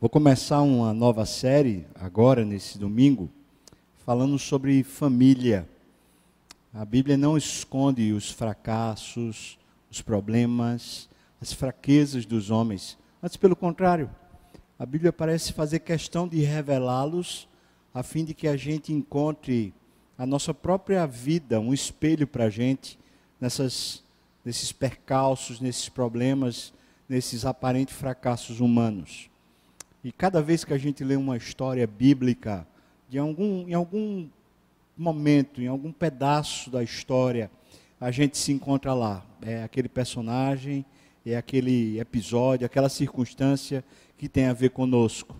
Vou 0.00 0.08
começar 0.08 0.62
uma 0.62 0.94
nova 0.94 1.26
série 1.26 1.86
agora, 1.94 2.42
nesse 2.42 2.78
domingo, 2.78 3.28
falando 3.98 4.38
sobre 4.38 4.82
família. 4.82 5.68
A 6.72 6.86
Bíblia 6.86 7.18
não 7.18 7.36
esconde 7.36 8.10
os 8.10 8.30
fracassos, 8.30 9.58
os 9.90 10.00
problemas, 10.00 11.06
as 11.38 11.52
fraquezas 11.52 12.24
dos 12.24 12.50
homens. 12.50 12.96
Antes, 13.22 13.36
pelo 13.36 13.54
contrário, 13.54 14.08
a 14.78 14.86
Bíblia 14.86 15.12
parece 15.12 15.52
fazer 15.52 15.80
questão 15.80 16.26
de 16.26 16.40
revelá-los, 16.40 17.46
a 17.92 18.02
fim 18.02 18.24
de 18.24 18.32
que 18.32 18.48
a 18.48 18.56
gente 18.56 18.94
encontre 18.94 19.74
a 20.16 20.24
nossa 20.24 20.54
própria 20.54 21.04
vida, 21.04 21.60
um 21.60 21.74
espelho 21.74 22.26
para 22.26 22.44
a 22.44 22.50
gente, 22.50 22.98
nessas, 23.38 24.02
nesses 24.42 24.72
percalços, 24.72 25.60
nesses 25.60 25.90
problemas, 25.90 26.72
nesses 27.06 27.44
aparentes 27.44 27.94
fracassos 27.94 28.60
humanos. 28.60 29.29
E 30.02 30.10
cada 30.10 30.40
vez 30.40 30.64
que 30.64 30.72
a 30.72 30.78
gente 30.78 31.04
lê 31.04 31.14
uma 31.14 31.36
história 31.36 31.86
bíblica, 31.86 32.66
de 33.08 33.18
algum, 33.18 33.68
em 33.68 33.74
algum 33.74 34.28
momento, 34.96 35.60
em 35.60 35.66
algum 35.66 35.92
pedaço 35.92 36.70
da 36.70 36.82
história, 36.82 37.50
a 38.00 38.10
gente 38.10 38.38
se 38.38 38.50
encontra 38.50 38.94
lá. 38.94 39.22
É 39.42 39.62
aquele 39.62 39.90
personagem, 39.90 40.86
é 41.24 41.36
aquele 41.36 42.00
episódio, 42.00 42.64
aquela 42.64 42.88
circunstância 42.88 43.84
que 44.16 44.26
tem 44.26 44.46
a 44.46 44.54
ver 44.54 44.70
conosco. 44.70 45.36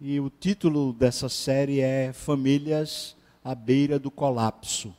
E 0.00 0.20
o 0.20 0.30
título 0.30 0.92
dessa 0.92 1.28
série 1.28 1.80
é 1.80 2.12
Famílias 2.12 3.16
à 3.44 3.52
beira 3.52 3.98
do 3.98 4.12
colapso. 4.12 4.94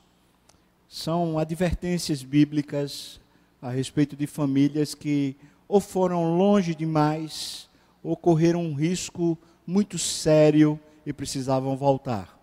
São 0.89 1.39
advertências 1.39 2.21
bíblicas 2.21 3.21
a 3.61 3.69
respeito 3.69 4.15
de 4.15 4.27
famílias 4.27 4.93
que 4.93 5.37
ou 5.69 5.79
foram 5.79 6.37
longe 6.37 6.75
demais 6.75 7.70
ou 8.03 8.15
correram 8.15 8.63
um 8.63 8.73
risco 8.73 9.37
muito 9.65 9.97
sério 9.97 10.79
e 11.05 11.13
precisavam 11.13 11.75
voltar. 11.77 12.37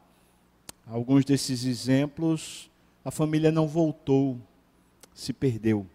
Alguns 0.86 1.24
desses 1.24 1.64
exemplos, 1.64 2.70
a 3.04 3.10
família 3.10 3.52
não 3.52 3.66
voltou, 3.66 4.38
se 5.12 5.32
perdeu. 5.32 5.86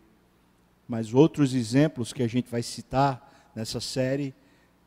Mas 0.88 1.14
outros 1.14 1.53
exemplos 1.53 2.14
que 2.14 2.22
a 2.22 2.28
gente 2.28 2.50
vai 2.50 2.61
citar 2.61 3.52
nessa 3.55 3.80
série, 3.80 4.33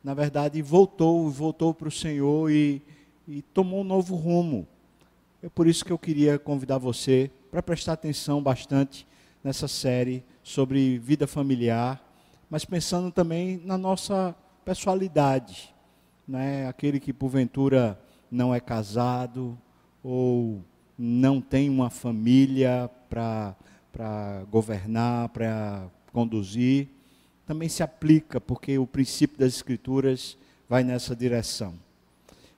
na 0.03 0.13
verdade, 0.13 0.61
voltou, 0.61 1.29
voltou 1.29 1.73
para 1.73 1.87
o 1.87 1.91
Senhor 1.91 2.49
e, 2.51 2.81
e 3.27 3.41
tomou 3.41 3.81
um 3.81 3.83
novo 3.83 4.15
rumo. 4.15 4.67
É 5.41 5.49
por 5.49 5.67
isso 5.67 5.83
que 5.83 5.91
eu 5.91 5.97
queria 5.97 6.39
convidar 6.39 6.77
você 6.77 7.29
para 7.51 7.61
prestar 7.61 7.93
atenção 7.93 8.41
bastante 8.41 9.07
nessa 9.43 9.67
série 9.67 10.23
sobre 10.43 10.97
vida 10.99 11.27
familiar, 11.27 12.01
mas 12.49 12.63
pensando 12.63 13.11
também 13.11 13.61
na 13.63 13.77
nossa 13.77 14.35
pessoalidade, 14.67 15.73
né? 16.27 16.67
aquele 16.67 16.99
que 16.99 17.13
porventura 17.13 17.97
não 18.29 18.53
é 18.53 18.59
casado 18.59 19.57
ou 20.03 20.61
não 20.99 21.39
tem 21.39 21.69
uma 21.69 21.89
família 21.89 22.91
para 23.09 23.55
governar, 24.51 25.29
para 25.29 25.87
conduzir, 26.11 26.89
também 27.45 27.69
se 27.69 27.81
aplica, 27.81 28.41
porque 28.41 28.77
o 28.77 28.85
princípio 28.85 29.37
das 29.37 29.53
Escrituras 29.53 30.37
vai 30.67 30.83
nessa 30.83 31.15
direção. 31.15 31.73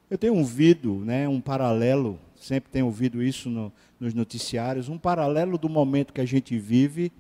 Eu 0.10 0.18
tenho 0.18 0.36
ouvido 0.36 0.96
né, 1.06 1.28
um 1.28 1.40
paralelo, 1.40 2.18
sempre 2.36 2.72
tenho 2.72 2.88
ouvido 2.88 3.22
isso 3.22 3.52
no, 3.52 3.72
nos 4.00 4.16
noticiários, 4.16 4.90
um 4.90 4.98
paralelo 4.98 5.60
do 5.60 5.70
momento 5.70 6.12
que 6.12 6.22
a 6.22 6.26
gente 6.26 6.58
vive, 6.58 7.12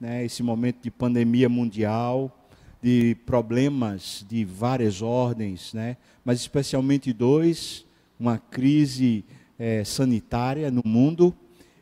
né, 0.00 0.24
esse 0.24 0.42
momento 0.42 0.82
de 0.82 0.90
pandemia 0.90 1.48
mundial, 1.48 2.36
de 2.84 3.14
problemas 3.24 4.26
de 4.28 4.44
várias 4.44 5.00
ordens, 5.00 5.72
né? 5.72 5.96
mas 6.22 6.40
especialmente 6.40 7.14
dois: 7.14 7.86
uma 8.20 8.36
crise 8.36 9.24
é, 9.58 9.82
sanitária 9.84 10.70
no 10.70 10.82
mundo 10.84 11.34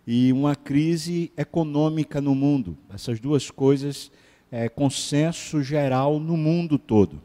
e 0.06 0.32
uma 0.32 0.54
crise 0.54 1.32
econômica 1.36 2.20
no 2.20 2.36
mundo. 2.36 2.78
Essas 2.94 3.18
duas 3.18 3.50
coisas 3.50 4.12
é 4.48 4.68
consenso 4.68 5.60
geral 5.60 6.20
no 6.20 6.36
mundo 6.36 6.78
todo. 6.78 7.20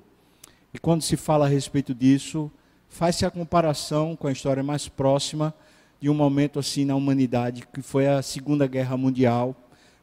E 0.74 0.80
quando 0.80 1.04
se 1.04 1.16
fala 1.16 1.46
a 1.46 1.50
respeito 1.50 1.94
disso, 1.94 2.50
faz-se 2.90 3.28
a 3.28 3.32
comparação 3.32 4.16
com 4.16 4.26
a 4.26 4.32
história 4.32 4.64
mais 4.64 4.88
próxima 4.88 5.54
de 6.02 6.10
um 6.10 6.16
momento 6.16 6.58
assim 6.58 6.84
na 6.84 6.96
humanidade, 6.96 7.68
que 7.72 7.84
foi 7.84 8.08
a 8.08 8.24
Segunda 8.24 8.66
Guerra 8.66 8.98
Mundial, 8.98 9.56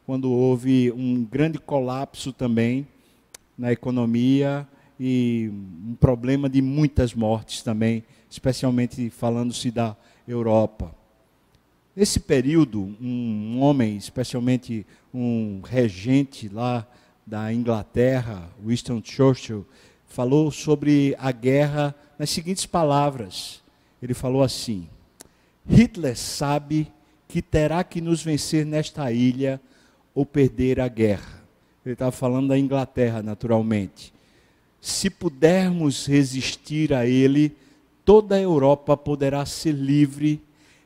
quando 0.05 0.31
houve 0.31 0.93
um 0.93 1.25
grande 1.25 1.59
colapso 1.59 2.31
também 2.31 2.87
na 3.57 3.71
economia 3.71 4.67
e 4.99 5.49
um 5.51 5.95
problema 5.95 6.49
de 6.49 6.61
muitas 6.61 7.13
mortes 7.13 7.61
também, 7.61 8.03
especialmente 8.29 9.09
falando-se 9.09 9.71
da 9.71 9.95
Europa. 10.27 10.93
Nesse 11.95 12.19
período, 12.19 12.95
um 12.99 13.61
homem, 13.61 13.95
especialmente 13.95 14.85
um 15.13 15.61
regente 15.63 16.49
lá 16.49 16.85
da 17.25 17.53
Inglaterra, 17.53 18.49
Winston 18.65 19.01
Churchill, 19.03 19.65
falou 20.05 20.51
sobre 20.51 21.15
a 21.17 21.31
guerra 21.31 21.95
nas 22.19 22.29
seguintes 22.29 22.65
palavras. 22.65 23.63
Ele 24.01 24.13
falou 24.13 24.43
assim: 24.43 24.87
Hitler 25.67 26.17
sabe 26.17 26.91
que 27.27 27.41
terá 27.41 27.83
que 27.83 28.01
nos 28.01 28.21
vencer 28.21 28.65
nesta 28.65 29.11
ilha 29.11 29.59
ou 30.13 30.25
perder 30.25 30.79
a 30.79 30.87
guerra. 30.87 31.34
Ele 31.85 31.93
estava 31.93 32.11
falando 32.11 32.47
da 32.47 32.57
Inglaterra, 32.57 33.21
naturalmente. 33.21 34.11
Se 34.81 35.09
pudermos 35.09 36.07
resistir 36.07 36.93
a 36.93 37.05
ele, 37.05 37.55
toda 38.03 38.35
a 38.35 38.41
Europa 38.41 38.97
poderá 38.97 39.45
ser 39.45 39.73
livre 39.73 40.41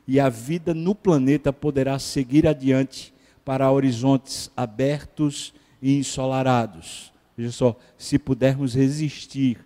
e 0.06 0.20
a 0.20 0.28
vida 0.28 0.74
no 0.74 0.94
planeta 0.94 1.52
poderá 1.52 1.98
seguir 1.98 2.46
adiante 2.46 3.14
para 3.44 3.70
horizontes 3.70 4.50
abertos 4.56 5.54
e 5.80 5.96
ensolarados. 5.96 7.12
Veja 7.36 7.52
só, 7.52 7.76
se 7.96 8.18
pudermos 8.18 8.74
resistir 8.74 9.58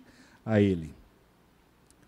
a 0.45 0.61
ele. 0.61 0.93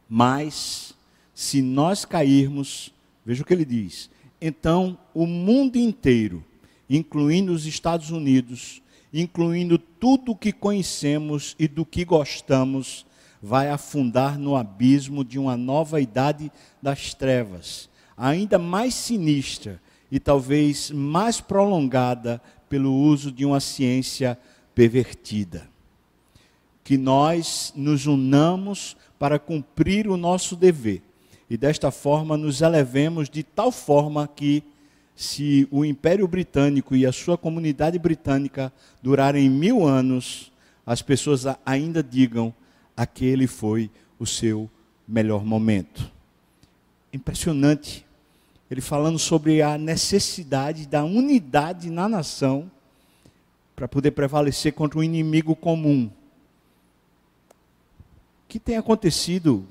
Mas, 0.07 0.95
se 1.33 1.61
nós 1.61 2.05
cairmos, 2.05 2.93
veja 3.25 3.43
o 3.43 3.45
que 3.45 3.53
ele 3.53 3.65
diz: 3.65 4.09
então 4.39 4.97
o 5.13 5.25
mundo 5.25 5.77
inteiro, 5.77 6.43
incluindo 6.89 7.51
os 7.51 7.65
Estados 7.65 8.11
Unidos, 8.11 8.81
incluindo 9.13 9.77
tudo 9.77 10.31
o 10.31 10.35
que 10.35 10.51
conhecemos 10.51 11.55
e 11.57 11.67
do 11.67 11.85
que 11.85 12.03
gostamos, 12.03 13.05
vai 13.41 13.69
afundar 13.69 14.37
no 14.37 14.55
abismo 14.55 15.23
de 15.23 15.39
uma 15.39 15.55
nova 15.55 16.01
idade 16.01 16.51
das 16.81 17.13
trevas, 17.13 17.89
ainda 18.15 18.57
mais 18.57 18.93
sinistra 18.93 19.81
e 20.11 20.19
talvez 20.19 20.91
mais 20.91 21.39
prolongada 21.39 22.41
pelo 22.69 22.93
uso 22.93 23.31
de 23.31 23.45
uma 23.45 23.59
ciência 23.59 24.37
pervertida. 24.73 25.69
Que 26.83 26.97
nós 26.97 27.73
nos 27.75 28.05
unamos 28.05 28.95
para 29.19 29.39
cumprir 29.39 30.07
o 30.07 30.17
nosso 30.17 30.55
dever 30.55 31.01
e 31.49 31.57
desta 31.57 31.91
forma 31.91 32.35
nos 32.35 32.61
elevemos 32.61 33.29
de 33.29 33.43
tal 33.43 33.71
forma 33.71 34.27
que 34.27 34.63
se 35.17 35.67
o 35.71 35.83
Império 35.83 36.27
Britânico 36.27 36.95
e 36.95 37.03
a 37.03 37.11
sua 37.11 37.39
comunidade 37.39 37.97
britânica 37.97 38.71
durarem 39.01 39.49
mil 39.49 39.83
anos, 39.83 40.51
as 40.85 41.01
pessoas 41.01 41.43
ainda 41.65 42.03
digam 42.03 42.53
aquele 42.95 43.47
foi 43.47 43.89
o 44.19 44.27
seu 44.27 44.69
melhor 45.07 45.43
momento. 45.43 46.11
Impressionante. 47.11 48.05
Ele 48.69 48.79
falando 48.79 49.17
sobre 49.17 49.59
a 49.59 49.75
necessidade 49.75 50.85
da 50.85 51.03
unidade 51.03 51.89
na 51.89 52.07
nação 52.07 52.69
para 53.75 53.87
poder 53.87 54.11
prevalecer 54.11 54.73
contra 54.73 54.99
um 54.99 55.03
inimigo 55.03 55.55
comum. 55.55 56.11
O 58.45 58.47
que 58.47 58.59
tem 58.59 58.77
acontecido, 58.77 59.65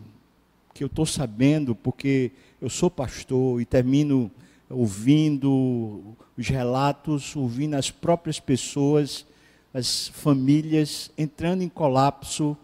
que 0.75 0.83
eu 0.83 0.89
estou 0.89 1.07
sabendo, 1.07 1.73
porque 1.73 2.33
eu 2.61 2.69
sou 2.69 2.91
pastor 2.91 3.61
e 3.61 3.65
termino 3.65 4.29
ouvindo 4.69 6.17
os 6.37 6.49
relatos, 6.49 7.35
ouvindo 7.37 7.75
as 7.75 7.91
próprias 7.91 8.41
pessoas, 8.41 9.27
as 9.73 10.09
famílias 10.09 11.11
entrando 11.17 11.63
em 11.63 11.69
colapso 11.69 12.57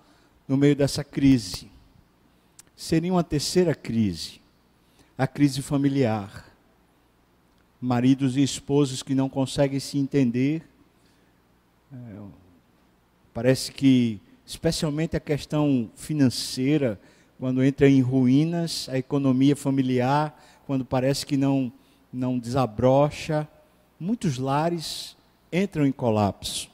no 0.48 0.56
meio 0.56 0.74
dessa 0.74 1.04
crise. 1.04 1.70
Seria 2.76 3.12
uma 3.12 3.22
terceira 3.22 3.74
crise, 3.74 4.40
a 5.16 5.26
crise 5.26 5.62
familiar. 5.62 6.50
Maridos 7.80 8.36
e 8.36 8.42
esposos 8.42 9.02
que 9.02 9.14
não 9.14 9.28
conseguem 9.28 9.80
se 9.80 9.98
entender. 9.98 10.62
É, 11.92 11.96
parece 13.34 13.72
que, 13.72 14.20
especialmente 14.46 15.16
a 15.16 15.20
questão 15.20 15.90
financeira, 15.96 16.98
quando 17.38 17.62
entra 17.62 17.88
em 17.88 18.00
ruínas, 18.00 18.88
a 18.88 18.96
economia 18.96 19.56
familiar, 19.56 20.40
quando 20.64 20.84
parece 20.84 21.26
que 21.26 21.36
não 21.36 21.72
não 22.12 22.38
desabrocha, 22.38 23.48
muitos 23.98 24.38
lares 24.38 25.16
entram 25.52 25.86
em 25.86 25.92
colapso. 25.92 26.68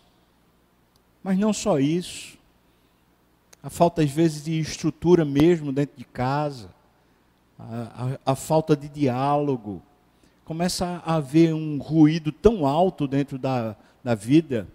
Mas 1.23 1.39
não 1.39 1.53
só 1.53 1.79
isso. 1.79 2.37
a 3.63 3.69
falta 3.69 4.03
às 4.03 4.11
vezes 4.11 4.45
de 4.45 4.59
estrutura 4.59 5.25
mesmo 5.25 5.73
dentro 5.73 5.97
de 5.97 6.05
casa, 6.05 6.71
a, 7.59 8.19
a, 8.25 8.33
a 8.33 8.35
falta 8.35 8.77
de 8.77 8.89
diálogo. 8.89 9.83
Começa 10.45 11.03
a 11.05 11.17
haver 11.17 11.53
um 11.53 11.79
ruído 11.79 12.33
tão 12.33 12.67
alto 12.67 13.07
dentro 13.07 13.39
da, 13.39 13.77
da 14.03 14.15
vida 14.15 14.67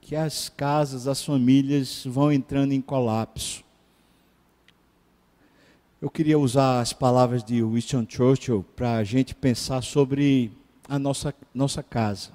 que 0.00 0.16
as 0.16 0.48
casas, 0.48 1.06
as 1.06 1.22
famílias 1.22 2.02
vão 2.06 2.32
entrando 2.32 2.72
em 2.72 2.80
colapso. 2.80 3.62
Eu 6.00 6.08
queria 6.08 6.38
usar 6.38 6.80
as 6.80 6.92
palavras 6.92 7.42
de 7.42 7.60
Winston 7.60 8.06
Churchill 8.08 8.64
para 8.76 8.98
a 8.98 9.04
gente 9.04 9.34
pensar 9.34 9.82
sobre 9.82 10.52
a 10.88 10.96
nossa, 10.96 11.34
nossa 11.52 11.82
casa. 11.82 12.30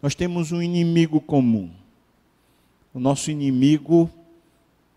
Nós 0.00 0.14
temos 0.14 0.52
um 0.52 0.62
inimigo 0.62 1.20
comum. 1.20 1.70
O 2.94 2.98
nosso 2.98 3.30
inimigo 3.30 4.08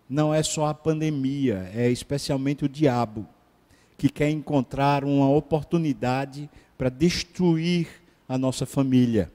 não 0.10 0.34
é 0.34 0.42
só 0.42 0.68
a 0.68 0.74
pandemia, 0.74 1.70
é 1.76 1.90
especialmente 1.90 2.64
o 2.64 2.70
diabo, 2.70 3.28
que 3.98 4.08
quer 4.08 4.30
encontrar 4.30 5.04
uma 5.04 5.30
oportunidade 5.30 6.50
para 6.78 6.88
destruir 6.88 7.90
a 8.26 8.38
nossa 8.38 8.66
família. 8.66 9.30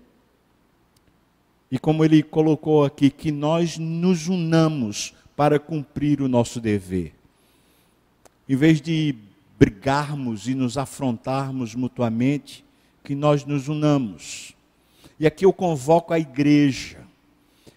E 1.71 1.79
como 1.79 2.03
ele 2.07 2.23
colocou 2.23 2.87
aqui, 2.87 3.11
que 3.11 3.31
nós 3.31 3.77
nos 3.77 4.29
unamos 4.29 5.13
para 5.37 5.59
cumprir 5.59 6.23
o 6.23 6.29
nosso 6.29 6.59
dever. 6.59 7.20
Em 8.51 8.57
vez 8.57 8.81
de 8.81 9.15
brigarmos 9.57 10.49
e 10.49 10.57
nos 10.57 10.77
afrontarmos 10.77 11.77
mutuamente, 11.77 12.65
que 13.05 13.15
nós 13.15 13.45
nos 13.45 13.69
unamos. 13.69 14.57
E 15.21 15.25
aqui 15.25 15.45
eu 15.45 15.53
convoco 15.53 16.13
a 16.13 16.19
igreja, 16.19 16.99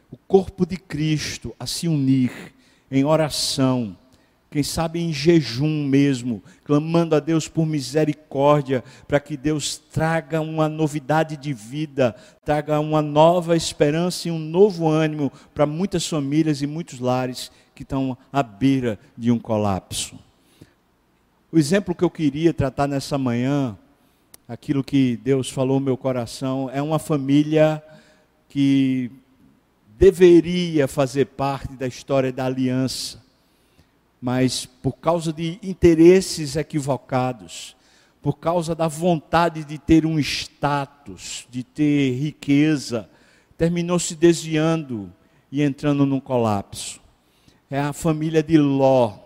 o 0.09 0.17
corpo 0.17 0.65
de 0.65 0.75
Cristo, 0.75 1.55
a 1.59 1.67
se 1.67 1.87
unir 1.87 2.31
em 2.89 3.05
oração, 3.05 3.95
quem 4.49 4.63
sabe 4.63 4.99
em 4.99 5.13
jejum 5.13 5.85
mesmo, 5.85 6.41
clamando 6.63 7.15
a 7.15 7.19
Deus 7.19 7.47
por 7.47 7.67
misericórdia, 7.67 8.83
para 9.07 9.19
que 9.19 9.37
Deus 9.37 9.77
traga 9.77 10.41
uma 10.41 10.67
novidade 10.67 11.37
de 11.37 11.53
vida, 11.53 12.15
traga 12.43 12.79
uma 12.79 13.03
nova 13.03 13.55
esperança 13.55 14.27
e 14.27 14.31
um 14.31 14.39
novo 14.39 14.89
ânimo 14.89 15.31
para 15.53 15.67
muitas 15.67 16.07
famílias 16.07 16.63
e 16.63 16.65
muitos 16.65 16.99
lares 16.99 17.51
que 17.75 17.83
estão 17.83 18.17
à 18.31 18.41
beira 18.41 18.97
de 19.15 19.29
um 19.29 19.37
colapso. 19.37 20.17
O 21.53 21.57
exemplo 21.59 21.94
que 21.94 22.03
eu 22.03 22.09
queria 22.09 22.51
tratar 22.51 22.88
nessa 22.88 23.15
manhã, 23.15 23.77
aquilo 24.47 24.83
que 24.83 25.15
Deus 25.17 25.50
falou 25.50 25.79
no 25.79 25.85
meu 25.85 25.95
coração, 25.95 26.67
é 26.73 26.81
uma 26.81 26.97
família 26.97 27.81
que 28.50 29.11
deveria 29.97 30.88
fazer 30.88 31.27
parte 31.27 31.73
da 31.73 31.85
história 31.85 32.33
da 32.33 32.45
aliança 32.45 33.23
mas 34.19 34.65
por 34.65 34.94
causa 34.94 35.33
de 35.33 35.59
interesses 35.61 36.55
equivocados, 36.55 37.75
por 38.21 38.38
causa 38.38 38.73
da 38.73 38.88
vontade 38.88 39.65
de 39.65 39.77
ter 39.77 40.05
um 40.05 40.17
status, 40.17 41.45
de 41.51 41.61
ter 41.61 42.13
riqueza, 42.13 43.09
terminou 43.57 44.00
se 44.00 44.15
desviando 44.15 45.11
e 45.51 45.61
entrando 45.61 46.05
num 46.05 46.21
colapso. 46.21 47.01
É 47.69 47.81
a 47.81 47.91
família 47.91 48.41
de 48.41 48.57
Ló. 48.57 49.22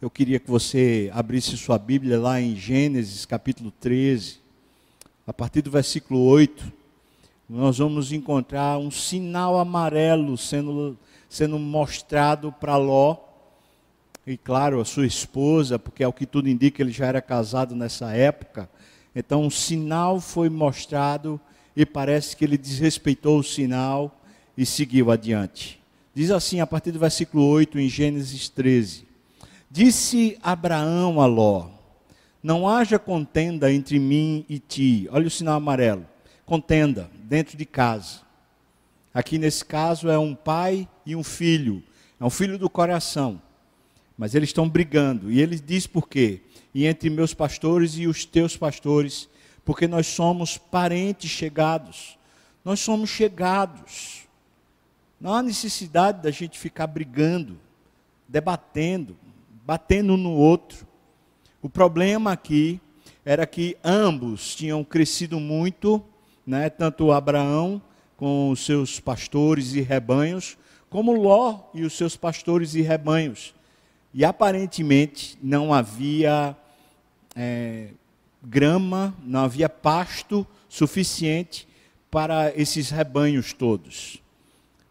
Eu 0.00 0.08
queria 0.08 0.38
que 0.38 0.48
você 0.48 1.10
abrisse 1.12 1.56
sua 1.56 1.76
Bíblia 1.76 2.20
lá 2.20 2.40
em 2.40 2.54
Gênesis 2.54 3.26
capítulo 3.26 3.72
13, 3.80 4.38
a 5.26 5.32
partir 5.32 5.60
do 5.60 5.72
versículo 5.72 6.20
8. 6.20 6.72
Nós 7.50 7.78
vamos 7.78 8.12
encontrar 8.12 8.78
um 8.78 8.92
sinal 8.92 9.58
amarelo 9.58 10.38
sendo 10.38 10.96
sendo 11.28 11.58
mostrado 11.58 12.52
para 12.52 12.76
Ló, 12.76 13.16
e 14.24 14.36
claro, 14.36 14.80
a 14.80 14.84
sua 14.84 15.04
esposa, 15.04 15.80
porque 15.80 16.04
é 16.04 16.06
o 16.06 16.12
que 16.12 16.26
tudo 16.26 16.48
indica, 16.48 16.80
ele 16.80 16.92
já 16.92 17.06
era 17.06 17.20
casado 17.20 17.74
nessa 17.74 18.12
época. 18.12 18.70
Então, 19.16 19.42
um 19.42 19.50
sinal 19.50 20.20
foi 20.20 20.48
mostrado 20.48 21.40
e 21.74 21.84
parece 21.84 22.36
que 22.36 22.44
ele 22.44 22.56
desrespeitou 22.56 23.40
o 23.40 23.42
sinal 23.42 24.16
e 24.56 24.64
seguiu 24.64 25.10
adiante. 25.10 25.82
Diz 26.14 26.30
assim, 26.30 26.60
a 26.60 26.66
partir 26.68 26.92
do 26.92 27.00
versículo 27.00 27.44
8, 27.44 27.80
em 27.80 27.88
Gênesis 27.88 28.48
13: 28.48 29.07
Disse 29.70 30.38
Abraão 30.42 31.20
a 31.20 31.26
Ló: 31.26 31.68
Não 32.42 32.66
haja 32.66 32.98
contenda 32.98 33.70
entre 33.70 33.98
mim 33.98 34.44
e 34.48 34.58
ti. 34.58 35.06
Olha 35.10 35.26
o 35.26 35.30
sinal 35.30 35.56
amarelo. 35.56 36.06
Contenda 36.46 37.10
dentro 37.14 37.56
de 37.56 37.66
casa. 37.66 38.20
Aqui 39.12 39.36
nesse 39.36 39.64
caso 39.64 40.08
é 40.08 40.18
um 40.18 40.34
pai 40.34 40.88
e 41.04 41.14
um 41.14 41.22
filho. 41.22 41.82
É 42.18 42.24
um 42.24 42.30
filho 42.30 42.58
do 42.58 42.70
coração. 42.70 43.42
Mas 44.16 44.34
eles 44.34 44.48
estão 44.48 44.66
brigando. 44.66 45.30
E 45.30 45.40
ele 45.40 45.58
diz 45.58 45.86
por 45.86 46.08
quê? 46.08 46.40
E 46.74 46.86
entre 46.86 47.10
meus 47.10 47.34
pastores 47.34 47.98
e 47.98 48.06
os 48.06 48.24
teus 48.24 48.56
pastores, 48.56 49.28
porque 49.64 49.86
nós 49.86 50.06
somos 50.06 50.56
parentes 50.56 51.30
chegados. 51.30 52.18
Nós 52.64 52.80
somos 52.80 53.10
chegados. 53.10 54.26
Não 55.20 55.34
há 55.34 55.42
necessidade 55.42 56.22
da 56.22 56.30
gente 56.30 56.58
ficar 56.58 56.86
brigando, 56.86 57.58
debatendo, 58.26 59.16
batendo 59.68 60.16
no 60.16 60.32
outro. 60.32 60.86
O 61.60 61.68
problema 61.68 62.32
aqui 62.32 62.80
era 63.22 63.46
que 63.46 63.76
ambos 63.84 64.56
tinham 64.56 64.82
crescido 64.82 65.38
muito, 65.38 66.02
né, 66.46 66.70
tanto 66.70 67.12
Abraão 67.12 67.82
com 68.16 68.48
os 68.48 68.64
seus 68.64 68.98
pastores 68.98 69.74
e 69.74 69.82
rebanhos, 69.82 70.56
como 70.88 71.12
Ló 71.12 71.64
e 71.74 71.84
os 71.84 71.92
seus 71.92 72.16
pastores 72.16 72.74
e 72.74 72.80
rebanhos. 72.80 73.54
E 74.14 74.24
aparentemente 74.24 75.38
não 75.42 75.74
havia 75.74 76.56
é, 77.36 77.88
grama, 78.42 79.14
não 79.22 79.40
havia 79.40 79.68
pasto 79.68 80.46
suficiente 80.66 81.68
para 82.10 82.58
esses 82.58 82.88
rebanhos 82.88 83.52
todos. 83.52 84.22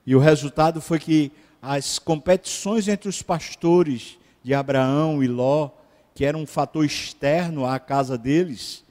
E 0.05 0.15
o 0.15 0.19
resultado 0.19 0.79
foi 0.79 0.99
que 0.99 1.31
as 1.59 1.97
competições 1.97 2.87
entre 2.87 3.09
os 3.09 3.23
pastores 3.23 4.16
de 4.47 4.53
Abraão 4.53 5.21
e 5.21 5.27
Ló, 5.27 5.71
que 6.15 6.23
era 6.23 6.37
um 6.37 6.45
fator 6.45 6.85
externo 6.85 7.65
à 7.65 7.77
casa 7.81 8.17
deles, 8.17 8.81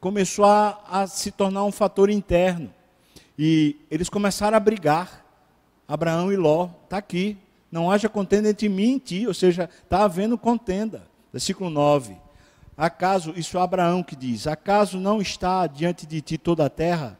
começou 0.00 0.46
a, 0.46 0.80
a 0.90 1.06
se 1.06 1.30
tornar 1.30 1.64
um 1.64 1.70
fator 1.70 2.08
interno. 2.08 2.72
E 3.38 3.76
eles 3.90 4.08
começaram 4.08 4.56
a 4.56 4.60
brigar. 4.60 5.22
Abraão 5.86 6.32
e 6.32 6.36
Ló, 6.36 6.70
está 6.84 6.96
aqui. 6.96 7.36
Não 7.70 7.90
haja 7.90 8.08
contenda 8.08 8.48
entre 8.48 8.70
mim 8.70 8.94
e 8.94 9.00
ti, 9.00 9.26
ou 9.26 9.34
seja, 9.34 9.68
está 9.82 10.02
havendo 10.04 10.38
contenda. 10.38 11.06
Versículo 11.30 11.68
9. 11.68 12.16
Acaso, 12.74 13.34
isso 13.36 13.58
é 13.58 13.60
Abraão 13.60 14.02
que 14.02 14.16
diz: 14.16 14.46
Acaso 14.46 14.98
não 14.98 15.20
está 15.20 15.66
diante 15.66 16.06
de 16.06 16.22
ti 16.22 16.38
toda 16.38 16.64
a 16.64 16.70
terra? 16.70 17.18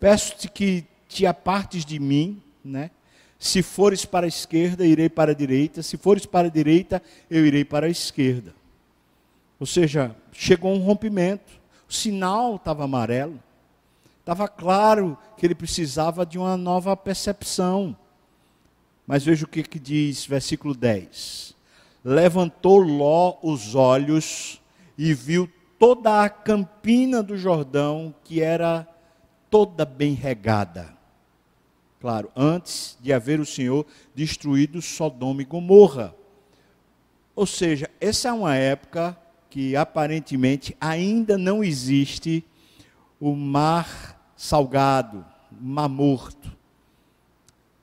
Peço-te 0.00 0.48
que 0.50 0.84
te 1.06 1.24
apartes 1.24 1.84
de 1.84 2.00
mim, 2.00 2.42
né? 2.64 2.90
Se 3.40 3.62
fores 3.62 4.04
para 4.04 4.26
a 4.26 4.28
esquerda, 4.28 4.84
irei 4.84 5.08
para 5.08 5.32
a 5.32 5.34
direita. 5.34 5.82
Se 5.82 5.96
fores 5.96 6.26
para 6.26 6.48
a 6.48 6.50
direita, 6.50 7.02
eu 7.30 7.46
irei 7.46 7.64
para 7.64 7.86
a 7.86 7.90
esquerda. 7.90 8.54
Ou 9.58 9.66
seja, 9.66 10.14
chegou 10.30 10.74
um 10.74 10.82
rompimento. 10.82 11.50
O 11.88 11.92
sinal 11.92 12.56
estava 12.56 12.84
amarelo. 12.84 13.40
Estava 14.20 14.46
claro 14.46 15.16
que 15.38 15.46
ele 15.46 15.54
precisava 15.54 16.26
de 16.26 16.36
uma 16.36 16.54
nova 16.54 16.94
percepção. 16.94 17.96
Mas 19.06 19.24
veja 19.24 19.46
o 19.46 19.48
que, 19.48 19.62
que 19.62 19.78
diz, 19.78 20.26
versículo 20.26 20.74
10. 20.74 21.56
Levantou 22.04 22.78
Ló 22.78 23.38
os 23.42 23.74
olhos 23.74 24.60
e 24.98 25.14
viu 25.14 25.50
toda 25.78 26.22
a 26.22 26.28
campina 26.28 27.22
do 27.22 27.38
Jordão, 27.38 28.14
que 28.22 28.42
era 28.42 28.86
toda 29.48 29.86
bem 29.86 30.12
regada. 30.12 30.99
Claro, 32.00 32.30
antes 32.34 32.96
de 33.02 33.12
haver 33.12 33.40
o 33.40 33.46
Senhor 33.46 33.84
destruído 34.14 34.80
Sodoma 34.80 35.42
e 35.42 35.44
Gomorra. 35.44 36.14
Ou 37.36 37.44
seja, 37.44 37.90
essa 38.00 38.28
é 38.28 38.32
uma 38.32 38.56
época 38.56 39.14
que 39.50 39.76
aparentemente 39.76 40.74
ainda 40.80 41.36
não 41.36 41.62
existe 41.62 42.42
o 43.20 43.34
mar 43.34 44.32
salgado, 44.34 45.26
mar 45.50 45.90
morto. 45.90 46.50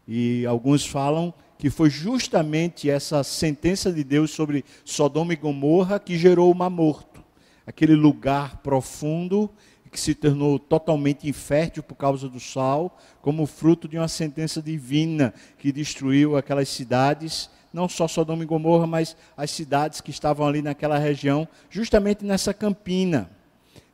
E 0.08 0.48
alguns 0.48 0.84
falam 0.84 1.32
que 1.60 1.70
foi 1.70 1.90
justamente 1.92 2.90
essa 2.90 3.24
sentença 3.24 3.92
de 3.92 4.04
Deus 4.04 4.32
sobre 4.32 4.66
Sodoma 4.84 5.34
e 5.34 5.36
Gomorra 5.36 6.00
que 6.00 6.18
gerou 6.18 6.52
o 6.52 6.56
mar 6.56 6.72
morto. 6.72 7.24
Aquele 7.68 7.94
lugar 7.94 8.58
profundo 8.58 9.52
que 9.88 10.00
se 10.00 10.14
tornou 10.14 10.60
totalmente 10.60 11.28
infértil 11.28 11.82
por 11.82 11.96
causa 11.96 12.28
do 12.28 12.40
sal, 12.40 12.98
como 13.22 13.46
fruto 13.46 13.88
de 13.88 13.98
uma 13.98 14.08
sentença 14.08 14.62
divina 14.62 15.34
que 15.58 15.72
destruiu 15.72 16.38
aquelas 16.38 16.70
cidades, 16.70 17.50
não 17.74 17.88
só 17.88 18.08
Sodoma 18.08 18.44
e 18.44 18.46
Gomorra, 18.46 18.86
mas 18.86 19.16
as 19.36 19.52
cidades 19.52 20.02
que 20.02 20.12
estavam 20.12 20.48
ali 20.48 20.62
naquela 20.62 20.98
região, 20.98 21.48
justamente 21.70 22.24
nessa 22.26 22.54
campina 22.54 23.30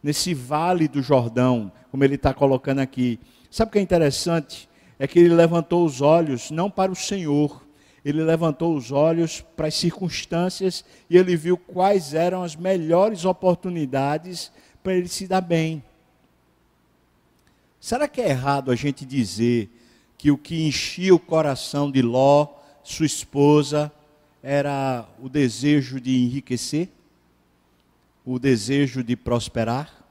nesse 0.02 0.34
vale 0.34 0.90
do 0.90 1.02
Jordão, 1.02 1.72
como 1.90 2.04
ele 2.04 2.16
está 2.16 2.34
colocando 2.34 2.80
aqui. 2.80 3.18
Sabe 3.50 3.70
o 3.70 3.72
que 3.72 3.80
é 3.80 3.82
interessante? 3.82 4.68
é 5.04 5.08
que 5.08 5.20
ele 5.20 5.34
levantou 5.34 5.86
os 5.86 6.02
olhos 6.02 6.52
não 6.52 6.70
para 6.70 6.92
o 6.92 6.96
Senhor, 6.96 7.62
ele 8.06 8.24
levantou 8.24 8.76
os 8.76 8.92
olhos 8.92 9.42
para 9.42 9.68
as 9.68 9.76
circunstâncias 9.76 10.84
e 11.10 11.18
ele 11.18 11.36
viu 11.36 11.58
quais 11.58 12.14
eram 12.14 12.44
as 12.44 12.56
melhores 12.56 13.26
oportunidades 13.26 14.52
para 14.84 14.94
ele 14.94 15.08
se 15.08 15.26
dar 15.26 15.42
bem. 15.42 15.82
Será 17.80 18.08
que 18.08 18.22
é 18.22 18.30
errado 18.30 18.70
a 18.70 18.76
gente 18.76 19.06
dizer 19.06 19.70
que 20.18 20.30
o 20.30 20.38
que 20.38 20.68
enchia 20.68 21.16
o 21.16 21.20
coração 21.20 21.90
de 21.90 22.02
Ló, 22.02 22.48
sua 22.84 23.06
esposa, 23.06 23.92
era 24.42 25.08
o 25.22 25.30
desejo 25.30 26.00
de 26.00 26.24
enriquecer? 26.24 26.90
O 28.26 28.38
desejo 28.38 29.04
de 29.04 29.16
prosperar? 29.16 30.04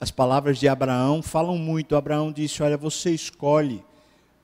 As 0.00 0.10
palavras 0.10 0.58
de 0.58 0.68
Abraão 0.68 1.20
falam 1.20 1.58
muito. 1.58 1.96
Abraão 1.96 2.30
disse: 2.30 2.62
Olha, 2.62 2.76
você 2.76 3.10
escolhe, 3.10 3.84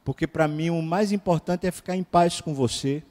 porque 0.04 0.26
para 0.26 0.48
mim 0.48 0.70
o 0.70 0.82
mais 0.82 1.12
importante 1.12 1.66
é 1.66 1.70
ficar 1.70 1.94
em 1.96 2.02
paz 2.02 2.40
com 2.40 2.52
você. 2.52 3.02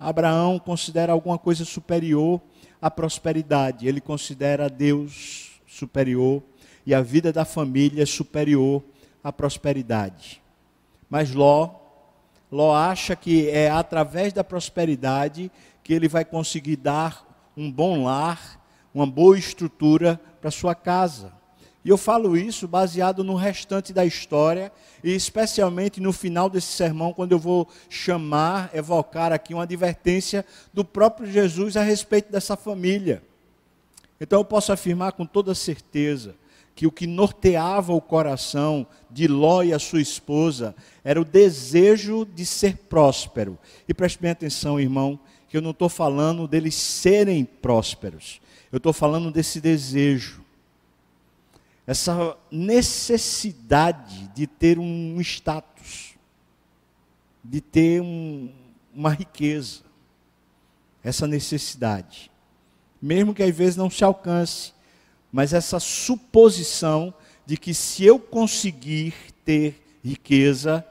Abraão 0.00 0.58
considera 0.58 1.12
alguma 1.12 1.38
coisa 1.38 1.64
superior 1.64 2.40
à 2.80 2.90
prosperidade, 2.90 3.88
ele 3.88 4.00
considera 4.00 4.68
Deus 4.68 5.60
superior 5.66 6.42
e 6.86 6.94
a 6.94 7.02
vida 7.02 7.32
da 7.32 7.44
família 7.44 8.06
superior 8.06 8.82
à 9.22 9.32
prosperidade. 9.32 10.42
Mas 11.10 11.32
Ló, 11.32 11.70
Ló 12.50 12.74
acha 12.74 13.14
que 13.14 13.48
é 13.50 13.70
através 13.70 14.32
da 14.32 14.42
prosperidade 14.42 15.50
que 15.82 15.92
ele 15.92 16.08
vai 16.08 16.24
conseguir 16.24 16.76
dar 16.76 17.50
um 17.56 17.70
bom 17.70 18.04
lar, 18.04 18.60
uma 18.94 19.06
boa 19.06 19.38
estrutura 19.38 20.20
para 20.40 20.50
sua 20.50 20.74
casa. 20.74 21.32
E 21.88 21.90
eu 21.90 21.96
falo 21.96 22.36
isso 22.36 22.68
baseado 22.68 23.24
no 23.24 23.34
restante 23.34 23.94
da 23.94 24.04
história 24.04 24.70
e 25.02 25.14
especialmente 25.14 26.02
no 26.02 26.12
final 26.12 26.50
desse 26.50 26.66
sermão, 26.66 27.14
quando 27.14 27.32
eu 27.32 27.38
vou 27.38 27.66
chamar, 27.88 28.68
evocar 28.74 29.32
aqui 29.32 29.54
uma 29.54 29.62
advertência 29.62 30.44
do 30.70 30.84
próprio 30.84 31.32
Jesus 31.32 31.78
a 31.78 31.82
respeito 31.82 32.30
dessa 32.30 32.58
família. 32.58 33.22
Então 34.20 34.40
eu 34.40 34.44
posso 34.44 34.70
afirmar 34.70 35.12
com 35.12 35.24
toda 35.24 35.54
certeza 35.54 36.36
que 36.74 36.86
o 36.86 36.92
que 36.92 37.06
norteava 37.06 37.94
o 37.94 38.02
coração 38.02 38.86
de 39.10 39.26
Ló 39.26 39.62
e 39.62 39.72
a 39.72 39.78
sua 39.78 40.02
esposa 40.02 40.76
era 41.02 41.18
o 41.18 41.24
desejo 41.24 42.26
de 42.26 42.44
ser 42.44 42.76
próspero. 42.76 43.58
E 43.88 43.94
preste 43.94 44.20
bem 44.20 44.32
atenção, 44.32 44.78
irmão, 44.78 45.18
que 45.48 45.56
eu 45.56 45.62
não 45.62 45.70
estou 45.70 45.88
falando 45.88 46.46
deles 46.46 46.74
serem 46.74 47.46
prósperos, 47.46 48.42
eu 48.70 48.76
estou 48.76 48.92
falando 48.92 49.30
desse 49.30 49.58
desejo, 49.58 50.46
essa 51.88 52.36
necessidade 52.52 54.28
de 54.28 54.46
ter 54.46 54.78
um 54.78 55.20
status, 55.20 56.14
de 57.42 57.60
ter 57.60 58.00
um, 58.00 58.52
uma 58.94 59.10
riqueza, 59.10 59.80
essa 61.02 61.26
necessidade 61.26 62.30
mesmo 63.00 63.32
que 63.32 63.42
às 63.42 63.54
vezes 63.54 63.76
não 63.76 63.88
se 63.88 64.04
alcance, 64.04 64.72
mas 65.30 65.52
essa 65.52 65.78
suposição 65.78 67.14
de 67.46 67.56
que 67.56 67.72
se 67.72 68.04
eu 68.04 68.18
conseguir 68.18 69.14
ter 69.44 69.82
riqueza, 70.04 70.84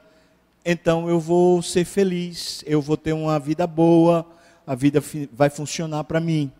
então 0.64 1.08
eu 1.08 1.20
vou 1.20 1.62
ser 1.62 1.84
feliz, 1.84 2.64
eu 2.66 2.80
vou 2.80 2.96
ter 2.96 3.12
uma 3.12 3.38
vida 3.38 3.66
boa, 3.66 4.26
a 4.66 4.74
vida 4.74 5.02
vai 5.32 5.50
funcionar 5.50 6.04
para 6.04 6.20
mim. 6.20 6.50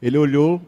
Ele 0.00 0.16
olhou 0.16 0.60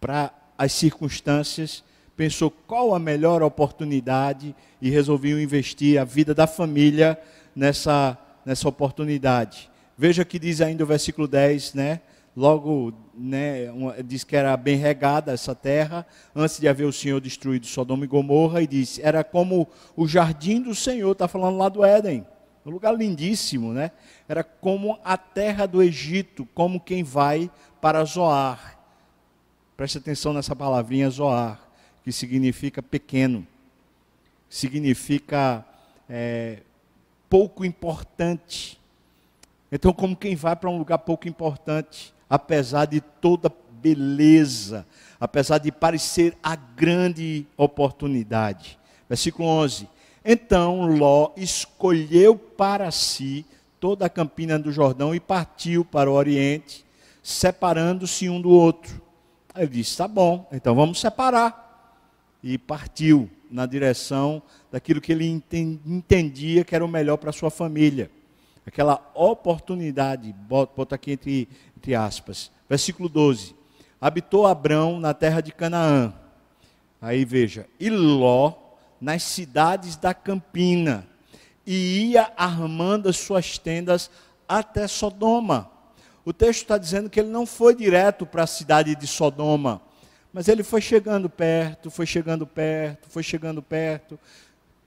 para 0.00 0.32
as 0.56 0.72
circunstâncias, 0.72 1.82
pensou 2.16 2.50
qual 2.50 2.94
a 2.94 2.98
melhor 2.98 3.42
oportunidade 3.42 4.54
e 4.80 4.90
resolveu 4.90 5.40
investir 5.40 5.98
a 5.98 6.04
vida 6.04 6.34
da 6.34 6.46
família 6.46 7.18
nessa, 7.54 8.18
nessa 8.44 8.68
oportunidade. 8.68 9.70
Veja 9.96 10.24
que 10.24 10.38
diz 10.38 10.60
ainda 10.60 10.84
o 10.84 10.86
versículo 10.86 11.26
10, 11.26 11.74
né? 11.74 12.00
logo 12.36 12.92
né, 13.14 13.66
diz 14.04 14.24
que 14.24 14.34
era 14.34 14.56
bem 14.56 14.76
regada 14.76 15.32
essa 15.32 15.54
terra, 15.54 16.06
antes 16.34 16.58
de 16.58 16.66
haver 16.66 16.84
o 16.84 16.92
Senhor 16.92 17.20
destruído 17.20 17.66
Sodoma 17.66 18.04
e 18.04 18.08
Gomorra, 18.08 18.62
e 18.62 18.66
disse, 18.66 19.02
era 19.02 19.22
como 19.22 19.68
o 19.94 20.08
jardim 20.08 20.60
do 20.60 20.74
Senhor, 20.74 21.12
está 21.12 21.28
falando 21.28 21.58
lá 21.58 21.68
do 21.68 21.84
Éden, 21.84 22.26
um 22.64 22.70
lugar 22.70 22.94
lindíssimo, 22.96 23.72
né? 23.72 23.90
Era 24.28 24.44
como 24.44 24.96
a 25.04 25.16
terra 25.16 25.66
do 25.66 25.82
Egito, 25.82 26.46
como 26.54 26.78
quem 26.78 27.02
vai 27.02 27.50
para 27.80 28.04
Zoar. 28.04 28.78
Preste 29.82 29.98
atenção 29.98 30.32
nessa 30.32 30.54
palavrinha 30.54 31.10
Zoar, 31.10 31.60
que 32.04 32.12
significa 32.12 32.80
pequeno, 32.80 33.44
significa 34.48 35.66
é, 36.08 36.60
pouco 37.28 37.64
importante. 37.64 38.80
Então, 39.72 39.92
como 39.92 40.14
quem 40.14 40.36
vai 40.36 40.54
para 40.54 40.70
um 40.70 40.78
lugar 40.78 40.98
pouco 40.98 41.26
importante, 41.26 42.14
apesar 42.30 42.84
de 42.84 43.00
toda 43.00 43.52
beleza, 43.82 44.86
apesar 45.18 45.58
de 45.58 45.72
parecer 45.72 46.38
a 46.40 46.54
grande 46.54 47.44
oportunidade. 47.56 48.78
Versículo 49.08 49.48
11. 49.48 49.88
Então 50.24 50.86
Ló 50.86 51.32
escolheu 51.36 52.36
para 52.36 52.88
si 52.92 53.44
toda 53.80 54.06
a 54.06 54.08
campina 54.08 54.60
do 54.60 54.70
Jordão 54.70 55.12
e 55.12 55.18
partiu 55.18 55.84
para 55.84 56.08
o 56.08 56.14
oriente, 56.14 56.84
separando-se 57.20 58.28
um 58.28 58.40
do 58.40 58.50
outro. 58.50 59.10
Ele 59.56 59.68
disse: 59.68 59.96
Tá 59.96 60.08
bom, 60.08 60.48
então 60.52 60.74
vamos 60.74 61.00
separar. 61.00 61.60
E 62.42 62.58
partiu 62.58 63.30
na 63.50 63.66
direção 63.66 64.42
daquilo 64.70 65.00
que 65.00 65.12
ele 65.12 65.26
entendia 65.26 66.64
que 66.64 66.74
era 66.74 66.84
o 66.84 66.88
melhor 66.88 67.16
para 67.16 67.32
sua 67.32 67.50
família. 67.50 68.10
Aquela 68.66 69.10
oportunidade, 69.14 70.34
bota 70.48 70.94
aqui 70.94 71.12
entre 71.12 71.48
entre 71.82 71.96
aspas. 71.96 72.50
Versículo 72.68 73.08
12. 73.08 73.56
Habitou 74.00 74.46
Abrão 74.46 75.00
na 75.00 75.12
terra 75.12 75.40
de 75.40 75.50
Canaã. 75.50 76.14
Aí 77.00 77.24
veja, 77.24 77.66
e 77.78 77.90
Ló 77.90 78.54
nas 79.00 79.24
cidades 79.24 79.96
da 79.96 80.14
campina, 80.14 81.04
e 81.66 82.12
ia 82.12 82.32
armando 82.36 83.08
as 83.08 83.16
suas 83.16 83.58
tendas 83.58 84.08
até 84.48 84.86
Sodoma. 84.86 85.71
O 86.24 86.32
texto 86.32 86.62
está 86.62 86.78
dizendo 86.78 87.10
que 87.10 87.18
ele 87.18 87.28
não 87.28 87.44
foi 87.44 87.74
direto 87.74 88.24
para 88.24 88.44
a 88.44 88.46
cidade 88.46 88.94
de 88.94 89.06
Sodoma, 89.06 89.82
mas 90.32 90.48
ele 90.48 90.62
foi 90.62 90.80
chegando 90.80 91.28
perto, 91.28 91.90
foi 91.90 92.06
chegando 92.06 92.46
perto, 92.46 93.08
foi 93.10 93.22
chegando 93.22 93.62
perto. 93.62 94.18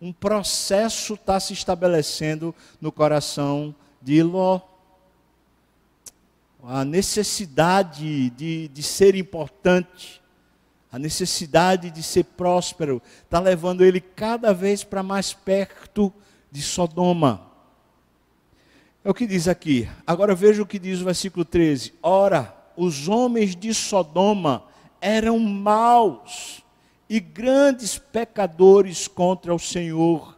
Um 0.01 0.13
processo 0.13 1.15
está 1.15 1.39
se 1.39 1.53
estabelecendo 1.53 2.53
no 2.79 2.91
coração 2.91 3.75
de 4.01 4.23
Ló 4.23 4.61
a 6.67 6.83
necessidade 6.83 8.31
de, 8.31 8.67
de 8.69 8.83
ser 8.83 9.15
importante, 9.15 10.21
a 10.91 10.97
necessidade 10.97 11.91
de 11.91 12.01
ser 12.01 12.23
próspero, 12.23 13.01
está 13.23 13.39
levando 13.39 13.83
ele 13.83 14.01
cada 14.01 14.51
vez 14.51 14.83
para 14.83 15.03
mais 15.03 15.31
perto 15.31 16.11
de 16.51 16.61
Sodoma. 16.63 17.54
É 19.05 19.09
o 19.09 19.13
que 19.13 19.25
diz 19.25 19.47
aqui. 19.47 19.87
Agora 20.05 20.35
veja 20.35 20.61
o 20.61 20.65
que 20.65 20.77
diz 20.77 20.99
o 20.99 21.05
versículo 21.05 21.45
13. 21.45 21.93
Ora, 22.03 22.53
os 22.75 23.07
homens 23.07 23.55
de 23.55 23.73
Sodoma 23.73 24.65
eram 24.99 25.39
maus 25.39 26.61
e 27.09 27.21
grandes 27.21 27.97
pecadores 27.97 29.07
contra 29.07 29.55
o 29.55 29.59
Senhor. 29.59 30.37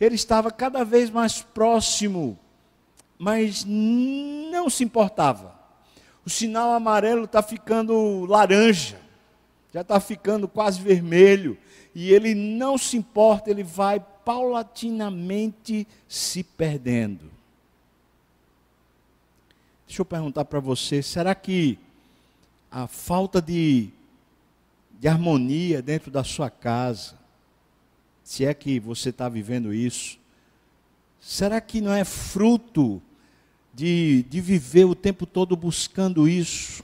Ele 0.00 0.14
estava 0.14 0.50
cada 0.50 0.82
vez 0.82 1.10
mais 1.10 1.42
próximo 1.42 2.38
mas 3.22 3.64
não 3.64 4.68
se 4.68 4.82
importava. 4.82 5.54
O 6.26 6.30
sinal 6.30 6.72
amarelo 6.72 7.22
está 7.22 7.40
ficando 7.40 8.24
laranja, 8.24 8.98
já 9.72 9.82
está 9.82 10.00
ficando 10.00 10.48
quase 10.48 10.82
vermelho, 10.82 11.56
e 11.94 12.12
ele 12.12 12.34
não 12.34 12.76
se 12.76 12.96
importa, 12.96 13.48
ele 13.48 13.62
vai 13.62 14.04
paulatinamente 14.24 15.86
se 16.08 16.42
perdendo. 16.42 17.30
Deixa 19.92 20.00
eu 20.00 20.06
perguntar 20.06 20.46
para 20.46 20.58
você: 20.58 21.02
será 21.02 21.34
que 21.34 21.78
a 22.70 22.86
falta 22.86 23.42
de, 23.42 23.90
de 24.98 25.06
harmonia 25.06 25.82
dentro 25.82 26.10
da 26.10 26.24
sua 26.24 26.48
casa, 26.48 27.18
se 28.24 28.42
é 28.42 28.54
que 28.54 28.80
você 28.80 29.10
está 29.10 29.28
vivendo 29.28 29.74
isso, 29.74 30.18
será 31.20 31.60
que 31.60 31.82
não 31.82 31.92
é 31.92 32.06
fruto 32.06 33.02
de, 33.74 34.22
de 34.30 34.40
viver 34.40 34.86
o 34.86 34.94
tempo 34.94 35.26
todo 35.26 35.54
buscando 35.54 36.26
isso, 36.26 36.82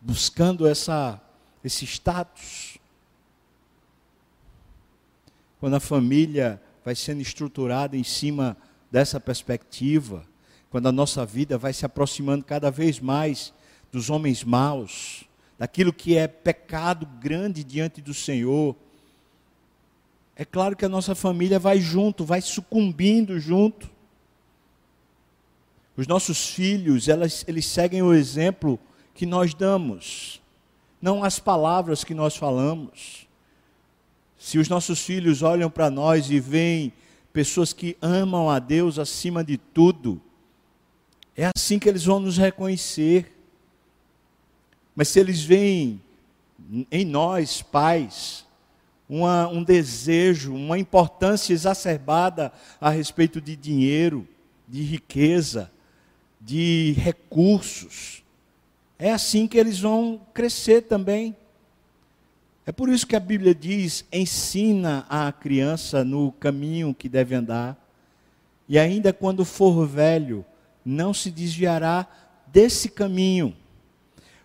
buscando 0.00 0.66
essa, 0.66 1.22
esse 1.62 1.84
status. 1.84 2.76
Quando 5.60 5.74
a 5.74 5.80
família 5.80 6.60
vai 6.84 6.96
sendo 6.96 7.20
estruturada 7.20 7.96
em 7.96 8.02
cima 8.02 8.56
dessa 8.94 9.18
perspectiva, 9.18 10.24
quando 10.70 10.86
a 10.86 10.92
nossa 10.92 11.26
vida 11.26 11.58
vai 11.58 11.72
se 11.72 11.84
aproximando 11.84 12.44
cada 12.44 12.70
vez 12.70 13.00
mais 13.00 13.52
dos 13.90 14.08
homens 14.08 14.44
maus, 14.44 15.24
daquilo 15.58 15.92
que 15.92 16.16
é 16.16 16.28
pecado 16.28 17.04
grande 17.04 17.64
diante 17.64 18.00
do 18.00 18.14
Senhor, 18.14 18.76
é 20.36 20.44
claro 20.44 20.76
que 20.76 20.84
a 20.84 20.88
nossa 20.88 21.12
família 21.12 21.58
vai 21.58 21.80
junto, 21.80 22.24
vai 22.24 22.40
sucumbindo 22.40 23.40
junto. 23.40 23.90
Os 25.96 26.06
nossos 26.06 26.50
filhos, 26.50 27.08
elas, 27.08 27.44
eles 27.48 27.66
seguem 27.66 28.00
o 28.00 28.14
exemplo 28.14 28.78
que 29.12 29.26
nós 29.26 29.54
damos, 29.54 30.40
não 31.02 31.24
as 31.24 31.40
palavras 31.40 32.04
que 32.04 32.14
nós 32.14 32.36
falamos. 32.36 33.26
Se 34.38 34.56
os 34.56 34.68
nossos 34.68 35.00
filhos 35.00 35.42
olham 35.42 35.68
para 35.68 35.90
nós 35.90 36.30
e 36.30 36.38
veem 36.38 36.92
pessoas 37.34 37.72
que 37.72 37.96
amam 38.00 38.48
a 38.48 38.60
Deus 38.60 38.96
acima 38.96 39.42
de 39.42 39.58
tudo, 39.58 40.22
é 41.36 41.50
assim 41.52 41.80
que 41.80 41.88
eles 41.88 42.04
vão 42.04 42.20
nos 42.20 42.38
reconhecer. 42.38 43.36
Mas 44.94 45.08
se 45.08 45.18
eles 45.18 45.42
veem 45.42 46.00
em 46.92 47.04
nós, 47.04 47.60
pais, 47.60 48.46
uma, 49.08 49.48
um 49.48 49.64
desejo, 49.64 50.54
uma 50.54 50.78
importância 50.78 51.52
exacerbada 51.52 52.52
a 52.80 52.88
respeito 52.88 53.40
de 53.40 53.56
dinheiro, 53.56 54.28
de 54.68 54.82
riqueza, 54.82 55.72
de 56.40 56.94
recursos, 56.96 58.22
é 58.96 59.10
assim 59.12 59.48
que 59.48 59.58
eles 59.58 59.80
vão 59.80 60.20
crescer 60.32 60.82
também. 60.82 61.36
É 62.66 62.72
por 62.72 62.88
isso 62.88 63.06
que 63.06 63.16
a 63.16 63.20
Bíblia 63.20 63.54
diz: 63.54 64.04
ensina 64.12 65.06
a 65.08 65.30
criança 65.32 66.02
no 66.04 66.32
caminho 66.32 66.94
que 66.94 67.08
deve 67.08 67.34
andar, 67.34 67.76
e 68.68 68.78
ainda 68.78 69.12
quando 69.12 69.44
for 69.44 69.86
velho, 69.86 70.44
não 70.84 71.12
se 71.12 71.30
desviará 71.30 72.06
desse 72.46 72.88
caminho. 72.88 73.54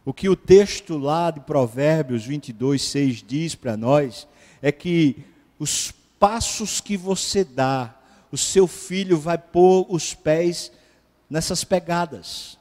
O 0.03 0.13
que 0.13 0.27
o 0.27 0.35
texto 0.35 0.97
lá 0.97 1.29
de 1.29 1.39
Provérbios 1.41 2.25
22, 2.25 2.81
6 2.81 3.23
diz 3.27 3.55
para 3.55 3.77
nós 3.77 4.27
é 4.61 4.71
que 4.71 5.23
os 5.57 5.93
passos 6.19 6.81
que 6.81 6.97
você 6.97 7.43
dá, 7.43 7.95
o 8.31 8.38
seu 8.38 8.67
filho 8.67 9.17
vai 9.19 9.38
pôr 9.38 9.85
os 9.89 10.13
pés 10.13 10.71
nessas 11.29 11.63
pegadas. 11.63 12.57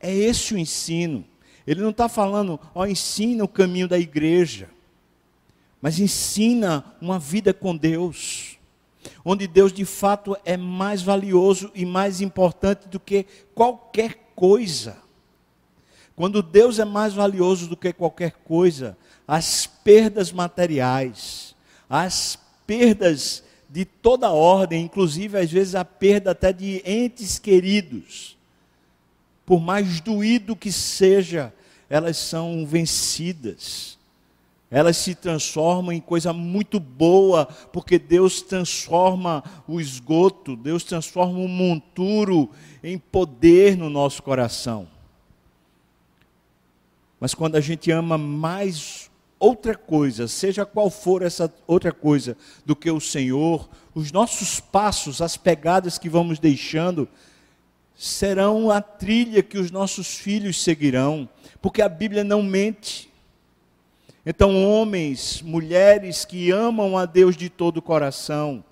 É 0.00 0.12
esse 0.12 0.54
o 0.54 0.58
ensino. 0.58 1.24
Ele 1.66 1.80
não 1.80 1.90
está 1.90 2.08
falando, 2.08 2.58
ó, 2.74 2.86
ensina 2.86 3.44
o 3.44 3.48
caminho 3.48 3.88
da 3.88 3.98
igreja, 3.98 4.68
mas 5.80 5.98
ensina 5.98 6.84
uma 7.00 7.18
vida 7.18 7.54
com 7.54 7.76
Deus, 7.76 8.58
onde 9.24 9.46
Deus 9.46 9.72
de 9.72 9.84
fato 9.84 10.36
é 10.44 10.56
mais 10.56 11.02
valioso 11.02 11.70
e 11.74 11.86
mais 11.86 12.20
importante 12.20 12.88
do 12.88 13.00
que 13.00 13.26
qualquer 13.54 14.32
coisa. 14.34 14.98
Quando 16.14 16.42
Deus 16.42 16.78
é 16.78 16.84
mais 16.84 17.14
valioso 17.14 17.66
do 17.66 17.76
que 17.76 17.92
qualquer 17.92 18.32
coisa, 18.44 18.96
as 19.26 19.66
perdas 19.66 20.32
materiais, 20.32 21.54
as 21.88 22.38
perdas 22.66 23.42
de 23.68 23.84
toda 23.84 24.30
ordem, 24.30 24.84
inclusive 24.84 25.38
às 25.38 25.50
vezes 25.50 25.74
a 25.74 25.84
perda 25.84 26.32
até 26.32 26.52
de 26.52 26.82
entes 26.84 27.38
queridos, 27.38 28.36
por 29.50 29.60
mais 29.60 30.00
doído 30.00 30.54
que 30.54 30.70
seja, 30.70 31.52
elas 31.88 32.16
são 32.16 32.64
vencidas. 32.64 33.98
Elas 34.70 34.96
se 34.96 35.12
transformam 35.12 35.92
em 35.92 36.00
coisa 36.00 36.32
muito 36.32 36.78
boa, 36.78 37.46
porque 37.72 37.98
Deus 37.98 38.42
transforma 38.42 39.42
o 39.66 39.80
esgoto, 39.80 40.54
Deus 40.54 40.84
transforma 40.84 41.36
o 41.36 41.48
monturo 41.48 42.48
em 42.80 42.96
poder 42.96 43.76
no 43.76 43.90
nosso 43.90 44.22
coração. 44.22 44.86
Mas 47.18 47.34
quando 47.34 47.56
a 47.56 47.60
gente 47.60 47.90
ama 47.90 48.16
mais 48.16 49.10
outra 49.36 49.74
coisa, 49.74 50.28
seja 50.28 50.64
qual 50.64 50.88
for 50.90 51.22
essa 51.22 51.52
outra 51.66 51.90
coisa, 51.90 52.36
do 52.64 52.76
que 52.76 52.88
o 52.88 53.00
Senhor, 53.00 53.68
os 53.96 54.12
nossos 54.12 54.60
passos, 54.60 55.20
as 55.20 55.36
pegadas 55.36 55.98
que 55.98 56.08
vamos 56.08 56.38
deixando, 56.38 57.08
serão 58.02 58.70
a 58.70 58.80
trilha 58.80 59.42
que 59.42 59.58
os 59.58 59.70
nossos 59.70 60.16
filhos 60.16 60.62
seguirão, 60.62 61.28
porque 61.60 61.82
a 61.82 61.88
Bíblia 61.88 62.24
não 62.24 62.42
mente. 62.42 63.10
Então, 64.24 64.64
homens, 64.64 65.42
mulheres 65.42 66.24
que 66.24 66.50
amam 66.50 66.96
a 66.96 67.04
Deus 67.04 67.36
de 67.36 67.50
todo 67.50 67.76
o 67.76 67.82
coração, 67.82 68.64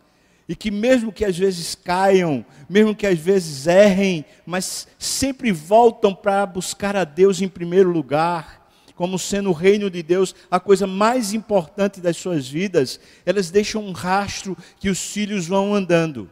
e 0.49 0.57
que 0.57 0.71
mesmo 0.71 1.13
que 1.13 1.27
às 1.27 1.37
vezes 1.37 1.75
caiam, 1.75 2.43
mesmo 2.71 2.97
que 2.97 3.07
às 3.07 3.19
vezes 3.19 3.67
errem, 3.67 4.25
mas 4.47 4.89
sempre 4.99 5.53
voltam 5.53 6.15
para 6.15 6.47
buscar 6.47 6.97
a 6.97 7.05
Deus 7.05 7.43
em 7.43 7.49
primeiro 7.49 7.91
lugar, 7.91 8.67
como 8.95 9.19
sendo 9.19 9.51
o 9.51 9.53
reino 9.53 9.91
de 9.91 10.03
Deus 10.03 10.35
a 10.51 10.59
coisa 10.59 10.87
mais 10.87 11.35
importante 11.35 12.01
das 12.01 12.17
suas 12.17 12.49
vidas, 12.49 12.99
elas 13.27 13.51
deixam 13.51 13.85
um 13.85 13.93
rastro 13.93 14.57
que 14.81 14.89
os 14.89 14.99
filhos 14.99 15.47
vão 15.47 15.75
andando. 15.75 16.31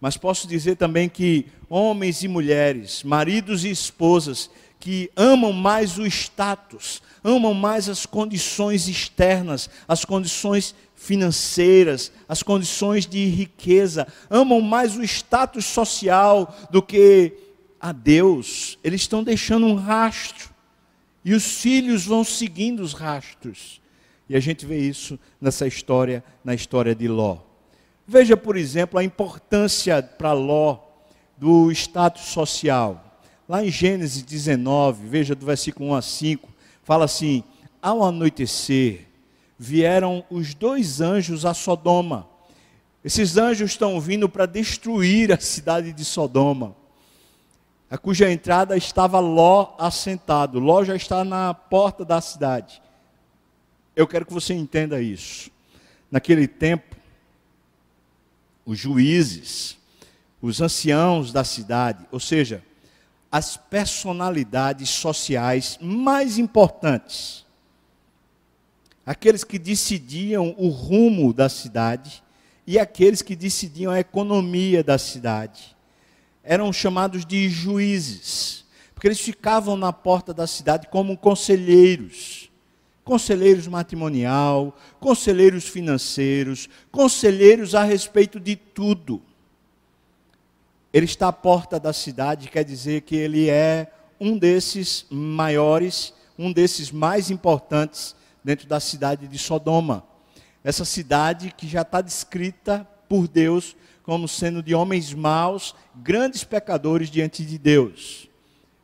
Mas 0.00 0.16
posso 0.16 0.46
dizer 0.46 0.76
também 0.76 1.08
que 1.08 1.46
homens 1.68 2.22
e 2.22 2.28
mulheres, 2.28 3.02
maridos 3.02 3.64
e 3.64 3.70
esposas, 3.70 4.50
que 4.78 5.10
amam 5.16 5.52
mais 5.52 5.98
o 5.98 6.06
status, 6.06 7.02
amam 7.24 7.52
mais 7.52 7.88
as 7.88 8.06
condições 8.06 8.86
externas, 8.86 9.68
as 9.88 10.04
condições 10.04 10.74
financeiras, 10.94 12.12
as 12.28 12.42
condições 12.42 13.06
de 13.06 13.26
riqueza, 13.26 14.06
amam 14.30 14.60
mais 14.60 14.96
o 14.96 15.02
status 15.02 15.64
social 15.64 16.56
do 16.70 16.80
que 16.80 17.32
a 17.80 17.92
Deus, 17.92 18.78
eles 18.82 19.02
estão 19.02 19.22
deixando 19.22 19.66
um 19.66 19.74
rastro. 19.74 20.50
E 21.24 21.34
os 21.34 21.60
filhos 21.60 22.06
vão 22.06 22.24
seguindo 22.24 22.80
os 22.80 22.92
rastros. 22.92 23.80
E 24.28 24.36
a 24.36 24.40
gente 24.40 24.64
vê 24.64 24.78
isso 24.78 25.18
nessa 25.40 25.66
história, 25.66 26.22
na 26.44 26.54
história 26.54 26.94
de 26.94 27.08
Ló. 27.08 27.47
Veja, 28.08 28.36
por 28.36 28.56
exemplo, 28.56 28.98
a 28.98 29.04
importância 29.04 30.02
para 30.02 30.32
Ló 30.32 30.78
do 31.36 31.70
status 31.70 32.22
social. 32.22 33.04
Lá 33.46 33.62
em 33.62 33.70
Gênesis 33.70 34.22
19, 34.22 35.06
veja 35.06 35.34
do 35.34 35.44
versículo 35.44 35.90
1 35.90 35.94
a 35.94 36.02
5, 36.02 36.48
fala 36.82 37.04
assim: 37.04 37.44
Ao 37.82 38.02
anoitecer, 38.02 39.06
vieram 39.58 40.24
os 40.30 40.54
dois 40.54 41.02
anjos 41.02 41.44
a 41.44 41.52
Sodoma. 41.52 42.26
Esses 43.04 43.36
anjos 43.36 43.72
estão 43.72 44.00
vindo 44.00 44.28
para 44.28 44.46
destruir 44.46 45.30
a 45.30 45.38
cidade 45.38 45.92
de 45.92 46.04
Sodoma 46.04 46.74
a 47.90 47.96
cuja 47.96 48.30
entrada 48.30 48.76
estava 48.76 49.18
Ló 49.18 49.74
assentado. 49.78 50.58
Ló 50.58 50.84
já 50.84 50.94
está 50.94 51.24
na 51.24 51.54
porta 51.54 52.04
da 52.04 52.20
cidade. 52.20 52.82
Eu 53.96 54.06
quero 54.06 54.26
que 54.26 54.32
você 54.32 54.52
entenda 54.52 55.00
isso. 55.00 55.50
Naquele 56.10 56.46
tempo, 56.46 56.87
os 58.68 58.78
juízes, 58.78 59.78
os 60.42 60.60
anciãos 60.60 61.32
da 61.32 61.42
cidade, 61.42 62.06
ou 62.12 62.20
seja, 62.20 62.62
as 63.32 63.56
personalidades 63.56 64.90
sociais 64.90 65.78
mais 65.80 66.36
importantes, 66.36 67.46
aqueles 69.06 69.42
que 69.42 69.58
decidiam 69.58 70.54
o 70.58 70.68
rumo 70.68 71.32
da 71.32 71.48
cidade 71.48 72.22
e 72.66 72.78
aqueles 72.78 73.22
que 73.22 73.34
decidiam 73.34 73.90
a 73.90 74.00
economia 74.00 74.84
da 74.84 74.98
cidade 74.98 75.74
eram 76.44 76.70
chamados 76.70 77.24
de 77.24 77.48
juízes, 77.48 78.66
porque 78.94 79.08
eles 79.08 79.20
ficavam 79.20 79.78
na 79.78 79.94
porta 79.94 80.34
da 80.34 80.46
cidade 80.46 80.88
como 80.88 81.16
conselheiros. 81.16 82.47
Conselheiros 83.08 83.66
matrimonial, 83.66 84.76
conselheiros 85.00 85.66
financeiros, 85.66 86.68
conselheiros 86.92 87.74
a 87.74 87.82
respeito 87.82 88.38
de 88.38 88.54
tudo. 88.54 89.22
Ele 90.92 91.06
está 91.06 91.28
à 91.28 91.32
porta 91.32 91.80
da 91.80 91.94
cidade, 91.94 92.50
quer 92.50 92.64
dizer 92.64 93.00
que 93.00 93.16
ele 93.16 93.48
é 93.48 93.90
um 94.20 94.36
desses 94.36 95.06
maiores, 95.08 96.12
um 96.38 96.52
desses 96.52 96.92
mais 96.92 97.30
importantes 97.30 98.14
dentro 98.44 98.68
da 98.68 98.78
cidade 98.78 99.26
de 99.26 99.38
Sodoma. 99.38 100.04
Essa 100.62 100.84
cidade 100.84 101.54
que 101.56 101.66
já 101.66 101.80
está 101.80 102.02
descrita 102.02 102.86
por 103.08 103.26
Deus 103.26 103.74
como 104.02 104.28
sendo 104.28 104.62
de 104.62 104.74
homens 104.74 105.14
maus, 105.14 105.74
grandes 105.96 106.44
pecadores 106.44 107.10
diante 107.10 107.42
de 107.42 107.56
Deus. 107.56 108.28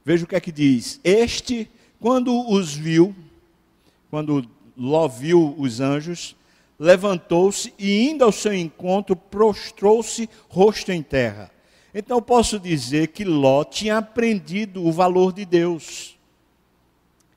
Veja 0.03 0.25
o 0.25 0.27
que 0.27 0.35
é 0.35 0.41
que 0.41 0.51
diz. 0.51 0.99
Este, 1.05 1.71
quando 2.01 2.51
os 2.51 2.75
viu, 2.75 3.15
quando 4.15 4.49
Ló 4.77 5.09
viu 5.09 5.57
os 5.59 5.81
anjos, 5.81 6.37
levantou-se 6.79 7.75
e, 7.77 8.09
indo 8.09 8.23
ao 8.23 8.31
seu 8.31 8.55
encontro, 8.55 9.17
prostrou-se 9.17 10.31
rosto 10.49 10.93
em 10.93 11.03
terra. 11.03 11.51
Então, 11.93 12.23
posso 12.23 12.61
dizer 12.61 13.09
que 13.09 13.25
Ló 13.25 13.65
tinha 13.65 13.99
aprendido 13.99 14.87
o 14.87 14.93
valor 14.93 15.33
de 15.33 15.45
Deus. 15.45 16.17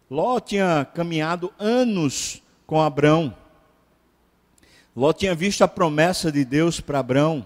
Ló 0.08 0.40
tinha 0.40 0.86
caminhado 0.94 1.52
anos 1.58 2.44
com 2.68 2.80
Abrão. 2.80 3.36
Ló 4.96 5.12
tinha 5.14 5.34
visto 5.34 5.64
a 5.64 5.68
promessa 5.68 6.32
de 6.32 6.46
Deus 6.46 6.80
para 6.80 7.00
Abrão. 7.00 7.44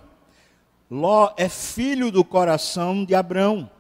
Ló 0.90 1.32
é 1.38 1.48
filho 1.48 2.12
do 2.12 2.26
coração 2.26 3.06
de 3.06 3.16
Abrão. 3.16 3.72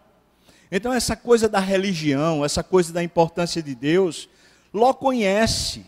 Então, 0.72 0.94
essa 0.94 1.18
coisa 1.18 1.50
da 1.50 1.60
religião, 1.60 2.46
essa 2.46 2.64
coisa 2.64 2.94
da 2.94 3.04
importância 3.04 3.62
de 3.62 3.76
Deus, 3.76 4.30
Ló 4.73 4.93
conhece, 4.93 5.86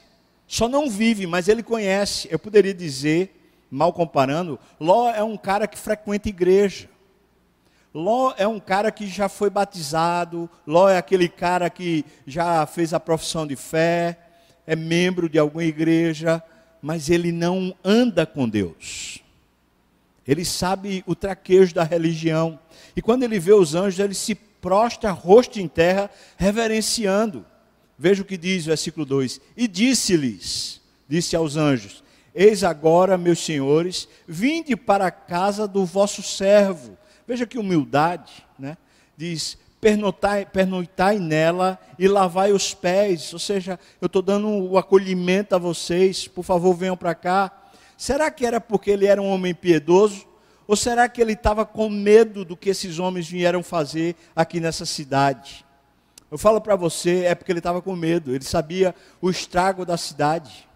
só 0.47 0.67
não 0.67 0.89
vive, 0.89 1.25
mas 1.25 1.47
ele 1.47 1.63
conhece. 1.63 2.27
Eu 2.29 2.37
poderia 2.37 2.73
dizer, 2.73 3.39
mal 3.71 3.93
comparando, 3.93 4.59
Ló 4.79 5.09
é 5.09 5.23
um 5.23 5.37
cara 5.37 5.67
que 5.67 5.77
frequenta 5.77 6.29
igreja. 6.29 6.89
Ló 7.93 8.33
é 8.37 8.47
um 8.47 8.59
cara 8.59 8.91
que 8.91 9.07
já 9.07 9.29
foi 9.29 9.49
batizado, 9.49 10.49
Ló 10.65 10.89
é 10.89 10.97
aquele 10.97 11.29
cara 11.29 11.69
que 11.69 12.03
já 12.25 12.65
fez 12.65 12.93
a 12.93 12.99
profissão 12.99 13.45
de 13.45 13.55
fé, 13.55 14.17
é 14.65 14.75
membro 14.75 15.29
de 15.29 15.37
alguma 15.37 15.63
igreja, 15.63 16.43
mas 16.81 17.09
ele 17.09 17.31
não 17.31 17.73
anda 17.83 18.25
com 18.25 18.49
Deus. 18.49 19.19
Ele 20.27 20.43
sabe 20.43 21.03
o 21.05 21.15
traquejo 21.15 21.73
da 21.73 21.83
religião. 21.83 22.59
E 22.95 23.01
quando 23.01 23.23
ele 23.23 23.39
vê 23.39 23.53
os 23.53 23.75
anjos, 23.75 23.99
ele 23.99 24.13
se 24.13 24.35
prostra 24.35 25.11
rosto 25.11 25.59
em 25.59 25.67
terra, 25.67 26.09
reverenciando. 26.37 27.45
Veja 27.97 28.21
o 28.21 28.25
que 28.25 28.37
diz 28.37 28.63
o 28.63 28.67
versículo 28.67 29.05
2: 29.05 29.39
E 29.55 29.67
disse-lhes, 29.67 30.81
disse 31.07 31.35
aos 31.35 31.55
anjos: 31.55 32.03
Eis 32.33 32.63
agora, 32.63 33.17
meus 33.17 33.39
senhores, 33.39 34.07
vinde 34.27 34.75
para 34.75 35.07
a 35.07 35.11
casa 35.11 35.67
do 35.67 35.85
vosso 35.85 36.23
servo. 36.23 36.97
Veja 37.27 37.45
que 37.45 37.57
humildade, 37.57 38.45
né? 38.57 38.77
Diz: 39.15 39.57
pernoitai, 39.83 40.45
pernoitai 40.45 41.19
nela 41.19 41.77
e 41.99 42.07
lavai 42.07 42.53
os 42.53 42.73
pés. 42.73 43.33
Ou 43.33 43.39
seja, 43.39 43.77
eu 44.01 44.05
estou 44.05 44.21
dando 44.21 44.47
o 44.47 44.77
acolhimento 44.77 45.53
a 45.53 45.57
vocês, 45.59 46.25
por 46.25 46.43
favor, 46.43 46.73
venham 46.73 46.95
para 46.95 47.13
cá. 47.13 47.51
Será 47.97 48.31
que 48.31 48.45
era 48.45 48.61
porque 48.61 48.91
ele 48.91 49.05
era 49.05 49.21
um 49.21 49.27
homem 49.27 49.53
piedoso? 49.53 50.25
Ou 50.65 50.77
será 50.77 51.09
que 51.09 51.21
ele 51.21 51.33
estava 51.33 51.65
com 51.65 51.89
medo 51.89 52.45
do 52.45 52.55
que 52.55 52.69
esses 52.69 52.97
homens 52.97 53.27
vieram 53.27 53.61
fazer 53.61 54.15
aqui 54.33 54.61
nessa 54.61 54.85
cidade? 54.85 55.65
Eu 56.33 56.37
falo 56.39 56.59
para 56.59 56.75
você, 56.75 57.25
é 57.25 57.35
porque 57.35 57.51
ele 57.51 57.59
estava 57.59 57.79
com 57.79 57.95
medo, 57.95 58.33
ele 58.33 58.43
sabia 58.43 58.95
o 59.21 59.29
estrago 59.29 59.85
da 59.85 59.95
cidade. 59.97 60.67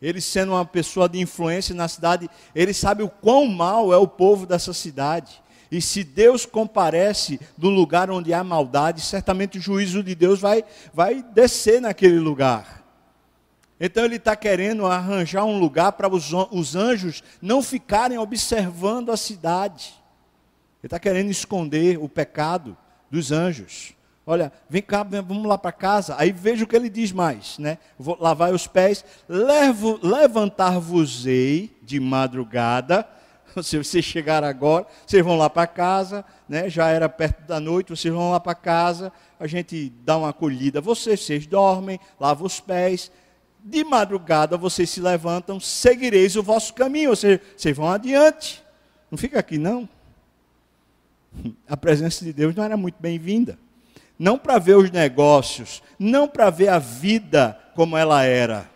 Ele 0.00 0.22
sendo 0.22 0.52
uma 0.52 0.64
pessoa 0.64 1.06
de 1.06 1.20
influência 1.20 1.74
na 1.74 1.86
cidade, 1.86 2.30
ele 2.54 2.72
sabe 2.72 3.02
o 3.02 3.10
quão 3.10 3.46
mal 3.46 3.92
é 3.92 3.98
o 3.98 4.08
povo 4.08 4.46
dessa 4.46 4.72
cidade. 4.72 5.42
E 5.70 5.82
se 5.82 6.02
Deus 6.02 6.46
comparece 6.46 7.38
do 7.58 7.68
lugar 7.68 8.10
onde 8.10 8.32
há 8.32 8.42
maldade, 8.42 9.02
certamente 9.02 9.58
o 9.58 9.60
juízo 9.60 10.02
de 10.02 10.14
Deus 10.14 10.40
vai, 10.40 10.64
vai 10.94 11.22
descer 11.22 11.78
naquele 11.78 12.18
lugar. 12.18 12.82
Então 13.78 14.02
ele 14.02 14.16
está 14.16 14.34
querendo 14.34 14.86
arranjar 14.86 15.44
um 15.44 15.58
lugar 15.58 15.92
para 15.92 16.08
os, 16.08 16.32
os 16.50 16.74
anjos 16.74 17.22
não 17.42 17.62
ficarem 17.62 18.16
observando 18.16 19.12
a 19.12 19.16
cidade. 19.18 19.92
Ele 20.80 20.86
está 20.86 20.98
querendo 20.98 21.30
esconder 21.30 21.98
o 21.98 22.08
pecado 22.08 22.74
dos 23.10 23.30
anjos. 23.30 23.97
Olha, 24.30 24.52
vem 24.68 24.82
cá, 24.82 25.02
vamos 25.02 25.46
lá 25.46 25.56
para 25.56 25.72
casa. 25.72 26.14
Aí 26.18 26.32
veja 26.32 26.62
o 26.62 26.66
que 26.66 26.76
ele 26.76 26.90
diz 26.90 27.12
mais, 27.12 27.58
né? 27.58 27.78
Vou 27.98 28.14
lavar 28.20 28.52
os 28.52 28.66
pés, 28.66 29.02
levantar-vos-ei 29.26 31.74
de 31.80 31.98
madrugada. 31.98 33.08
Se 33.62 33.78
vocês 33.78 34.04
chegaram 34.04 34.46
agora, 34.46 34.86
vocês 35.06 35.24
vão 35.24 35.38
lá 35.38 35.48
para 35.48 35.66
casa, 35.66 36.26
né? 36.46 36.68
Já 36.68 36.88
era 36.88 37.08
perto 37.08 37.46
da 37.46 37.58
noite, 37.58 37.88
vocês 37.88 38.12
vão 38.12 38.30
lá 38.30 38.38
para 38.38 38.54
casa, 38.54 39.10
a 39.40 39.46
gente 39.46 39.90
dá 40.04 40.18
uma 40.18 40.28
acolhida. 40.28 40.78
Vocês, 40.78 41.20
vocês 41.20 41.46
dormem, 41.46 41.98
lavam 42.20 42.46
os 42.46 42.60
pés, 42.60 43.10
de 43.64 43.82
madrugada 43.82 44.58
vocês 44.58 44.90
se 44.90 45.00
levantam, 45.00 45.58
seguireis 45.58 46.36
o 46.36 46.42
vosso 46.42 46.74
caminho, 46.74 47.08
ou 47.08 47.16
seja, 47.16 47.40
vocês 47.56 47.74
vão 47.74 47.90
adiante. 47.90 48.62
Não 49.10 49.16
fica 49.16 49.38
aqui, 49.38 49.56
não. 49.56 49.88
A 51.66 51.78
presença 51.78 52.26
de 52.26 52.32
Deus 52.34 52.54
não 52.54 52.62
era 52.62 52.76
muito 52.76 52.96
bem-vinda. 53.00 53.58
Não 54.18 54.38
para 54.38 54.58
ver 54.58 54.76
os 54.76 54.90
negócios, 54.90 55.82
não 55.98 56.26
para 56.26 56.50
ver 56.50 56.68
a 56.68 56.78
vida 56.78 57.58
como 57.74 57.96
ela 57.96 58.24
era. 58.24 58.68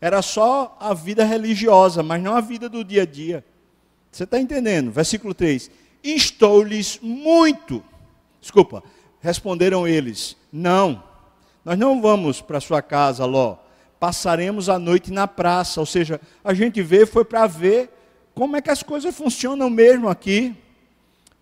Era 0.00 0.22
só 0.22 0.76
a 0.80 0.94
vida 0.94 1.24
religiosa, 1.24 2.02
mas 2.02 2.22
não 2.22 2.34
a 2.34 2.40
vida 2.40 2.68
do 2.68 2.82
dia 2.82 3.02
a 3.02 3.06
dia. 3.06 3.44
Você 4.10 4.24
está 4.24 4.38
entendendo? 4.38 4.90
Versículo 4.90 5.34
3: 5.34 5.70
Instou-lhes 6.02 6.98
muito. 7.02 7.82
Desculpa, 8.40 8.82
responderam 9.20 9.86
eles: 9.86 10.36
Não, 10.52 11.02
nós 11.64 11.78
não 11.78 12.00
vamos 12.00 12.40
para 12.40 12.60
sua 12.60 12.80
casa, 12.80 13.24
Ló 13.24 13.58
passaremos 14.04 14.68
a 14.68 14.78
noite 14.78 15.10
na 15.10 15.26
praça. 15.26 15.80
Ou 15.80 15.86
seja, 15.86 16.20
a 16.44 16.52
gente 16.52 16.82
veio 16.82 17.06
foi 17.06 17.24
para 17.24 17.46
ver 17.46 17.88
como 18.34 18.54
é 18.54 18.60
que 18.60 18.68
as 18.68 18.82
coisas 18.82 19.16
funcionam 19.16 19.70
mesmo 19.70 20.10
aqui. 20.10 20.54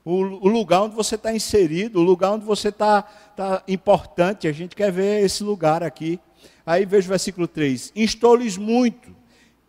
O, 0.05 0.49
lugar 0.49 0.83
onde 0.83 0.97
você 0.97 1.15
está 1.15 1.35
inserido, 1.35 2.01
o 2.01 2.03
lugar 2.03 2.33
onde 2.33 2.45
você 2.45 2.69
está 2.69 3.03
tá 3.03 3.63
importante. 3.69 4.49
A 4.49 4.53
gente 4.53 4.75
quer 4.75 4.91
ver 4.91 5.25
esse 5.25 5.45
lugar 5.45 5.83
aqui. 5.83 6.19
Aí 6.67 6.85
veja 6.85 7.07
o 7.07 7.11
versículo 7.11 7.47
3: 7.47 7.93
Instou-lhes 7.95 8.57
muito, 8.57 9.15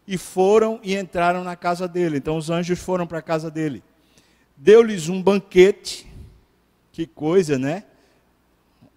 e 0.07 0.17
foram 0.17 0.79
e 0.83 0.95
entraram 0.95 1.43
na 1.43 1.55
casa 1.55 1.87
dele. 1.87 2.17
Então 2.17 2.37
os 2.37 2.49
anjos 2.49 2.79
foram 2.79 3.05
para 3.05 3.19
a 3.19 3.21
casa 3.21 3.51
dele. 3.51 3.83
Deu-lhes 4.57 5.09
um 5.09 5.21
banquete, 5.21 6.07
que 6.91 7.05
coisa, 7.05 7.59
né? 7.59 7.83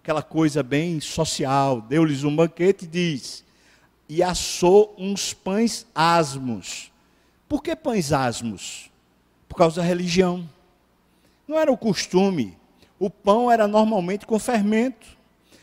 Aquela 0.01 0.23
coisa 0.23 0.63
bem 0.63 0.99
social. 0.99 1.81
Deu-lhes 1.81 2.23
um 2.23 2.35
banquete 2.35 2.85
e 2.85 2.87
diz: 2.87 3.45
e 4.09 4.23
assou 4.23 4.95
uns 4.97 5.33
pães 5.33 5.85
asmos. 5.93 6.91
Por 7.47 7.61
que 7.61 7.75
pães 7.75 8.11
asmos? 8.13 8.89
Por 9.47 9.55
causa 9.55 9.81
da 9.81 9.87
religião. 9.87 10.47
Não 11.47 11.57
era 11.57 11.71
o 11.71 11.77
costume. 11.77 12.57
O 12.99 13.09
pão 13.09 13.51
era 13.51 13.67
normalmente 13.67 14.25
com 14.25 14.37
fermento. 14.37 15.17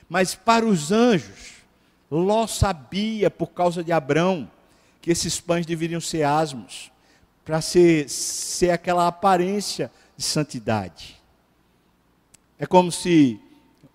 Mas 0.09 0.35
para 0.35 0.65
os 0.65 0.91
anjos, 0.93 1.55
Ló 2.11 2.47
sabia, 2.47 3.31
por 3.31 3.49
causa 3.49 3.83
de 3.83 3.93
Abrão, 3.93 4.51
que 5.01 5.11
esses 5.11 5.41
pães 5.41 5.67
deveriam 5.67 6.01
ser 6.01 6.23
asmos, 6.23 6.91
para 7.45 7.61
ser, 7.61 8.09
ser 8.09 8.71
aquela 8.71 9.07
aparência 9.07 9.91
de 10.17 10.23
santidade. 10.23 11.21
É 12.59 12.67
como 12.67 12.91
se 12.91 13.41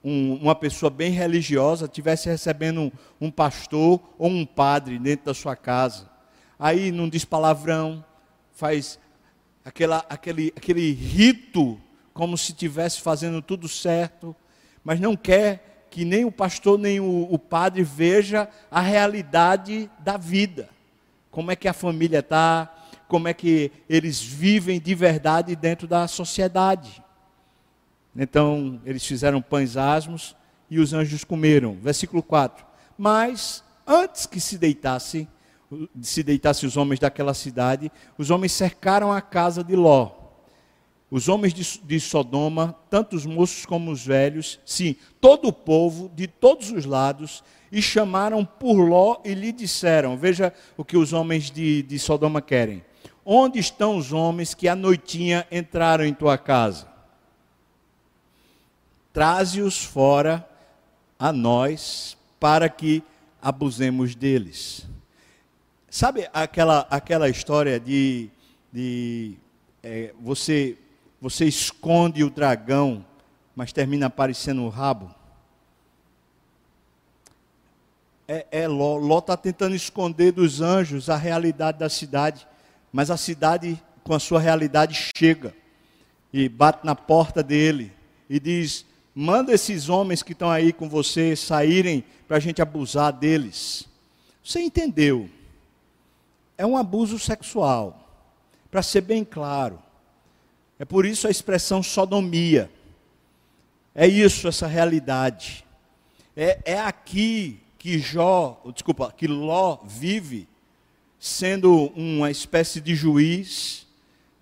um, 0.04 0.36
uma 0.36 0.56
pessoa 0.56 0.90
bem 0.90 1.12
religiosa 1.12 1.86
estivesse 1.86 2.30
recebendo 2.30 2.82
um, 2.82 2.92
um 3.22 3.32
pastor 3.32 4.00
ou 4.18 4.30
um 4.30 4.46
padre 4.46 5.00
dentro 5.00 5.28
da 5.28 5.34
sua 5.34 5.56
casa. 5.56 6.10
Aí 6.60 6.92
não 6.92 7.08
diz 7.08 7.26
palavrão, 7.26 8.04
faz 8.54 9.00
aquela, 9.64 10.06
aquele, 10.10 10.54
aquele 10.56 10.92
rito 10.92 11.80
como 12.14 12.38
se 12.38 12.52
estivesse 12.52 13.02
fazendo 13.02 13.42
tudo 13.42 13.68
certo, 13.68 14.36
mas 14.84 15.00
não 15.00 15.16
quer 15.16 15.88
que 15.90 16.06
nem 16.06 16.26
o 16.26 16.32
pastor 16.32 16.78
nem 16.78 17.00
o, 17.00 17.28
o 17.32 17.40
padre 17.40 17.84
veja 17.84 18.48
a 18.70 18.82
realidade 18.82 19.90
da 20.00 20.18
vida. 20.18 20.70
Como 21.32 21.52
é 21.52 21.56
que 21.56 21.68
a 21.68 21.74
família 21.74 22.20
está, 22.20 22.74
como 23.08 23.28
é 23.28 23.34
que 23.34 23.72
eles 23.90 24.22
vivem 24.22 24.80
de 24.80 24.94
verdade 24.94 25.56
dentro 25.56 25.88
da 25.88 26.08
sociedade. 26.08 27.04
Então 28.16 28.80
eles 28.86 29.06
fizeram 29.06 29.42
pães 29.42 29.76
asmos 29.76 30.36
e 30.70 30.80
os 30.80 30.94
anjos 30.94 31.24
comeram. 31.24 31.76
Versículo 31.82 32.22
4. 32.22 32.66
Mas 32.98 33.64
antes 33.86 34.28
que 34.28 34.40
se 34.40 34.58
deitassem, 34.58 35.28
se 36.02 36.24
deitassem 36.24 36.68
os 36.68 36.78
homens 36.78 37.00
daquela 37.00 37.34
cidade, 37.34 37.92
os 38.18 38.30
homens 38.30 38.52
cercaram 38.52 39.12
a 39.12 39.22
casa 39.22 39.64
de 39.64 39.76
Ló. 39.76 40.12
Os 41.12 41.28
homens 41.28 41.54
de, 41.54 41.80
de 41.80 42.00
Sodoma, 42.00 42.76
tanto 42.90 43.16
os 43.16 43.26
moços 43.26 43.66
como 43.66 43.92
os 43.92 44.06
velhos, 44.06 44.60
sim, 44.66 44.96
todo 45.20 45.48
o 45.48 45.54
povo, 45.54 46.12
de 46.14 46.28
todos 46.28 46.72
os 46.72 46.86
lados, 46.86 47.44
e 47.72 47.82
chamaram 47.82 48.46
por 48.46 48.76
Ló 48.76 49.18
e 49.26 49.34
lhe 49.34 49.52
disseram: 49.52 50.18
Veja 50.18 50.54
o 50.78 50.86
que 50.86 50.98
os 50.98 51.14
homens 51.14 51.50
de, 51.50 51.82
de 51.84 51.98
Sodoma 51.98 52.42
querem. 52.42 52.84
Onde 53.26 53.60
estão 53.60 53.98
os 53.98 54.12
homens 54.12 54.54
que 54.54 54.68
à 54.68 54.76
noitinha 54.76 55.48
entraram 55.52 56.06
em 56.06 56.14
tua 56.14 56.38
casa? 56.38 56.90
traze-os 59.20 59.84
fora 59.84 60.48
a 61.18 61.34
nós 61.34 62.18
para 62.40 62.70
que 62.70 63.04
abusemos 63.42 64.16
deles. 64.16 64.88
Sabe 65.92 66.30
aquela, 66.32 66.86
aquela 66.92 67.30
história 67.30 67.80
de, 67.80 68.30
de 68.72 69.34
é, 69.82 70.14
você, 70.22 70.78
você 71.20 71.46
esconde 71.46 72.24
o 72.24 72.30
dragão, 72.30 73.04
mas 73.56 73.74
termina 73.74 74.06
aparecendo 74.06 74.62
o 74.62 74.70
rabo? 74.70 75.14
É, 78.28 78.46
é 78.52 78.68
Ló. 78.68 78.98
Ló 78.98 79.18
está 79.18 79.36
tentando 79.36 79.76
esconder 79.76 80.32
dos 80.32 80.62
anjos 80.62 81.10
a 81.10 81.16
realidade 81.16 81.80
da 81.80 81.90
cidade, 81.90 82.48
mas 82.94 83.10
a 83.10 83.18
cidade, 83.18 83.82
com 84.04 84.14
a 84.14 84.20
sua 84.20 84.40
realidade, 84.40 85.12
chega 85.18 85.56
e 86.32 86.48
bate 86.48 86.86
na 86.86 86.94
porta 86.94 87.42
dele 87.42 87.92
e 88.30 88.40
diz: 88.40 88.86
manda 89.16 89.52
esses 89.52 89.90
homens 89.90 90.22
que 90.22 90.34
estão 90.34 90.52
aí 90.52 90.72
com 90.72 90.88
você 90.88 91.36
saírem 91.36 92.04
para 92.28 92.38
a 92.38 92.40
gente 92.40 92.62
abusar 92.62 93.12
deles. 93.12 93.90
Você 94.44 94.60
entendeu? 94.60 95.28
É 96.60 96.66
um 96.66 96.76
abuso 96.76 97.18
sexual. 97.18 98.06
Para 98.70 98.84
ser 98.84 99.00
bem 99.00 99.24
claro. 99.24 99.80
É 100.78 100.84
por 100.84 101.06
isso 101.06 101.26
a 101.26 101.32
expressão 101.32 101.82
sodomia. 101.82 102.70
É 103.96 104.06
isso, 104.06 104.46
essa 104.46 104.68
realidade. 104.68 105.66
É, 106.36 106.60
é 106.66 106.80
aqui 106.82 107.62
que 107.78 107.98
Jó, 107.98 108.62
desculpa, 108.76 109.10
que 109.16 109.26
Ló 109.26 109.78
vive, 109.86 110.50
sendo 111.18 111.94
uma 111.96 112.30
espécie 112.30 112.82
de 112.82 112.94
juiz, 112.94 113.88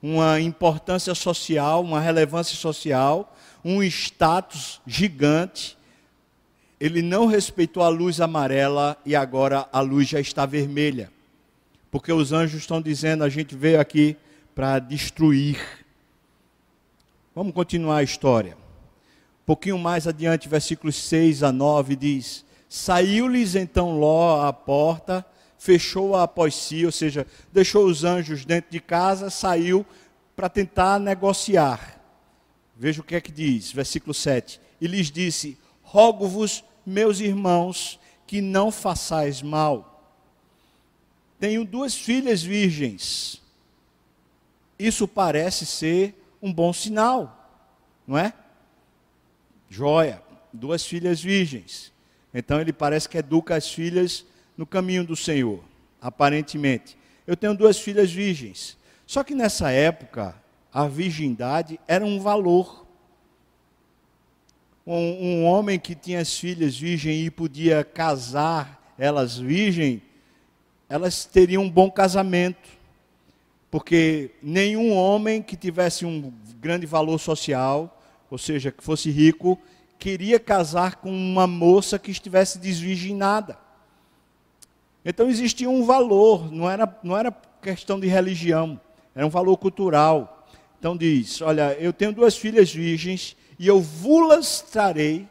uma 0.01 0.41
importância 0.41 1.13
social, 1.13 1.83
uma 1.83 1.99
relevância 1.99 2.55
social, 2.55 3.31
um 3.63 3.83
status 3.83 4.81
gigante. 4.87 5.77
Ele 6.79 7.03
não 7.03 7.27
respeitou 7.27 7.83
a 7.83 7.89
luz 7.89 8.19
amarela 8.19 8.97
e 9.05 9.15
agora 9.15 9.69
a 9.71 9.81
luz 9.81 10.07
já 10.07 10.19
está 10.19 10.47
vermelha. 10.47 11.15
Porque 11.97 12.13
os 12.13 12.31
anjos 12.31 12.61
estão 12.61 12.79
dizendo: 12.79 13.23
a 13.23 13.29
gente 13.29 13.55
veio 13.55 13.79
aqui 13.79 14.15
para 14.53 14.77
destruir. 14.77 15.59
Vamos 17.33 17.55
continuar 17.55 17.97
a 17.97 18.03
história. 18.03 18.55
Um 19.41 19.45
pouquinho 19.47 19.79
mais 19.79 20.05
adiante, 20.05 20.47
versículos 20.47 20.95
6 20.95 21.41
a 21.41 21.51
9 21.51 21.95
diz: 21.95 22.45
Saiu-lhes 22.69 23.55
então 23.55 23.97
Ló 23.97 24.45
à 24.45 24.53
porta 24.53 25.25
fechou-a 25.57 26.21
após 26.21 26.53
si, 26.53 26.85
ou 26.85 26.91
seja, 26.91 27.25
deixou 27.51 27.87
os 27.87 28.03
anjos 28.03 28.45
dentro 28.45 28.69
de 28.69 28.79
casa, 28.79 29.31
saiu 29.31 29.83
para 30.35 30.47
tentar 30.47 30.99
negociar. 30.99 31.99
Veja 32.75 33.01
o 33.01 33.03
que 33.03 33.15
é 33.15 33.21
que 33.21 33.31
diz, 33.31 33.71
versículo 33.71 34.13
7. 34.13 34.61
E 34.79 34.85
lhes 34.85 35.09
disse: 35.09 35.57
Rogo-vos, 35.81 36.63
meus 36.85 37.19
irmãos, 37.19 37.99
que 38.27 38.39
não 38.39 38.71
façais 38.71 39.41
mal. 39.41 39.86
Tenho 41.39 41.63
duas 41.63 41.95
filhas 41.95 42.41
virgens. 42.41 43.41
Isso 44.77 45.07
parece 45.07 45.65
ser 45.65 46.15
um 46.41 46.53
bom 46.53 46.71
sinal, 46.71 47.51
não 48.05 48.17
é? 48.17 48.33
Joia, 49.69 50.21
duas 50.53 50.85
filhas 50.85 51.21
virgens. 51.21 51.91
Então 52.33 52.59
ele 52.61 52.73
parece 52.73 53.09
que 53.09 53.17
educa 53.17 53.55
as 53.55 53.71
filhas 53.71 54.25
no 54.55 54.65
caminho 54.65 55.03
do 55.03 55.15
Senhor, 55.15 55.63
aparentemente. 56.01 56.97
Eu 57.25 57.35
tenho 57.35 57.55
duas 57.55 57.79
filhas 57.79 58.11
virgens. 58.11 58.77
Só 59.05 59.23
que 59.23 59.33
nessa 59.35 59.71
época, 59.71 60.35
a 60.73 60.87
virgindade 60.87 61.79
era 61.87 62.05
um 62.05 62.19
valor. 62.19 62.85
Um, 64.85 64.93
um 64.93 65.45
homem 65.45 65.79
que 65.79 65.95
tinha 65.95 66.19
as 66.19 66.37
filhas 66.37 66.77
virgens 66.77 67.25
e 67.25 67.29
podia 67.29 67.83
casar 67.83 68.93
elas 68.97 69.37
virgem, 69.37 70.01
elas 70.89 71.25
teriam 71.25 71.63
um 71.63 71.69
bom 71.69 71.89
casamento. 71.89 72.69
Porque 73.69 74.31
nenhum 74.41 74.93
homem 74.93 75.41
que 75.41 75.57
tivesse 75.57 76.05
um 76.05 76.33
grande 76.59 76.85
valor 76.85 77.19
social, 77.19 78.01
ou 78.29 78.37
seja, 78.37 78.71
que 78.71 78.83
fosse 78.83 79.09
rico, 79.09 79.59
queria 79.99 80.39
casar 80.39 80.97
com 80.97 81.09
uma 81.09 81.45
moça 81.45 81.99
que 81.99 82.11
estivesse 82.11 82.59
desvirginada. 82.59 83.57
Então 85.03 85.29
existia 85.29 85.69
um 85.69 85.85
valor, 85.85 86.51
não 86.51 86.69
era, 86.69 86.99
não 87.03 87.17
era 87.17 87.31
questão 87.61 87.99
de 87.99 88.07
religião, 88.07 88.79
era 89.15 89.25
um 89.25 89.29
valor 89.29 89.57
cultural. 89.57 90.47
Então 90.79 90.95
diz: 90.95 91.41
Olha, 91.41 91.73
eu 91.79 91.91
tenho 91.91 92.13
duas 92.13 92.37
filhas 92.37 92.73
virgens 92.73 93.35
e 93.57 93.67
eu 93.67 93.81
vos 93.81 94.61
trarei, 94.61 95.27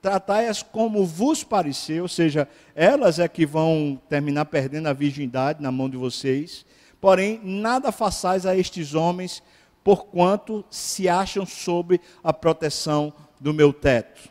tratai-as 0.00 0.62
como 0.62 1.04
vos 1.04 1.44
parecer, 1.44 2.00
ou 2.00 2.08
seja, 2.08 2.48
elas 2.74 3.18
é 3.18 3.28
que 3.28 3.44
vão 3.44 4.00
terminar 4.08 4.46
perdendo 4.46 4.88
a 4.88 4.92
virgindade 4.92 5.62
na 5.62 5.70
mão 5.70 5.88
de 5.88 5.96
vocês. 5.96 6.64
Porém, 7.00 7.40
nada 7.42 7.92
façais 7.92 8.46
a 8.46 8.56
estes 8.56 8.94
homens, 8.94 9.42
porquanto 9.84 10.64
se 10.70 11.08
acham 11.08 11.44
sob 11.44 12.00
a 12.22 12.32
proteção 12.32 13.12
do 13.40 13.52
meu 13.52 13.72
teto. 13.72 14.30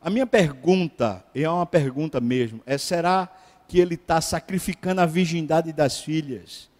A 0.00 0.08
minha 0.08 0.26
pergunta, 0.26 1.22
e 1.34 1.44
é 1.44 1.50
uma 1.50 1.66
pergunta 1.66 2.20
mesmo, 2.20 2.62
é: 2.64 2.78
será 2.78 3.28
que 3.68 3.78
ele 3.78 3.94
está 3.94 4.20
sacrificando 4.20 5.00
a 5.00 5.06
virgindade 5.06 5.72
das 5.72 6.00
filhas 6.00 6.70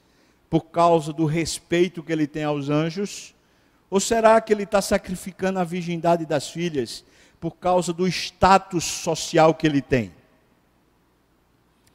por 0.48 0.62
causa 0.62 1.12
do 1.12 1.26
respeito 1.26 2.02
que 2.02 2.12
ele 2.12 2.26
tem 2.26 2.44
aos 2.44 2.68
anjos? 2.68 3.34
Ou 3.90 4.00
será 4.00 4.40
que 4.40 4.52
ele 4.52 4.62
está 4.62 4.80
sacrificando 4.80 5.58
a 5.58 5.64
virgindade 5.64 6.24
das 6.24 6.48
filhas 6.48 7.04
por 7.40 7.52
causa 7.56 7.92
do 7.92 8.06
status 8.06 8.84
social 8.84 9.54
que 9.54 9.66
ele 9.66 9.80
tem 9.80 10.12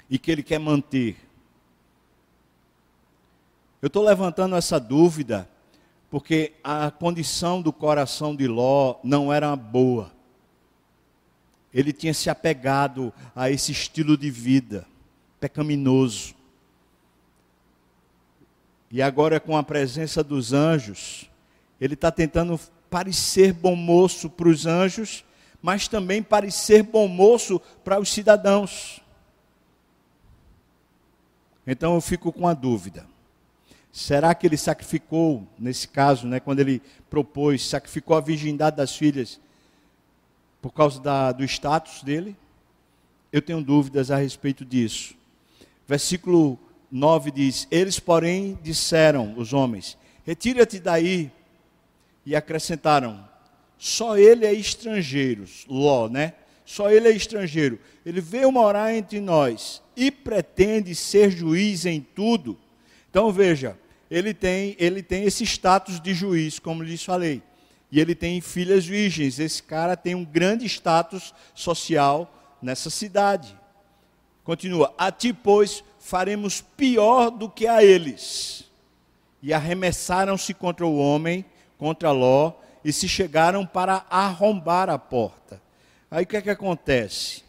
e 0.10 0.18
que 0.18 0.32
ele 0.32 0.44
quer 0.44 0.60
manter? 0.60 1.16
Eu 3.82 3.88
estou 3.88 4.04
levantando 4.04 4.56
essa 4.56 4.80
dúvida 4.80 5.48
porque 6.10 6.54
a 6.64 6.90
condição 6.90 7.62
do 7.62 7.72
coração 7.72 8.36
de 8.36 8.48
Ló 8.48 8.96
não 9.04 9.32
era 9.32 9.56
boa 9.56 10.16
ele 11.76 11.92
tinha 11.92 12.14
se 12.14 12.30
apegado 12.30 13.14
a 13.36 13.52
esse 13.52 13.74
estilo 13.74 14.18
de 14.18 14.32
vida 14.32 14.88
pecaminoso. 15.42 16.34
E 18.90 19.02
agora, 19.02 19.42
com 19.42 19.58
a 19.58 19.62
presença 19.62 20.24
dos 20.24 20.54
anjos, 20.54 21.30
ele 21.82 21.96
está 21.96 22.10
tentando 22.10 22.58
parecer 22.90 23.52
bom 23.52 23.76
moço 23.76 24.30
para 24.30 24.48
os 24.48 24.66
anjos, 24.66 25.26
mas 25.66 25.88
também 25.88 26.22
parecer 26.22 26.84
bom 26.84 27.08
moço 27.08 27.60
para 27.84 28.00
os 28.00 28.10
cidadãos. 28.10 29.02
Então 31.66 31.96
eu 31.96 32.02
fico 32.02 32.32
com 32.32 32.48
a 32.48 32.54
dúvida. 32.54 33.08
Será 33.92 34.36
que 34.36 34.46
ele 34.46 34.58
sacrificou, 34.58 35.48
nesse 35.58 35.88
caso, 35.88 36.28
né, 36.28 36.40
quando 36.40 36.60
ele 36.60 36.84
propôs, 37.10 37.68
sacrificou 37.68 38.16
a 38.16 38.22
virgindade 38.22 38.78
das 38.78 38.96
filhas, 38.96 39.42
por 40.62 40.72
causa 40.72 41.02
da, 41.02 41.32
do 41.32 41.44
status 41.44 42.04
dele? 42.04 42.38
Eu 43.34 43.42
tenho 43.42 43.64
dúvidas 43.64 44.12
a 44.12 44.18
respeito 44.18 44.64
disso. 44.64 45.16
Versículo 45.88 46.60
9 46.92 47.32
diz: 47.32 47.68
Eles, 47.72 48.00
porém, 48.00 48.56
disseram, 48.62 49.34
os 49.36 49.52
homens: 49.52 49.98
Retira-te 50.24 50.80
daí. 50.80 51.32
E 52.24 52.36
acrescentaram: 52.36 53.28
Só 53.78 54.18
ele 54.18 54.46
é 54.46 54.54
estrangeiro, 54.54 55.46
Ló, 55.68 56.08
né? 56.08 56.34
Só 56.66 56.90
ele 56.90 57.08
é 57.08 57.12
estrangeiro. 57.12 57.80
Ele 58.06 58.22
veio 58.22 58.52
morar 58.52 58.94
entre 58.94 59.20
nós 59.20 59.82
e 59.96 60.10
pretende 60.10 60.96
ser 60.96 61.30
juiz 61.30 61.86
em 61.86 62.02
tudo. 62.02 62.58
Então 63.10 63.32
veja, 63.32 63.78
ele 64.10 64.34
tem, 64.34 64.76
ele 64.80 65.04
tem 65.04 65.24
esse 65.24 65.44
status 65.44 66.00
de 66.00 66.14
juiz, 66.14 66.58
como 66.60 66.84
lhes 66.84 67.04
falei 67.04 67.42
e 67.96 68.00
ele 68.02 68.14
tem 68.14 68.42
filhas 68.42 68.86
virgens. 68.86 69.40
Esse 69.40 69.64
cara 69.64 69.96
tem 69.96 70.16
um 70.16 70.26
grande 70.26 70.66
status 70.66 71.34
social 71.54 72.58
nessa 72.62 72.90
cidade. 72.90 73.58
Continua: 74.44 74.94
A 74.98 75.12
ti, 75.12 75.32
pois, 75.32 75.82
faremos 75.98 76.60
pior 76.60 77.30
do 77.30 77.50
que 77.50 77.66
a 77.66 77.84
eles. 77.84 78.66
E 79.42 79.54
arremessaram-se 79.54 80.54
contra 80.54 80.86
o 80.86 80.98
homem, 80.98 81.46
contra 81.78 82.12
Ló, 82.12 82.54
e 82.86 82.94
se 82.94 83.10
chegaram 83.10 83.66
para 83.66 84.06
arrombar 84.12 84.92
a 84.92 85.00
porta. 85.00 85.60
Aí 86.10 86.24
o 86.24 86.28
que 86.28 86.38
é 86.38 86.42
que 86.42 86.52
acontece? 86.52 87.44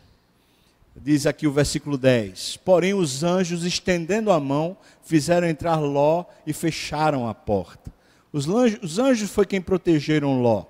Diz 0.96 1.26
aqui 1.26 1.46
o 1.46 1.52
versículo 1.52 1.98
10: 1.98 2.56
Porém, 2.64 2.94
os 2.94 3.22
anjos, 3.22 3.62
estendendo 3.62 4.32
a 4.32 4.40
mão, 4.40 4.78
fizeram 5.02 5.46
entrar 5.46 5.76
Ló 5.76 6.24
e 6.46 6.54
fecharam 6.54 7.28
a 7.28 7.34
porta. 7.34 7.92
Os 8.32 8.48
anjos, 8.48 8.80
os 8.82 8.98
anjos 8.98 9.30
foi 9.30 9.44
quem 9.44 9.60
protegeram 9.60 10.40
Ló. 10.40 10.64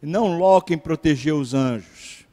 Não 0.00 0.38
Ló 0.38 0.60
quem 0.60 0.78
protegeu 0.78 1.36
os 1.36 1.52
anjos. 1.52 2.24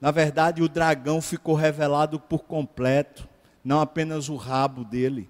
Na 0.00 0.10
verdade, 0.10 0.62
o 0.62 0.70
dragão 0.70 1.20
ficou 1.20 1.54
revelado 1.54 2.18
por 2.18 2.44
completo, 2.44 3.28
não 3.62 3.78
apenas 3.78 4.30
o 4.30 4.36
rabo 4.36 4.84
dele. 4.84 5.28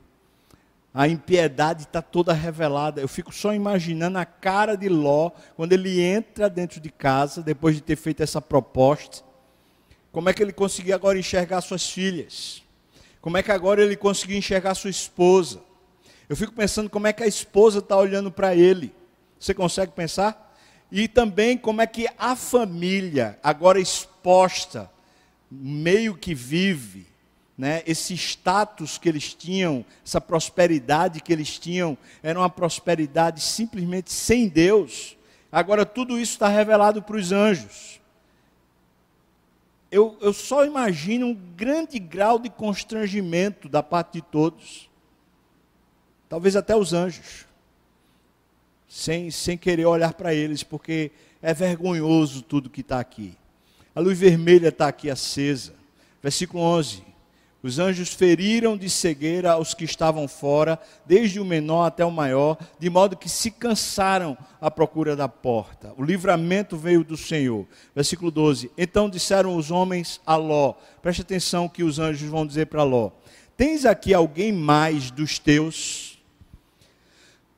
A 0.99 1.07
impiedade 1.07 1.83
está 1.83 2.01
toda 2.01 2.33
revelada. 2.33 3.03
Eu 3.03 3.07
fico 3.07 3.31
só 3.31 3.53
imaginando 3.53 4.17
a 4.17 4.25
cara 4.25 4.79
de 4.79 4.89
Ló 4.89 5.31
quando 5.55 5.75
ele 5.75 6.01
entra 6.01 6.49
dentro 6.49 6.81
de 6.81 6.89
casa, 6.89 7.43
depois 7.43 7.75
de 7.75 7.83
ter 7.83 7.97
feito 7.97 8.23
essa 8.23 8.41
proposta. 8.41 9.23
Como 10.11 10.31
é 10.31 10.33
que 10.33 10.43
ele 10.43 10.55
conseguia 10.55 10.95
agora 10.95 11.19
enxergar 11.19 11.61
suas 11.61 11.87
filhas? 11.87 12.63
Como 13.21 13.37
é 13.37 13.43
que 13.43 13.53
agora 13.53 13.83
ele 13.83 13.95
conseguia 13.95 14.39
enxergar 14.39 14.75
sua 14.75 14.89
esposa? 14.89 15.61
Eu 16.31 16.35
fico 16.35 16.55
pensando 16.55 16.89
como 16.89 17.07
é 17.07 17.13
que 17.13 17.23
a 17.23 17.27
esposa 17.27 17.81
está 17.81 17.95
olhando 17.95 18.33
para 18.33 18.55
ele. 18.55 18.95
Você 19.39 19.53
consegue 19.53 19.93
pensar? 19.93 20.57
E 20.91 21.07
também 21.09 21.59
como 21.59 21.83
é 21.83 21.87
que 21.87 22.09
a 22.17 22.35
família, 22.35 23.39
agora 23.43 23.79
exposta, 23.79 24.91
meio 25.51 26.17
que 26.17 26.35
vive, 26.35 27.07
né, 27.57 27.83
esse 27.87 28.15
status 28.15 28.99
que 28.99 29.09
eles 29.09 29.35
tinham, 29.35 29.85
essa 30.05 30.21
prosperidade 30.21 31.21
que 31.21 31.33
eles 31.33 31.59
tinham, 31.59 31.97
era 32.23 32.39
uma 32.39 32.51
prosperidade 32.51 33.41
simplesmente 33.41 34.13
sem 34.13 34.49
Deus. 34.49 35.17
Agora 35.51 35.87
tudo 35.87 36.19
isso 36.19 36.33
está 36.33 36.49
revelado 36.49 37.03
para 37.03 37.17
os 37.17 37.33
anjos. 37.33 38.01
Eu, 39.91 40.19
eu 40.21 40.33
só 40.33 40.65
imagino 40.65 41.29
um 41.29 41.35
grande 41.35 41.99
grau 41.99 42.39
de 42.39 42.51
constrangimento 42.51 43.69
da 43.69 43.83
parte 43.83 44.15
de 44.15 44.23
todos 44.23 44.87
talvez 46.29 46.57
até 46.57 46.77
os 46.77 46.93
anjos. 46.93 47.47
sem, 48.89 49.31
sem 49.31 49.59
querer 49.59 49.85
olhar 49.85 50.15
para 50.15 50.33
eles, 50.33 50.63
porque 50.63 51.11
é 51.43 51.53
vergonhoso 51.53 52.41
tudo 52.41 52.71
que 52.71 52.81
está 52.81 52.99
aqui. 52.99 53.37
A 53.95 54.01
luz 54.01 54.19
vermelha 54.19 54.69
está 54.69 54.89
aqui 54.89 55.11
acesa. 55.11 55.75
Versículo 56.23 56.63
11. 56.63 57.05
Os 57.67 57.81
anjos 57.81 58.13
feriram 58.13 58.77
de 58.77 58.89
cegueira 58.89 59.51
aos 59.51 59.75
que 59.75 59.85
estavam 59.85 60.29
fora, 60.29 60.79
desde 61.05 61.41
o 61.41 61.45
menor 61.45 61.87
até 61.87 62.05
o 62.05 62.13
maior, 62.13 62.57
de 62.79 62.89
modo 62.89 63.17
que 63.17 63.29
se 63.29 63.51
cansaram 63.51 64.39
à 64.61 64.71
procura 64.71 65.17
da 65.17 65.27
porta. 65.27 65.93
O 65.97 66.05
livramento 66.05 66.77
veio 66.77 67.03
do 67.03 67.17
Senhor. 67.17 67.67
Versículo 67.93 68.31
12. 68.31 68.71
Então 68.79 69.11
disseram 69.11 69.57
os 69.57 69.73
homens 69.73 70.21
a 70.25 70.37
Ló: 70.37 70.75
preste 71.03 71.23
atenção 71.23 71.69
que 71.69 71.83
os 71.83 71.99
anjos 71.99 72.29
vão 72.29 72.47
dizer 72.47 72.67
para 72.67 72.85
Ló: 72.85 73.11
Tens 73.57 73.85
aqui 73.85 74.15
alguém 74.15 74.53
mais 74.53 75.11
dos 75.11 75.41
teus? 75.41 76.21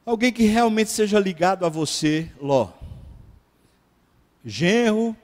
Alguém 0.06 0.32
que 0.32 0.44
realmente 0.44 0.88
seja 0.88 1.20
ligado 1.20 1.66
a 1.66 1.68
você, 1.68 2.32
Ló? 2.40 2.70
Genro 4.42 5.14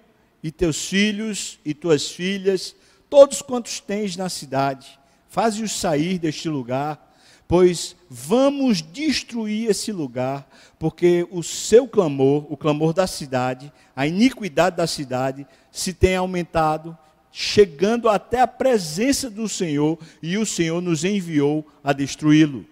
e 0.42 0.52
teus 0.52 0.86
filhos 0.86 1.58
e 1.64 1.72
tuas 1.72 2.10
filhas 2.10 2.76
todos 3.14 3.40
quantos 3.40 3.78
tens 3.78 4.16
na 4.16 4.28
cidade, 4.28 4.98
faze-os 5.28 5.70
sair 5.70 6.18
deste 6.18 6.48
lugar, 6.48 7.14
pois 7.46 7.94
vamos 8.10 8.82
destruir 8.82 9.70
esse 9.70 9.92
lugar, 9.92 10.50
porque 10.80 11.24
o 11.30 11.40
seu 11.40 11.86
clamor, 11.86 12.44
o 12.52 12.56
clamor 12.56 12.92
da 12.92 13.06
cidade, 13.06 13.72
a 13.94 14.04
iniquidade 14.04 14.76
da 14.76 14.88
cidade, 14.88 15.46
se 15.70 15.92
tem 15.92 16.16
aumentado, 16.16 16.98
chegando 17.30 18.08
até 18.08 18.40
a 18.40 18.48
presença 18.48 19.30
do 19.30 19.48
Senhor, 19.48 19.96
e 20.20 20.36
o 20.36 20.44
Senhor 20.44 20.82
nos 20.82 21.04
enviou 21.04 21.64
a 21.84 21.92
destruí-lo. 21.92 22.66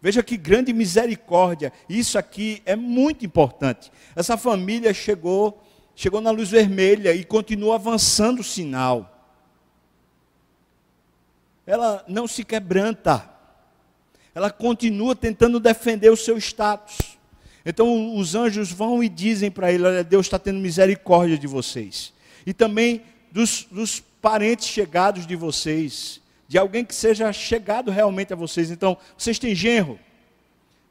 Veja 0.00 0.22
que 0.22 0.38
grande 0.38 0.72
misericórdia, 0.72 1.70
isso 1.90 2.16
aqui 2.16 2.62
é 2.64 2.74
muito 2.74 3.26
importante. 3.26 3.92
Essa 4.16 4.38
família 4.38 4.94
chegou, 4.94 5.62
chegou 5.94 6.22
na 6.22 6.30
luz 6.30 6.48
vermelha 6.48 7.14
e 7.14 7.22
continua 7.22 7.74
avançando 7.74 8.40
o 8.40 8.44
sinal 8.44 9.10
ela 11.66 12.04
não 12.06 12.26
se 12.26 12.44
quebranta. 12.44 13.28
Ela 14.34 14.50
continua 14.50 15.14
tentando 15.14 15.60
defender 15.60 16.10
o 16.10 16.16
seu 16.16 16.36
status. 16.38 16.98
Então 17.64 18.16
os 18.16 18.34
anjos 18.34 18.70
vão 18.70 19.02
e 19.02 19.08
dizem 19.08 19.50
para 19.50 19.72
ele: 19.72 19.84
Olha, 19.84 20.04
Deus 20.04 20.26
está 20.26 20.38
tendo 20.38 20.58
misericórdia 20.58 21.38
de 21.38 21.46
vocês. 21.46 22.12
E 22.46 22.52
também 22.52 23.02
dos, 23.32 23.66
dos 23.70 24.00
parentes 24.20 24.66
chegados 24.66 25.26
de 25.26 25.36
vocês, 25.36 26.20
de 26.46 26.58
alguém 26.58 26.84
que 26.84 26.94
seja 26.94 27.32
chegado 27.32 27.90
realmente 27.90 28.32
a 28.32 28.36
vocês. 28.36 28.70
Então, 28.70 28.96
vocês 29.16 29.38
têm 29.38 29.54
genro, 29.54 29.98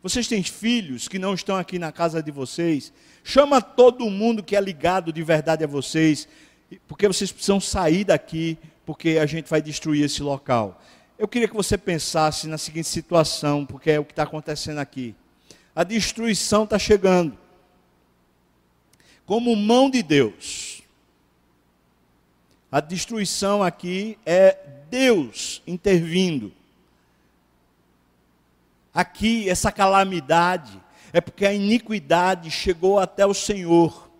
vocês 0.01 0.27
têm 0.27 0.43
filhos 0.43 1.07
que 1.07 1.19
não 1.19 1.33
estão 1.33 1.55
aqui 1.55 1.77
na 1.77 1.91
casa 1.91 2.21
de 2.21 2.31
vocês. 2.31 2.91
Chama 3.23 3.61
todo 3.61 4.09
mundo 4.09 4.43
que 4.43 4.55
é 4.55 4.61
ligado 4.61 5.13
de 5.13 5.23
verdade 5.23 5.63
a 5.63 5.67
vocês, 5.67 6.27
porque 6.87 7.07
vocês 7.07 7.31
precisam 7.31 7.59
sair 7.59 8.03
daqui 8.03 8.57
porque 8.85 9.17
a 9.21 9.25
gente 9.25 9.49
vai 9.49 9.61
destruir 9.61 10.03
esse 10.03 10.21
local. 10.21 10.81
Eu 11.17 11.27
queria 11.27 11.47
que 11.47 11.55
você 11.55 11.77
pensasse 11.77 12.47
na 12.47 12.57
seguinte 12.57 12.87
situação, 12.87 13.65
porque 13.65 13.91
é 13.91 13.99
o 13.99 14.05
que 14.05 14.11
está 14.11 14.23
acontecendo 14.23 14.79
aqui. 14.79 15.15
A 15.75 15.83
destruição 15.83 16.63
está 16.63 16.77
chegando. 16.77 17.37
Como 19.25 19.55
mão 19.55 19.89
de 19.89 20.03
Deus. 20.03 20.81
A 22.71 22.79
destruição 22.79 23.63
aqui 23.63 24.17
é 24.25 24.57
Deus 24.89 25.61
intervindo. 25.65 26.51
Aqui, 28.93 29.49
essa 29.49 29.71
calamidade, 29.71 30.79
é 31.11 31.21
porque 31.21 31.45
a 31.45 31.53
iniquidade 31.53 32.51
chegou 32.51 32.99
até 32.99 33.25
o 33.25 33.33
Senhor. 33.33 34.11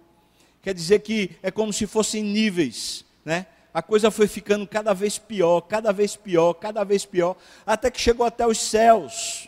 Quer 0.61 0.73
dizer 0.73 0.99
que 0.99 1.31
é 1.43 1.51
como 1.51 1.73
se 1.73 1.85
fossem 1.85 2.23
níveis, 2.23 3.03
né? 3.25 3.47
A 3.73 3.81
coisa 3.81 4.11
foi 4.11 4.27
ficando 4.27 4.67
cada 4.67 4.93
vez 4.93 5.17
pior, 5.17 5.61
cada 5.61 5.91
vez 5.91 6.15
pior, 6.15 6.53
cada 6.53 6.83
vez 6.83 7.05
pior, 7.05 7.35
até 7.65 7.89
que 7.89 7.99
chegou 7.99 8.25
até 8.25 8.45
os 8.45 8.59
céus, 8.59 9.47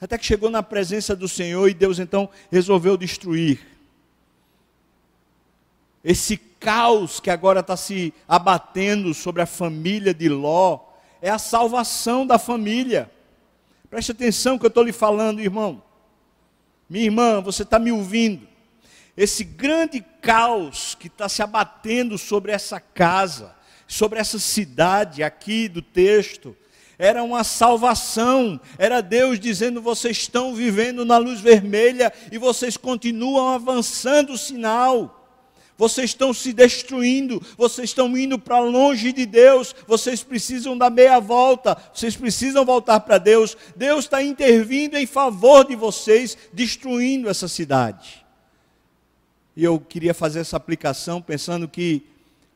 até 0.00 0.16
que 0.16 0.24
chegou 0.24 0.48
na 0.48 0.62
presença 0.62 1.16
do 1.16 1.26
Senhor 1.26 1.68
e 1.68 1.74
Deus 1.74 1.98
então 1.98 2.28
resolveu 2.52 2.96
destruir. 2.96 3.66
Esse 6.04 6.36
caos 6.36 7.18
que 7.18 7.30
agora 7.30 7.58
está 7.60 7.76
se 7.76 8.14
abatendo 8.28 9.12
sobre 9.12 9.42
a 9.42 9.46
família 9.46 10.14
de 10.14 10.28
Ló 10.28 10.78
é 11.20 11.28
a 11.28 11.38
salvação 11.38 12.24
da 12.24 12.38
família. 12.38 13.10
Preste 13.90 14.12
atenção 14.12 14.56
que 14.56 14.66
eu 14.66 14.68
estou 14.68 14.84
lhe 14.84 14.92
falando, 14.92 15.40
irmão. 15.40 15.82
Minha 16.88 17.06
irmã, 17.06 17.40
você 17.40 17.64
está 17.64 17.78
me 17.78 17.90
ouvindo 17.90 18.46
esse 19.18 19.42
grande 19.42 20.00
caos 20.22 20.94
que 20.94 21.08
está 21.08 21.28
se 21.28 21.42
abatendo 21.42 22.16
sobre 22.16 22.52
essa 22.52 22.78
casa, 22.78 23.52
sobre 23.84 24.20
essa 24.20 24.38
cidade 24.38 25.24
aqui 25.24 25.66
do 25.68 25.82
texto, 25.82 26.56
era 26.96 27.24
uma 27.24 27.42
salvação, 27.42 28.60
era 28.78 29.00
Deus 29.00 29.40
dizendo: 29.40 29.82
vocês 29.82 30.18
estão 30.18 30.54
vivendo 30.54 31.04
na 31.04 31.18
luz 31.18 31.40
vermelha 31.40 32.12
e 32.30 32.38
vocês 32.38 32.76
continuam 32.76 33.48
avançando 33.48 34.34
o 34.34 34.38
sinal. 34.38 35.16
Vocês 35.76 36.10
estão 36.10 36.32
se 36.32 36.52
destruindo, 36.52 37.40
vocês 37.56 37.90
estão 37.90 38.16
indo 38.16 38.38
para 38.38 38.60
longe 38.60 39.12
de 39.12 39.26
Deus, 39.26 39.74
vocês 39.86 40.24
precisam 40.24 40.78
dar 40.78 40.90
meia 40.90 41.20
volta, 41.20 41.76
vocês 41.92 42.16
precisam 42.16 42.64
voltar 42.64 43.00
para 43.00 43.18
Deus. 43.18 43.56
Deus 43.76 44.04
está 44.04 44.22
intervindo 44.22 44.96
em 44.96 45.06
favor 45.06 45.64
de 45.64 45.74
vocês, 45.74 46.38
destruindo 46.52 47.28
essa 47.28 47.46
cidade. 47.46 48.27
E 49.58 49.64
eu 49.64 49.80
queria 49.80 50.14
fazer 50.14 50.38
essa 50.38 50.56
aplicação 50.56 51.20
pensando 51.20 51.66
que 51.66 52.06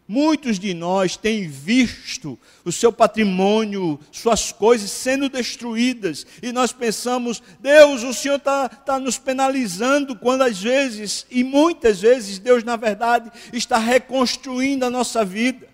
muitos 0.06 0.56
de 0.56 0.72
nós 0.72 1.16
têm 1.16 1.48
visto 1.48 2.38
o 2.64 2.70
seu 2.70 2.92
patrimônio, 2.92 3.98
suas 4.12 4.52
coisas 4.52 4.88
sendo 4.88 5.28
destruídas, 5.28 6.24
e 6.40 6.52
nós 6.52 6.72
pensamos, 6.72 7.42
Deus, 7.58 8.04
o 8.04 8.14
Senhor 8.14 8.36
está 8.36 8.68
tá 8.68 9.00
nos 9.00 9.18
penalizando, 9.18 10.14
quando 10.14 10.42
às 10.42 10.62
vezes, 10.62 11.26
e 11.28 11.42
muitas 11.42 12.00
vezes, 12.00 12.38
Deus, 12.38 12.62
na 12.62 12.76
verdade, 12.76 13.32
está 13.52 13.78
reconstruindo 13.78 14.84
a 14.84 14.90
nossa 14.90 15.24
vida, 15.24 15.68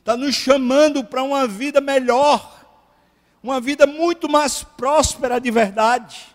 está 0.00 0.16
nos 0.16 0.34
chamando 0.34 1.04
para 1.04 1.22
uma 1.22 1.46
vida 1.46 1.80
melhor, 1.80 2.66
uma 3.40 3.60
vida 3.60 3.86
muito 3.86 4.28
mais 4.28 4.64
próspera 4.64 5.40
de 5.40 5.52
verdade. 5.52 6.26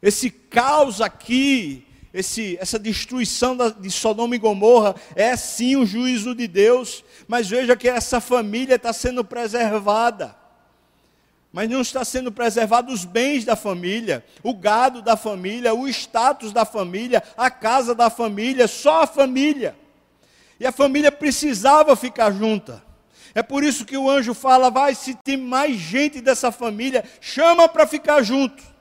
Esse 0.00 0.30
caos 0.30 1.02
aqui, 1.02 1.83
esse, 2.14 2.56
essa 2.60 2.78
destruição 2.78 3.56
da, 3.56 3.70
de 3.70 3.90
Sodoma 3.90 4.36
e 4.36 4.38
Gomorra 4.38 4.94
é 5.16 5.36
sim 5.36 5.76
um 5.76 5.84
juízo 5.84 6.32
de 6.32 6.46
Deus, 6.46 7.04
mas 7.26 7.48
veja 7.48 7.74
que 7.74 7.88
essa 7.88 8.20
família 8.20 8.76
está 8.76 8.92
sendo 8.92 9.24
preservada. 9.24 10.36
Mas 11.52 11.68
não 11.68 11.80
está 11.80 12.04
sendo 12.04 12.30
preservado 12.30 12.92
os 12.92 13.04
bens 13.04 13.44
da 13.44 13.56
família, 13.56 14.24
o 14.44 14.54
gado 14.54 15.02
da 15.02 15.16
família, 15.16 15.74
o 15.74 15.88
status 15.88 16.52
da 16.52 16.64
família, 16.64 17.20
a 17.36 17.50
casa 17.50 17.96
da 17.96 18.08
família, 18.08 18.68
só 18.68 19.02
a 19.02 19.06
família. 19.08 19.76
E 20.60 20.66
a 20.66 20.70
família 20.72 21.10
precisava 21.10 21.96
ficar 21.96 22.30
junta. 22.32 22.82
É 23.34 23.42
por 23.42 23.64
isso 23.64 23.84
que 23.84 23.96
o 23.96 24.08
anjo 24.08 24.34
fala: 24.34 24.70
vai, 24.70 24.94
se 24.94 25.14
tem 25.14 25.36
mais 25.36 25.76
gente 25.76 26.20
dessa 26.20 26.52
família, 26.52 27.04
chama 27.20 27.68
para 27.68 27.86
ficar 27.88 28.22
junto 28.22 28.73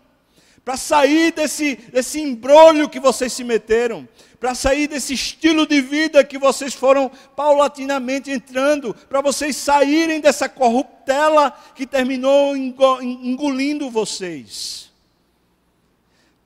para 0.63 0.77
sair 0.77 1.33
desse, 1.33 1.75
desse 1.75 2.21
embrulho 2.21 2.89
que 2.89 2.99
vocês 2.99 3.33
se 3.33 3.43
meteram, 3.43 4.07
para 4.39 4.55
sair 4.55 4.87
desse 4.87 5.13
estilo 5.13 5.67
de 5.67 5.81
vida 5.81 6.23
que 6.23 6.37
vocês 6.37 6.73
foram 6.73 7.11
paulatinamente 7.35 8.31
entrando, 8.31 8.93
para 8.93 9.21
vocês 9.21 9.55
saírem 9.55 10.21
dessa 10.21 10.47
corruptela 10.47 11.51
que 11.75 11.85
terminou 11.85 12.55
engolindo 12.55 13.89
vocês. 13.89 14.91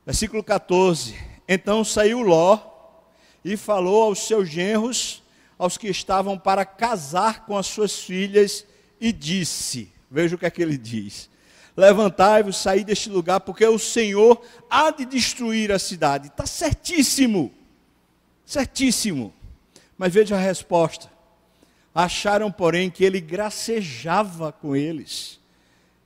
Versículo 0.06 0.44
14: 0.44 1.16
Então 1.48 1.84
saiu 1.84 2.22
Ló 2.22 2.60
e 3.46 3.56
falou 3.56 4.04
aos 4.04 4.20
seus 4.26 4.50
genros, 4.50 5.22
aos 5.60 5.78
que 5.78 5.88
estavam 5.88 6.40
para 6.40 6.66
casar 6.66 7.46
com 7.46 7.56
as 7.56 7.68
suas 7.68 8.00
filhas, 8.00 8.66
e 9.00 9.12
disse: 9.12 9.92
Veja 10.10 10.36
o 10.36 10.40
que 10.40 10.46
é 10.46 10.50
que 10.50 10.62
ele 10.62 10.78
diz 10.78 11.30
levantai-vos, 11.78 12.58
saí 12.58 12.84
deste 12.84 13.08
lugar, 13.08 13.40
porque 13.40 13.64
o 13.66 13.78
Senhor 13.78 14.42
há 14.68 14.90
de 14.90 15.06
destruir 15.06 15.72
a 15.72 15.78
cidade. 15.78 16.28
Está 16.28 16.48
certíssimo, 16.48 17.54
certíssimo. 18.44 19.32
Mas 19.96 20.12
veja 20.12 20.36
a 20.36 20.40
resposta. 20.40 21.10
Acharam, 21.94 22.52
porém, 22.52 22.90
que 22.90 23.04
ele 23.04 23.22
gracejava 23.22 24.52
com 24.52 24.76
eles. 24.76 25.40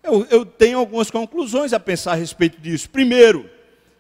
Eu, 0.04 0.26
eu 0.26 0.46
tenho 0.46 0.78
algumas 0.78 1.10
conclusões 1.10 1.74
a 1.74 1.80
pensar 1.80 2.14
a 2.14 2.16
respeito 2.16 2.60
disso. 2.60 2.90
Primeiro, 2.90 3.50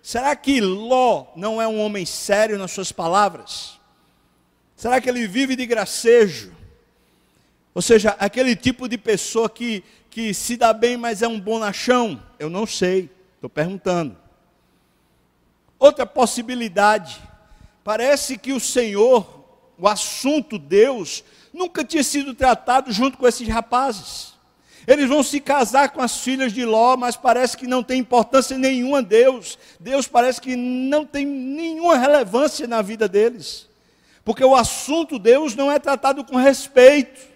será 0.01 0.35
que 0.35 0.59
Ló 0.59 1.27
não 1.35 1.61
é 1.61 1.67
um 1.67 1.79
homem 1.79 2.05
sério 2.05 2.57
nas 2.57 2.71
suas 2.71 2.91
palavras? 2.91 3.79
Será 4.75 4.99
que 4.99 5.07
ele 5.07 5.27
vive 5.27 5.55
de 5.55 5.65
gracejo? 5.65 6.51
Ou 7.73 7.81
seja, 7.81 8.15
aquele 8.19 8.55
tipo 8.55 8.87
de 8.89 8.97
pessoa 8.97 9.49
que, 9.49 9.83
que 10.11 10.33
se 10.33 10.57
dá 10.57 10.73
bem, 10.73 10.97
mas 10.97 11.21
é 11.21 11.27
um 11.27 11.39
bonachão? 11.39 12.21
Eu 12.37 12.49
não 12.49 12.67
sei, 12.67 13.09
estou 13.35 13.49
perguntando. 13.49 14.15
outra 15.79 16.05
possibilidade. 16.05 17.19
Parece 17.83 18.37
que 18.37 18.53
o 18.53 18.59
Senhor, 18.59 19.25
o 19.79 19.87
assunto 19.87 20.59
Deus, 20.59 21.23
nunca 21.51 21.83
tinha 21.83 22.03
sido 22.03 22.35
tratado 22.35 22.91
junto 22.91 23.17
com 23.17 23.27
esses 23.27 23.47
rapazes. 23.47 24.33
Eles 24.85 25.07
vão 25.07 25.23
se 25.23 25.39
casar 25.39 25.89
com 25.89 26.01
as 26.01 26.17
filhas 26.17 26.51
de 26.51 26.65
Ló, 26.65 26.97
mas 26.97 27.15
parece 27.15 27.55
que 27.55 27.65
não 27.65 27.81
tem 27.81 27.99
importância 27.99 28.57
nenhuma 28.57 28.99
a 28.99 29.01
Deus. 29.01 29.57
Deus 29.79 30.07
parece 30.07 30.41
que 30.41 30.55
não 30.55 31.05
tem 31.05 31.25
nenhuma 31.25 31.97
relevância 31.97 32.67
na 32.67 32.81
vida 32.81 33.07
deles. 33.07 33.67
Porque 34.25 34.43
o 34.43 34.55
assunto 34.55 35.17
Deus 35.17 35.55
não 35.55 35.71
é 35.71 35.79
tratado 35.79 36.23
com 36.23 36.35
respeito. 36.35 37.30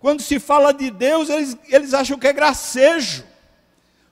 Quando 0.00 0.22
se 0.22 0.38
fala 0.38 0.72
de 0.72 0.90
Deus, 0.90 1.28
eles, 1.28 1.56
eles 1.68 1.94
acham 1.94 2.18
que 2.18 2.26
é 2.26 2.32
gracejo. 2.32 3.24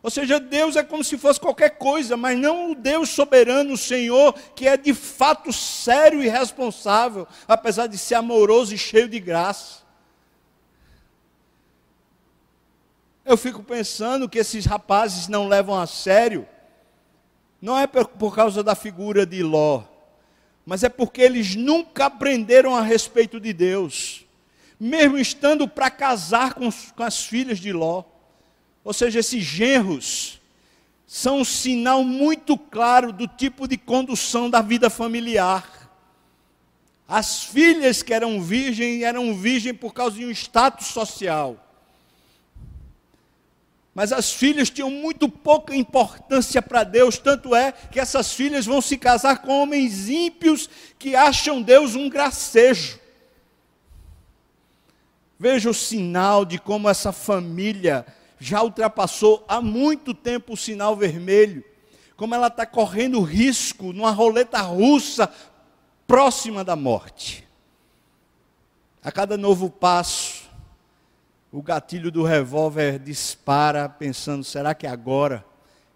Ou 0.03 0.11
seja, 0.11 0.39
Deus 0.39 0.77
é 0.77 0.85
como 0.85 1.03
se 1.03 1.19
fosse 1.19 1.41
qualquer 1.41 1.79
coisa, 1.79 2.17
mas 2.17 2.39
não 2.39 2.71
o 2.71 2.75
Deus 2.75 3.11
soberano, 3.11 3.75
o 3.75 3.79
Senhor, 3.79 4.33
que 4.55 4.69
é 4.69 4.77
de 4.77 4.95
fato 4.95 5.53
sério 5.53 6.23
e 6.23 6.29
responsável, 6.29 7.27
apesar 7.49 7.89
de 7.89 7.99
ser 7.99 8.15
amoroso 8.15 8.73
e 8.73 8.79
cheio 8.79 9.09
de 9.09 9.19
graça. 9.19 9.85
Eu 13.25 13.37
fico 13.37 13.65
pensando 13.65 14.29
que 14.29 14.39
esses 14.39 14.65
rapazes 14.65 15.27
não 15.27 15.49
levam 15.49 15.77
a 15.77 15.89
sério, 15.89 16.47
não 17.61 17.77
é 17.77 17.89
por 17.89 18.35
causa 18.35 18.63
da 18.63 18.77
figura 18.77 19.27
de 19.27 19.43
Ló, 19.43 19.83
mas 20.65 20.85
é 20.85 20.89
porque 20.89 21.21
eles 21.21 21.57
nunca 21.57 22.07
aprenderam 22.07 22.77
a 22.77 22.83
respeito 22.83 23.41
de 23.41 23.53
Deus, 23.53 24.26
mesmo 24.79 25.19
estando 25.19 25.67
para 25.67 25.91
casar 25.91 26.55
com, 26.55 26.71
com 26.71 27.03
as 27.03 27.25
filhas 27.25 27.59
de 27.59 27.73
Ló. 27.73 28.05
Ou 28.85 28.93
seja, 28.93 29.21
esses 29.21 29.43
genros 29.43 30.41
são 31.07 31.39
um 31.39 31.45
sinal 31.45 32.03
muito 32.03 32.59
claro 32.59 33.13
do 33.13 33.27
tipo 33.27 33.67
de 33.67 33.77
condução 33.77 34.51
da 34.51 34.61
vida 34.61 34.91
familiar. 34.91 35.91
As 37.09 37.45
filhas 37.45 38.03
que 38.03 38.13
eram 38.13 38.43
virgens 38.43 39.03
eram 39.03 39.35
virgens 39.35 39.77
por 39.77 39.95
causa 39.95 40.17
de 40.17 40.27
um 40.27 40.31
status 40.31 40.89
social. 40.89 41.63
Mas 43.95 44.13
as 44.13 44.31
filhas 44.31 44.69
tinham 44.69 44.91
muito 44.91 45.27
pouca 45.27 45.75
importância 45.75 46.61
para 46.61 46.85
Deus, 46.85 47.17
tanto 47.17 47.55
é 47.57 47.73
que 47.73 47.99
essas 47.99 48.33
filhas 48.33 48.67
vão 48.67 48.83
se 48.83 48.99
casar 48.99 49.39
com 49.39 49.63
homens 49.63 50.11
ímpios 50.11 50.69
que 50.99 51.17
acham 51.17 51.63
Deus 51.63 51.95
um 51.95 52.09
gracejo. 52.09 53.01
Veja 55.39 55.69
o 55.69 55.75
sinal 55.75 56.45
de 56.45 56.59
como 56.59 56.89
essa 56.89 57.13
família 57.13 58.07
já 58.39 58.63
ultrapassou 58.63 59.45
há 59.49 59.61
muito 59.61 60.15
tempo 60.15 60.55
o 60.55 60.57
sinal 60.57 60.97
vermelho, 60.97 61.65
como 62.17 62.35
ela 62.35 62.47
está 62.47 62.65
correndo 62.65 63.21
risco 63.21 63.93
numa 63.93 64.11
roleta 64.11 64.61
russa 64.61 65.31
próxima 66.07 66.65
da 66.65 66.77
morte. 66.77 67.47
A 69.03 69.13
cada 69.13 69.37
novo 69.37 69.71
passo, 69.71 70.45
o 71.53 71.63
gatilho 71.63 72.11
do 72.11 72.23
revólver 72.23 72.99
dispara, 72.99 73.89
pensando: 73.89 74.43
será 74.43 74.75
que 74.75 74.87
é 74.87 74.91
agora 74.91 75.45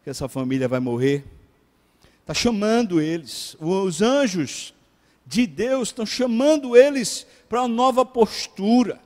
que 0.05 0.11
essa 0.11 0.28
família 0.28 0.68
vai 0.68 0.80
morrer? 0.80 1.24
Está 2.20 2.34
chamando 2.34 3.01
eles, 3.01 3.57
os 3.59 4.03
anjos 4.03 4.74
de 5.26 5.47
Deus 5.47 5.88
estão 5.88 6.07
chamando 6.07 6.76
eles 6.76 7.26
para 7.49 7.62
uma 7.62 7.68
nova 7.68 8.05
postura. 8.05 9.01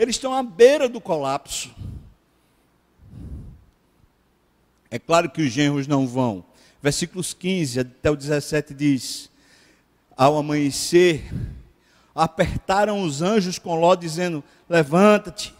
Eles 0.00 0.16
estão 0.16 0.32
à 0.32 0.42
beira 0.42 0.88
do 0.88 0.98
colapso. 0.98 1.70
É 4.90 4.98
claro 4.98 5.28
que 5.28 5.42
os 5.42 5.52
genros 5.52 5.86
não 5.86 6.08
vão. 6.08 6.42
Versículos 6.80 7.34
15 7.34 7.80
até 7.80 8.10
o 8.10 8.16
17 8.16 8.72
diz: 8.72 9.30
Ao 10.16 10.38
amanhecer, 10.38 11.30
apertaram 12.14 13.02
os 13.02 13.20
anjos 13.20 13.58
com 13.58 13.78
Ló, 13.78 13.94
dizendo: 13.94 14.42
Levanta-te, 14.70 15.54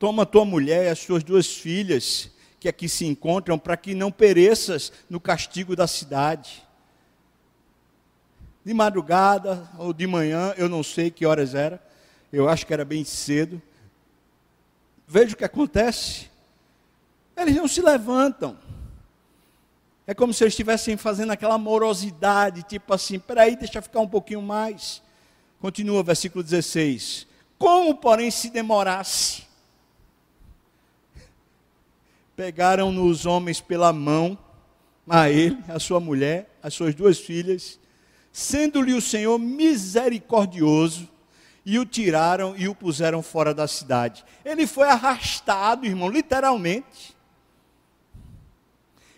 toma 0.00 0.26
tua 0.26 0.44
mulher 0.44 0.86
e 0.86 0.88
as 0.88 0.98
suas 0.98 1.22
duas 1.22 1.46
filhas, 1.46 2.28
que 2.58 2.68
aqui 2.68 2.88
se 2.88 3.06
encontram, 3.06 3.56
para 3.56 3.76
que 3.76 3.94
não 3.94 4.10
pereças 4.10 4.92
no 5.08 5.20
castigo 5.20 5.76
da 5.76 5.86
cidade. 5.86 6.66
De 8.64 8.74
madrugada 8.74 9.70
ou 9.78 9.92
de 9.92 10.08
manhã, 10.08 10.54
eu 10.56 10.68
não 10.68 10.82
sei 10.82 11.08
que 11.08 11.24
horas 11.24 11.54
era, 11.54 11.80
eu 12.32 12.48
acho 12.48 12.66
que 12.66 12.72
era 12.72 12.84
bem 12.84 13.04
cedo. 13.04 13.60
Veja 15.06 15.34
o 15.34 15.36
que 15.36 15.44
acontece. 15.44 16.30
Eles 17.36 17.56
não 17.56 17.66
se 17.66 17.80
levantam. 17.80 18.56
É 20.06 20.14
como 20.14 20.32
se 20.32 20.42
eles 20.42 20.52
estivessem 20.52 20.96
fazendo 20.96 21.30
aquela 21.30 21.56
morosidade, 21.56 22.62
tipo 22.64 22.92
assim, 22.92 23.18
peraí, 23.18 23.56
deixa 23.56 23.80
ficar 23.80 24.00
um 24.00 24.08
pouquinho 24.08 24.42
mais. 24.42 25.02
Continua, 25.60 26.02
versículo 26.02 26.42
16. 26.42 27.26
Como, 27.58 27.94
porém, 27.94 28.30
se 28.30 28.50
demorasse? 28.50 29.44
Pegaram-no 32.34 33.04
os 33.04 33.26
homens 33.26 33.60
pela 33.60 33.92
mão, 33.92 34.38
a 35.08 35.28
ele, 35.28 35.58
a 35.68 35.78
sua 35.78 36.00
mulher, 36.00 36.48
as 36.62 36.72
suas 36.72 36.94
duas 36.94 37.18
filhas, 37.18 37.78
sendo-lhe 38.32 38.94
o 38.94 39.00
Senhor 39.00 39.38
misericordioso, 39.38 41.08
e 41.64 41.78
o 41.78 41.84
tiraram 41.84 42.56
e 42.56 42.68
o 42.68 42.74
puseram 42.74 43.22
fora 43.22 43.52
da 43.52 43.68
cidade. 43.68 44.24
Ele 44.44 44.66
foi 44.66 44.88
arrastado, 44.88 45.86
irmão, 45.86 46.08
literalmente. 46.08 47.16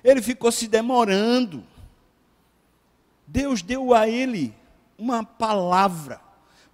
Ele 0.03 0.21
ficou 0.21 0.51
se 0.51 0.67
demorando. 0.67 1.65
Deus 3.27 3.63
deu 3.63 3.95
a 3.95 4.09
ele 4.09 4.55
uma 4.99 5.25
palavra, 5.25 6.21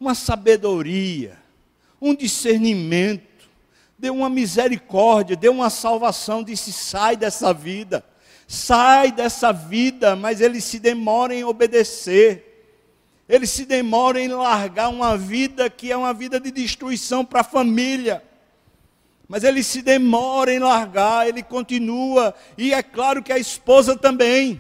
uma 0.01 0.15
sabedoria, 0.15 1.39
um 2.01 2.15
discernimento, 2.15 3.49
deu 3.99 4.15
uma 4.15 4.31
misericórdia, 4.31 5.37
deu 5.37 5.53
uma 5.53 5.71
salvação, 5.71 6.43
disse: 6.43 6.73
sai 6.73 7.17
dessa 7.17 7.53
vida, 7.53 8.05
sai 8.47 9.13
dessa 9.13 9.53
vida, 9.53 10.17
mas 10.17 10.41
ele 10.41 10.61
se 10.61 10.79
demora 10.79 11.35
em 11.35 11.45
obedecer. 11.45 12.48
Ele 13.29 13.47
se 13.47 13.67
demora 13.67 14.21
em 14.21 14.29
largar 14.29 14.89
uma 14.89 15.17
vida 15.17 15.69
que 15.69 15.93
é 15.93 15.97
uma 15.97 16.15
vida 16.15 16.41
de 16.41 16.51
destruição 16.51 17.25
para 17.25 17.41
a 17.41 17.45
família. 17.45 18.23
Mas 19.29 19.45
ele 19.45 19.63
se 19.63 19.83
demora 19.83 20.53
em 20.53 20.59
largar, 20.59 21.29
ele 21.29 21.43
continua, 21.43 22.35
e 22.57 22.73
é 22.73 22.83
claro 22.83 23.23
que 23.23 23.31
a 23.31 23.39
esposa 23.39 23.95
também. 23.95 24.59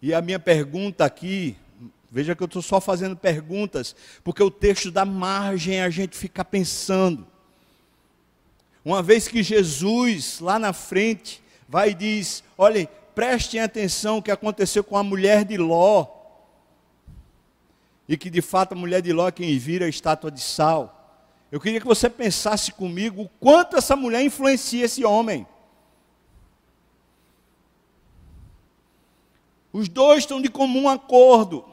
E 0.00 0.14
a 0.14 0.22
minha 0.22 0.38
pergunta 0.38 1.04
aqui, 1.04 1.54
veja 2.10 2.34
que 2.34 2.42
eu 2.42 2.46
estou 2.46 2.62
só 2.62 2.80
fazendo 2.80 3.14
perguntas, 3.14 3.94
porque 4.24 4.42
o 4.42 4.50
texto 4.50 4.90
dá 4.90 5.04
margem 5.04 5.82
a 5.82 5.90
gente 5.90 6.16
ficar 6.16 6.46
pensando. 6.46 7.26
Uma 8.82 9.02
vez 9.02 9.28
que 9.28 9.42
Jesus, 9.42 10.40
lá 10.40 10.58
na 10.58 10.72
frente, 10.72 11.42
vai 11.68 11.90
e 11.90 11.94
diz: 11.94 12.42
olhem, 12.56 12.88
prestem 13.16 13.60
atenção 13.60 14.18
o 14.18 14.22
que 14.22 14.30
aconteceu 14.30 14.84
com 14.84 14.94
a 14.94 15.02
mulher 15.02 15.42
de 15.42 15.56
Ló. 15.56 16.06
E 18.06 18.14
que 18.14 18.28
de 18.28 18.42
fato 18.42 18.74
a 18.74 18.76
mulher 18.76 19.00
de 19.00 19.10
Ló 19.10 19.26
é 19.26 19.32
quem 19.32 19.58
vira 19.58 19.86
a 19.86 19.88
estátua 19.88 20.30
de 20.30 20.38
sal. 20.38 20.92
Eu 21.50 21.58
queria 21.58 21.80
que 21.80 21.86
você 21.86 22.10
pensasse 22.10 22.72
comigo 22.72 23.22
o 23.22 23.28
quanto 23.40 23.74
essa 23.74 23.96
mulher 23.96 24.22
influencia 24.22 24.84
esse 24.84 25.02
homem. 25.02 25.46
Os 29.72 29.88
dois 29.88 30.18
estão 30.18 30.40
de 30.40 30.50
comum 30.50 30.86
acordo 30.86 31.64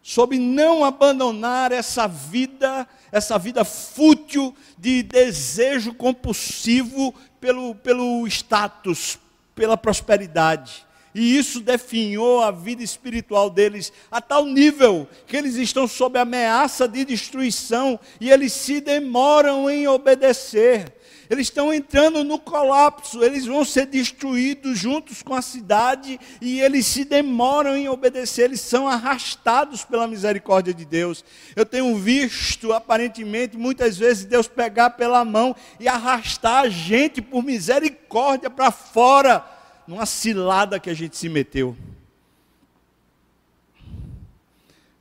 sobre 0.00 0.38
não 0.38 0.84
abandonar 0.84 1.72
essa 1.72 2.06
vida, 2.06 2.86
essa 3.10 3.36
vida 3.36 3.64
fútil 3.64 4.54
de 4.78 5.02
desejo 5.02 5.92
compulsivo 5.92 7.12
pelo, 7.40 7.74
pelo 7.74 8.24
status, 8.28 9.18
pela 9.58 9.76
prosperidade. 9.76 10.86
E 11.12 11.36
isso 11.36 11.58
definhou 11.58 12.40
a 12.40 12.52
vida 12.52 12.80
espiritual 12.80 13.50
deles 13.50 13.92
a 14.08 14.20
tal 14.20 14.46
nível 14.46 15.08
que 15.26 15.36
eles 15.36 15.56
estão 15.56 15.88
sob 15.88 16.16
ameaça 16.16 16.86
de 16.86 17.04
destruição 17.04 17.98
e 18.20 18.30
eles 18.30 18.52
se 18.52 18.80
demoram 18.80 19.68
em 19.68 19.88
obedecer. 19.88 20.94
Eles 21.30 21.48
estão 21.48 21.72
entrando 21.72 22.24
no 22.24 22.38
colapso, 22.38 23.22
eles 23.22 23.44
vão 23.44 23.64
ser 23.64 23.86
destruídos 23.86 24.78
juntos 24.78 25.22
com 25.22 25.34
a 25.34 25.42
cidade 25.42 26.18
e 26.40 26.60
eles 26.60 26.86
se 26.86 27.04
demoram 27.04 27.76
em 27.76 27.88
obedecer, 27.88 28.44
eles 28.44 28.62
são 28.62 28.88
arrastados 28.88 29.84
pela 29.84 30.06
misericórdia 30.06 30.72
de 30.72 30.86
Deus. 30.86 31.22
Eu 31.54 31.66
tenho 31.66 31.94
visto, 31.98 32.72
aparentemente, 32.72 33.58
muitas 33.58 33.98
vezes 33.98 34.24
Deus 34.24 34.48
pegar 34.48 34.90
pela 34.90 35.22
mão 35.24 35.54
e 35.78 35.86
arrastar 35.86 36.64
a 36.64 36.68
gente 36.68 37.20
por 37.20 37.42
misericórdia 37.42 38.48
para 38.48 38.70
fora 38.70 39.44
numa 39.86 40.06
cilada 40.06 40.80
que 40.80 40.88
a 40.88 40.94
gente 40.94 41.16
se 41.16 41.28
meteu. 41.28 41.76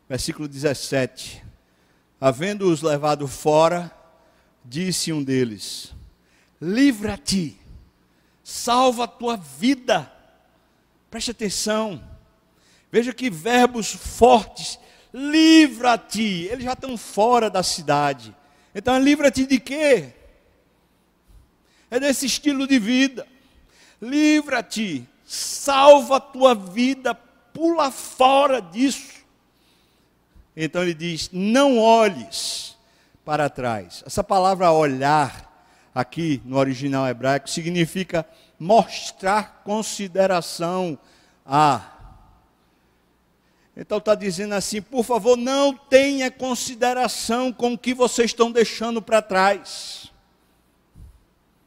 Versículo 0.10 0.48
17: 0.48 1.44
Havendo-os 2.20 2.82
levado 2.82 3.28
fora, 3.28 3.92
disse 4.64 5.12
um 5.12 5.22
deles: 5.22 5.94
Livra-te, 6.62 7.60
salva 8.44 9.04
a 9.04 9.08
tua 9.08 9.38
vida. 9.38 10.12
Preste 11.10 11.32
atenção. 11.32 12.04
Veja 12.92 13.14
que 13.14 13.30
verbos 13.30 13.92
fortes. 13.92 14.80
Livra-te. 15.14 16.48
Eles 16.52 16.64
já 16.64 16.74
estão 16.74 16.98
fora 16.98 17.50
da 17.50 17.64
cidade. 17.64 18.36
Então, 18.74 19.00
livra-te 19.00 19.46
de 19.46 19.60
quê? 19.60 20.14
É 21.90 22.00
desse 22.00 22.26
estilo 22.26 22.68
de 22.68 22.80
vida. 22.80 23.28
Livra-te. 24.02 25.08
Salva 25.26 26.18
a 26.18 26.22
tua 26.22 26.54
vida. 26.54 27.14
Pula 27.14 27.92
fora 27.92 28.62
disso. 28.62 29.18
Então 30.56 30.82
ele 30.82 30.96
diz: 30.96 31.30
Não 31.32 31.78
olhes 31.78 32.76
para 33.24 33.48
trás. 33.48 34.04
Essa 34.06 34.24
palavra 34.24 34.72
olhar, 34.72 35.47
aqui 35.98 36.40
no 36.46 36.58
original 36.58 37.08
hebraico, 37.08 37.50
significa 37.50 38.24
mostrar 38.60 39.64
consideração 39.64 40.96
a. 41.44 41.82
Então 43.76 43.98
está 43.98 44.14
dizendo 44.14 44.54
assim: 44.54 44.80
por 44.80 45.04
favor, 45.04 45.36
não 45.36 45.74
tenha 45.74 46.30
consideração 46.30 47.52
com 47.52 47.74
o 47.74 47.78
que 47.78 47.96
vocês 47.96 48.30
estão 48.30 48.52
deixando 48.52 49.02
para 49.02 49.24
trás. 49.24 50.12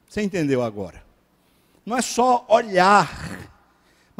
Você 0.09 0.22
entendeu 0.22 0.62
agora? 0.62 1.03
Não 1.85 1.97
é 1.97 2.03
só 2.03 2.47
olhar 2.49 3.51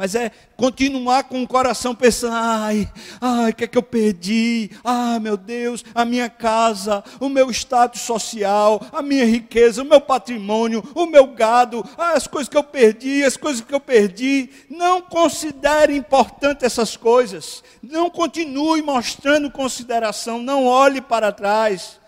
mas 0.01 0.15
é 0.15 0.31
continuar 0.57 1.25
com 1.25 1.43
o 1.43 1.47
coração 1.47 1.93
pensando: 1.93 2.33
ai, 2.33 2.91
ai, 3.21 3.51
o 3.51 3.53
que 3.53 3.65
é 3.65 3.67
que 3.67 3.77
eu 3.77 3.83
perdi? 3.83 4.71
Ai, 4.83 5.19
meu 5.19 5.37
Deus, 5.37 5.85
a 5.93 6.03
minha 6.03 6.27
casa, 6.27 7.03
o 7.19 7.29
meu 7.29 7.51
status 7.51 8.01
social, 8.01 8.81
a 8.91 9.03
minha 9.03 9.25
riqueza, 9.25 9.83
o 9.83 9.85
meu 9.85 10.01
patrimônio, 10.01 10.83
o 10.95 11.05
meu 11.05 11.27
gado, 11.27 11.87
as 11.95 12.25
coisas 12.25 12.49
que 12.49 12.57
eu 12.57 12.63
perdi, 12.63 13.23
as 13.23 13.37
coisas 13.37 13.61
que 13.61 13.75
eu 13.75 13.79
perdi. 13.79 14.49
Não 14.67 15.03
considere 15.03 15.95
importante 15.95 16.65
essas 16.65 16.97
coisas. 16.97 17.63
Não 17.79 18.09
continue 18.09 18.81
mostrando 18.81 19.51
consideração, 19.51 20.41
não 20.41 20.65
olhe 20.65 20.99
para 20.99 21.31
trás. 21.31 21.99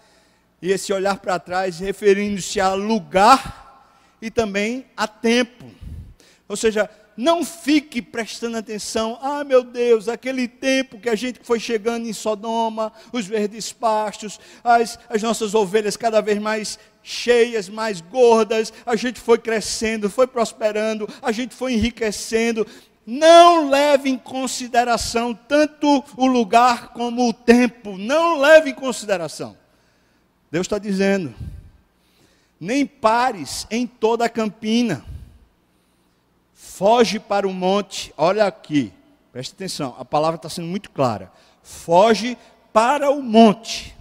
E 0.59 0.71
esse 0.71 0.91
olhar 0.91 1.17
para 1.17 1.37
trás 1.37 1.77
referindo-se 1.77 2.59
a 2.59 2.73
lugar 2.73 3.85
e 4.19 4.31
também 4.31 4.83
a 4.97 5.07
tempo. 5.07 5.65
Ou 6.49 6.55
seja, 6.55 6.89
não 7.15 7.45
fique 7.45 8.01
prestando 8.01 8.57
atenção. 8.57 9.17
Ah, 9.21 9.43
meu 9.43 9.63
Deus, 9.63 10.07
aquele 10.07 10.47
tempo 10.47 10.99
que 10.99 11.09
a 11.09 11.15
gente 11.15 11.39
foi 11.43 11.59
chegando 11.59 12.07
em 12.07 12.13
Sodoma, 12.13 12.91
os 13.11 13.25
verdes 13.25 13.71
pastos, 13.71 14.39
as, 14.63 14.97
as 15.09 15.21
nossas 15.21 15.53
ovelhas 15.53 15.95
cada 15.95 16.21
vez 16.21 16.39
mais 16.39 16.79
cheias, 17.03 17.69
mais 17.69 18.01
gordas, 18.01 18.73
a 18.85 18.95
gente 18.95 19.19
foi 19.19 19.37
crescendo, 19.37 20.09
foi 20.09 20.25
prosperando, 20.25 21.07
a 21.21 21.31
gente 21.31 21.53
foi 21.53 21.73
enriquecendo. 21.73 22.65
Não 23.05 23.69
leve 23.69 24.09
em 24.09 24.17
consideração 24.17 25.33
tanto 25.33 26.03
o 26.15 26.25
lugar 26.25 26.93
como 26.93 27.27
o 27.27 27.33
tempo. 27.33 27.97
Não 27.97 28.39
leve 28.39 28.69
em 28.69 28.73
consideração. 28.73 29.57
Deus 30.49 30.65
está 30.65 30.77
dizendo: 30.77 31.35
nem 32.59 32.85
pares 32.85 33.67
em 33.69 33.85
toda 33.85 34.25
a 34.25 34.29
campina 34.29 35.03
foge 36.83 37.17
para 37.17 37.47
o 37.47 37.53
monte, 37.53 38.13
olha 38.17 38.45
aqui, 38.45 38.91
preste 39.31 39.53
atenção, 39.53 39.95
a 39.97 40.03
palavra 40.03 40.35
está 40.35 40.49
sendo 40.49 40.67
muito 40.67 40.91
clara. 40.91 41.31
Foge 41.61 42.37
para 42.73 43.09
o 43.09 43.23
monte, 43.23 43.95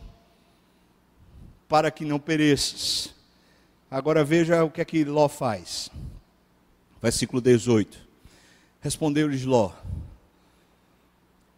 para 1.69 1.93
que 1.93 2.05
não 2.05 2.19
pereças. 2.19 3.15
Agora 3.89 4.25
veja 4.25 4.65
o 4.65 4.71
que 4.71 4.81
é 4.81 4.85
que 4.85 5.05
Ló 5.05 5.29
faz. 5.29 5.91
Versículo 7.01 7.41
18. 7.41 7.97
Respondeu-lhes 8.81 9.45
Ló: 9.45 9.71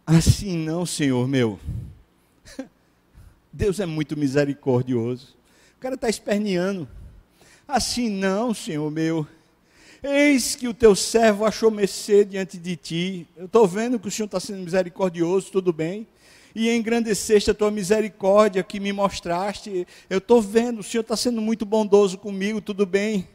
Assim 0.05 0.55
não, 0.55 0.85
Senhor 0.85 1.27
meu. 1.27 1.59
Deus 3.51 3.79
é 3.79 3.87
muito 3.87 4.15
misericordioso. 4.15 5.35
O 5.75 5.79
cara 5.79 5.95
está 5.95 6.07
esperneando. 6.07 6.87
Assim 7.67 8.11
não, 8.11 8.53
Senhor 8.53 8.91
meu. 8.91 9.27
Eis 10.03 10.55
que 10.55 10.67
o 10.67 10.73
teu 10.73 10.95
servo 10.95 11.45
achou 11.45 11.71
mercê 11.71 12.23
diante 12.23 12.57
de 12.57 12.75
ti. 12.75 13.27
Eu 13.35 13.45
estou 13.45 13.67
vendo 13.67 13.99
que 13.99 14.07
o 14.07 14.11
Senhor 14.11 14.25
está 14.25 14.39
sendo 14.39 14.59
misericordioso, 14.59 15.51
tudo 15.51 15.73
bem. 15.73 16.07
E 16.53 16.69
engrandeceste 16.69 17.51
a 17.51 17.53
tua 17.53 17.69
misericórdia 17.71 18.63
que 18.63 18.79
me 18.79 18.93
mostraste. 18.93 19.87
Eu 20.09 20.19
estou 20.19 20.41
vendo, 20.41 20.79
o 20.79 20.83
Senhor 20.83 21.01
está 21.01 21.17
sendo 21.17 21.41
muito 21.41 21.65
bondoso 21.65 22.17
comigo, 22.17 22.61
tudo 22.61 22.85
bem. 22.85 23.27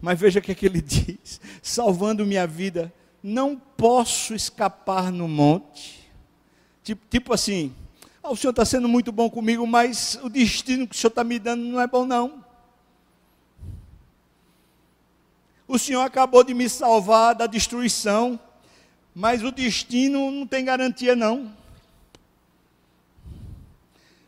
Mas 0.00 0.18
veja 0.18 0.38
o 0.38 0.42
que, 0.42 0.52
é 0.52 0.54
que 0.54 0.66
ele 0.66 0.80
diz: 0.82 1.40
salvando 1.62 2.26
minha 2.26 2.46
vida, 2.46 2.92
não 3.22 3.56
posso 3.56 4.34
escapar 4.34 5.12
no 5.12 5.28
monte. 5.28 6.10
Tipo, 6.82 7.06
tipo 7.08 7.34
assim, 7.34 7.72
ah, 8.22 8.30
o 8.30 8.36
Senhor 8.36 8.50
está 8.50 8.64
sendo 8.64 8.88
muito 8.88 9.12
bom 9.12 9.30
comigo, 9.30 9.66
mas 9.66 10.18
o 10.22 10.28
destino 10.28 10.86
que 10.86 10.94
o 10.94 10.98
Senhor 10.98 11.10
está 11.10 11.22
me 11.22 11.38
dando 11.38 11.62
não 11.62 11.80
é 11.80 11.86
bom, 11.86 12.04
não. 12.04 12.44
O 15.70 15.78
Senhor 15.78 16.02
acabou 16.02 16.42
de 16.42 16.52
me 16.52 16.68
salvar 16.68 17.32
da 17.32 17.46
destruição, 17.46 18.40
mas 19.14 19.44
o 19.44 19.52
destino 19.52 20.28
não 20.28 20.44
tem 20.44 20.64
garantia, 20.64 21.14
não. 21.14 21.52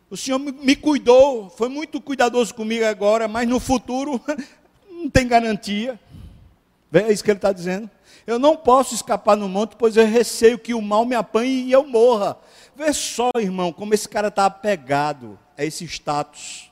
O 0.08 0.16
Senhor 0.16 0.38
me 0.38 0.76
cuidou, 0.76 1.50
foi 1.50 1.68
muito 1.68 2.00
cuidadoso 2.00 2.54
comigo 2.54 2.84
agora, 2.84 3.26
mas 3.26 3.48
no 3.48 3.58
futuro 3.58 4.20
não 4.88 5.10
tem 5.10 5.26
garantia. 5.26 5.98
É 6.92 7.12
isso 7.12 7.24
que 7.24 7.30
ele 7.32 7.38
está 7.38 7.52
dizendo. 7.52 7.90
Eu 8.24 8.38
não 8.38 8.56
posso 8.56 8.94
escapar 8.94 9.36
no 9.36 9.48
monte, 9.48 9.74
pois 9.74 9.96
eu 9.96 10.06
receio 10.06 10.56
que 10.56 10.72
o 10.72 10.80
mal 10.80 11.04
me 11.04 11.16
apanhe 11.16 11.64
e 11.64 11.72
eu 11.72 11.84
morra. 11.84 12.38
Vê 12.76 12.92
só, 12.92 13.32
irmão, 13.36 13.72
como 13.72 13.94
esse 13.94 14.08
cara 14.08 14.28
está 14.28 14.46
apegado 14.46 15.36
a 15.58 15.64
esse 15.64 15.84
status. 15.86 16.70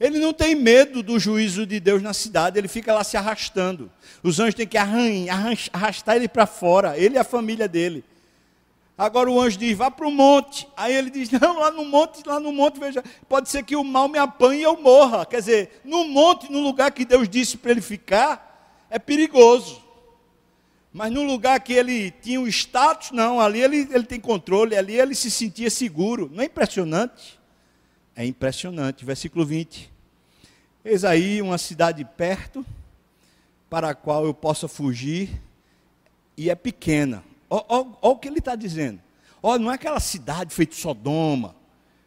Ele 0.00 0.18
não 0.18 0.32
tem 0.32 0.54
medo 0.54 1.02
do 1.02 1.18
juízo 1.18 1.66
de 1.66 1.78
Deus 1.78 2.02
na 2.02 2.14
cidade, 2.14 2.58
ele 2.58 2.68
fica 2.68 2.94
lá 2.94 3.04
se 3.04 3.18
arrastando. 3.18 3.90
Os 4.22 4.40
anjos 4.40 4.54
têm 4.54 4.66
que 4.66 4.78
arrastar 4.78 6.16
ele 6.16 6.26
para 6.26 6.46
fora, 6.46 6.96
ele 6.96 7.16
e 7.16 7.18
a 7.18 7.24
família 7.24 7.68
dele. 7.68 8.02
Agora 8.96 9.30
o 9.30 9.38
anjo 9.38 9.58
diz: 9.58 9.76
vá 9.76 9.90
para 9.90 10.06
o 10.06 10.10
monte. 10.10 10.66
Aí 10.74 10.94
ele 10.94 11.10
diz: 11.10 11.30
não, 11.38 11.58
lá 11.58 11.70
no 11.70 11.84
monte, 11.84 12.26
lá 12.26 12.40
no 12.40 12.50
monte, 12.50 12.80
veja, 12.80 13.04
pode 13.28 13.50
ser 13.50 13.62
que 13.62 13.76
o 13.76 13.84
mal 13.84 14.08
me 14.08 14.18
apanhe 14.18 14.60
e 14.60 14.62
eu 14.62 14.80
morra. 14.80 15.26
Quer 15.26 15.40
dizer, 15.40 15.80
no 15.84 16.06
monte, 16.06 16.50
no 16.50 16.60
lugar 16.60 16.90
que 16.92 17.04
Deus 17.04 17.28
disse 17.28 17.58
para 17.58 17.70
ele 17.70 17.82
ficar, 17.82 18.86
é 18.88 18.98
perigoso. 18.98 19.82
Mas 20.92 21.12
no 21.12 21.22
lugar 21.22 21.60
que 21.60 21.72
ele 21.72 22.10
tinha 22.10 22.40
o 22.40 22.48
status, 22.48 23.10
não, 23.10 23.40
ali 23.40 23.62
ele, 23.62 23.88
ele 23.90 24.04
tem 24.04 24.18
controle, 24.18 24.76
ali 24.76 24.98
ele 24.98 25.14
se 25.14 25.30
sentia 25.30 25.70
seguro. 25.70 26.30
Não 26.32 26.42
é 26.42 26.46
impressionante? 26.46 27.39
É 28.14 28.24
impressionante. 28.24 29.04
Versículo 29.04 29.44
20. 29.44 29.90
Eis 30.84 31.04
aí 31.04 31.42
uma 31.42 31.58
cidade 31.58 32.04
perto, 32.04 32.64
para 33.68 33.90
a 33.90 33.94
qual 33.94 34.24
eu 34.24 34.32
possa 34.32 34.66
fugir, 34.66 35.40
e 36.36 36.48
é 36.48 36.54
pequena. 36.54 37.22
Olha 37.50 37.86
o 38.00 38.16
que 38.16 38.28
ele 38.28 38.38
está 38.38 38.54
dizendo. 38.54 39.00
Olha, 39.42 39.58
não 39.58 39.70
é 39.70 39.74
aquela 39.74 40.00
cidade 40.00 40.54
feita 40.54 40.74
Sodoma. 40.74 41.54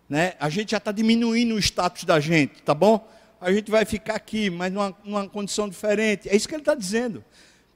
Né? 0.10 0.34
A 0.40 0.50
gente 0.50 0.72
já 0.72 0.78
está 0.78 0.92
diminuindo 0.92 1.56
o 1.56 1.60
status 1.60 2.04
da 2.04 2.20
gente, 2.20 2.62
tá 2.64 2.74
bom? 2.74 3.08
A 3.40 3.52
gente 3.52 3.70
vai 3.70 3.86
ficar 3.86 4.16
aqui, 4.16 4.50
mas 4.50 4.72
numa, 4.72 4.96
numa 5.04 5.28
condição 5.28 5.68
diferente. 5.68 6.30
É 6.30 6.36
isso 6.36 6.48
que 6.48 6.56
ele 6.56 6.62
está 6.62 6.76
dizendo. 6.76 7.24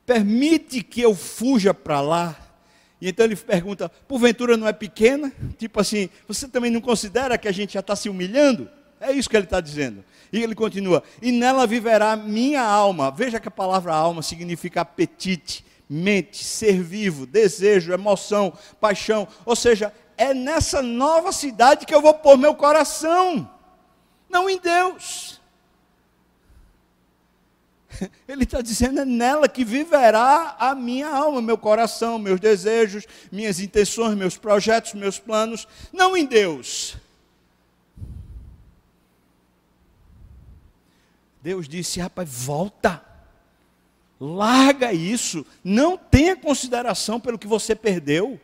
Permite 0.06 0.82
que 0.82 1.02
eu 1.02 1.14
fuja 1.14 1.74
para 1.74 2.00
lá 2.00 2.47
e 3.00 3.10
então 3.10 3.26
ele 3.26 3.36
pergunta: 3.36 3.90
porventura 4.08 4.58
não 4.58 4.68
é 4.68 4.74
pequena? 4.74 5.32
Tipo 5.58 5.80
assim, 5.80 6.10
você 6.28 6.48
também 6.48 6.72
não 6.72 6.82
considera 6.82 7.38
que 7.38 7.48
a 7.48 7.52
gente 7.52 7.74
já 7.74 7.80
está 7.80 7.96
se 7.96 8.10
humilhando? 8.10 8.70
É 9.00 9.12
isso 9.12 9.30
que 9.30 9.38
ele 9.38 9.46
está 9.46 9.62
dizendo. 9.62 10.04
E 10.32 10.42
ele 10.42 10.56
continua: 10.56 11.04
e 11.22 11.32
nela 11.32 11.68
viverá 11.68 12.16
minha 12.16 12.64
alma. 12.64 13.12
Veja 13.12 13.40
que 13.40 13.48
a 13.48 13.52
palavra 13.52 13.94
alma 13.94 14.22
significa 14.22 14.82
apetite, 14.82 15.64
mente, 15.88 16.44
ser 16.44 16.82
vivo, 16.82 17.26
desejo, 17.26 17.94
emoção, 17.94 18.52
paixão. 18.82 19.28
Ou 19.46 19.56
seja, 19.56 19.94
é 20.18 20.34
nessa 20.34 20.82
nova 20.82 21.32
cidade 21.32 21.86
que 21.86 21.94
eu 21.94 22.02
vou 22.02 22.14
pôr 22.14 22.38
meu 22.38 22.56
coração, 22.56 23.50
não 24.30 24.50
em 24.50 24.60
Deus. 24.60 25.37
Ele 28.28 28.44
está 28.44 28.62
dizendo: 28.62 29.00
é 29.02 29.06
nela 29.06 29.48
que 29.48 29.64
viverá 29.64 30.56
a 30.60 30.76
minha 30.76 31.08
alma, 31.08 31.42
meu 31.42 31.58
coração, 31.58 32.20
meus 32.20 32.40
desejos, 32.40 33.06
minhas 33.32 33.60
intenções, 33.60 34.16
meus 34.16 34.38
projetos, 34.38 34.94
meus 34.94 35.20
planos, 35.20 35.68
não 35.92 36.16
em 36.16 36.26
Deus. 36.26 36.98
Deus 41.42 41.68
disse: 41.68 42.00
rapaz, 42.00 42.30
volta, 42.30 43.04
larga 44.20 44.92
isso, 44.92 45.46
não 45.64 45.98
tenha 45.98 46.36
consideração 46.36 47.20
pelo 47.20 47.40
que 47.40 47.48
você 47.48 47.76
perdeu. 47.76 48.40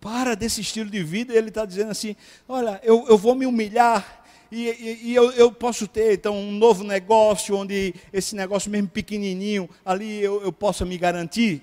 Para 0.00 0.36
desse 0.36 0.60
estilo 0.60 0.90
de 0.90 1.02
vida, 1.02 1.32
ele 1.32 1.48
está 1.48 1.64
dizendo 1.64 1.90
assim: 1.90 2.14
olha, 2.46 2.78
eu, 2.82 3.06
eu 3.08 3.16
vou 3.16 3.34
me 3.34 3.46
humilhar 3.46 4.23
e, 4.54 4.70
e, 4.70 5.10
e 5.10 5.14
eu, 5.14 5.32
eu, 5.32 5.50
posso 5.50 5.88
ter 5.88 6.14
então 6.14 6.36
um 6.36 6.52
novo 6.52 6.84
negócio, 6.84 7.56
onde 7.56 7.92
esse 8.12 8.36
negócio 8.36 8.70
mesmo 8.70 8.88
pequenininho, 8.88 9.68
ali 9.84 10.20
eu, 10.22 10.40
eu 10.42 10.52
possa 10.52 10.84
me 10.84 10.96
garantir. 10.96 11.60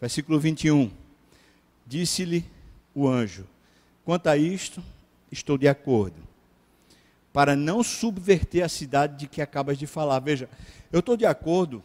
Versículo 0.00 0.38
21. 0.38 0.90
Disse-lhe 1.84 2.44
o 2.94 3.08
anjo: 3.08 3.44
Quanto 4.04 4.28
a 4.28 4.36
isto, 4.36 4.82
estou 5.32 5.58
de 5.58 5.66
acordo, 5.66 6.22
para 7.32 7.56
não 7.56 7.82
subverter 7.82 8.64
a 8.64 8.68
cidade 8.68 9.18
de 9.18 9.26
que 9.26 9.42
acabas 9.42 9.76
de 9.76 9.86
falar. 9.86 10.20
Veja, 10.20 10.48
eu 10.92 11.00
estou 11.00 11.16
de 11.16 11.26
acordo 11.26 11.82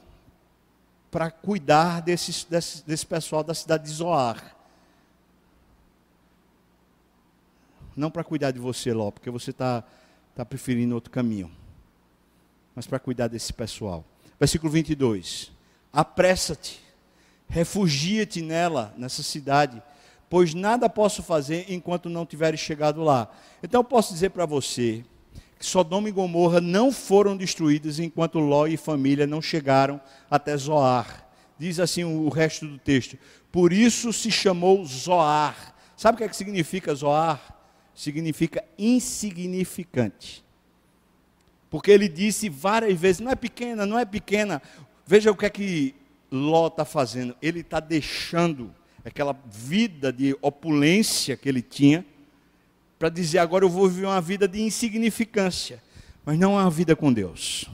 para 1.10 1.32
cuidar 1.32 2.02
desse, 2.02 2.48
desse, 2.48 2.86
desse 2.86 3.06
pessoal 3.06 3.44
da 3.44 3.54
cidade 3.54 3.86
de 3.86 3.90
Zoar. 3.90 4.61
Não 7.96 8.10
para 8.10 8.24
cuidar 8.24 8.52
de 8.52 8.60
você, 8.60 8.94
Ló, 8.94 9.12
porque 9.12 9.30
você 9.30 9.52
está 9.52 9.84
tá 10.36 10.46
preferindo 10.46 10.96
outro 10.96 11.12
caminho. 11.12 11.52
Mas 12.76 12.88
para 12.88 13.00
cuidar 13.00 13.28
desse 13.28 13.52
pessoal. 13.52 14.06
Versículo 14.40 14.72
22. 14.72 15.52
Apressa-te, 15.92 16.80
refugia-te 17.48 18.42
nela, 18.42 18.94
nessa 18.98 19.22
cidade, 19.22 19.82
pois 20.30 20.54
nada 20.54 20.90
posso 20.90 21.22
fazer 21.22 21.66
enquanto 21.68 22.10
não 22.10 22.26
tiveres 22.26 22.60
chegado 22.60 23.04
lá. 23.04 23.30
Então 23.62 23.82
eu 23.82 23.84
posso 23.84 24.14
dizer 24.14 24.30
para 24.30 24.46
você 24.46 25.04
que 25.60 25.66
Sodoma 25.66 26.08
e 26.10 26.12
Gomorra 26.12 26.62
não 26.62 26.92
foram 26.92 27.38
destruídas 27.38 28.00
enquanto 28.00 28.40
Ló 28.40 28.66
e 28.66 28.78
família 28.78 29.28
não 29.28 29.42
chegaram 29.42 30.00
até 30.30 30.56
Zoar. 30.56 31.28
Diz 31.60 31.80
assim 31.80 32.04
o 32.04 32.30
resto 32.30 32.66
do 32.66 32.80
texto. 32.80 33.18
Por 33.52 33.72
isso 33.72 34.12
se 34.12 34.32
chamou 34.32 34.84
Zoar. 34.86 35.76
Sabe 35.96 36.16
o 36.16 36.18
que, 36.18 36.24
é 36.24 36.30
que 36.30 36.36
significa 36.36 36.96
Zoar? 36.96 37.61
Significa 38.02 38.64
insignificante. 38.80 40.44
Porque 41.70 41.92
ele 41.92 42.08
disse 42.08 42.50
várias 42.50 43.00
vezes: 43.00 43.20
não 43.20 43.30
é 43.32 43.36
pequena, 43.36 43.86
não 43.86 44.00
é 44.00 44.04
pequena. 44.04 44.60
Veja 45.06 45.30
o 45.30 45.36
que 45.36 45.46
é 45.46 45.50
que 45.52 45.94
Ló 46.32 46.66
está 46.66 46.84
fazendo. 46.84 47.36
Ele 47.40 47.60
está 47.60 47.80
deixando 47.80 48.74
aquela 49.06 49.40
vida 49.46 50.12
de 50.12 50.36
opulência 50.42 51.38
que 51.38 51.48
ele 51.48 51.62
tinha 51.62 52.04
para 52.98 53.08
dizer 53.08 53.38
agora 53.38 53.66
eu 53.66 53.70
vou 53.70 53.88
viver 53.88 54.08
uma 54.08 54.20
vida 54.20 54.48
de 54.48 54.60
insignificância, 54.60 55.80
mas 56.26 56.40
não 56.40 56.54
uma 56.54 56.72
vida 56.72 56.96
com 56.96 57.14
Deus. 57.14 57.70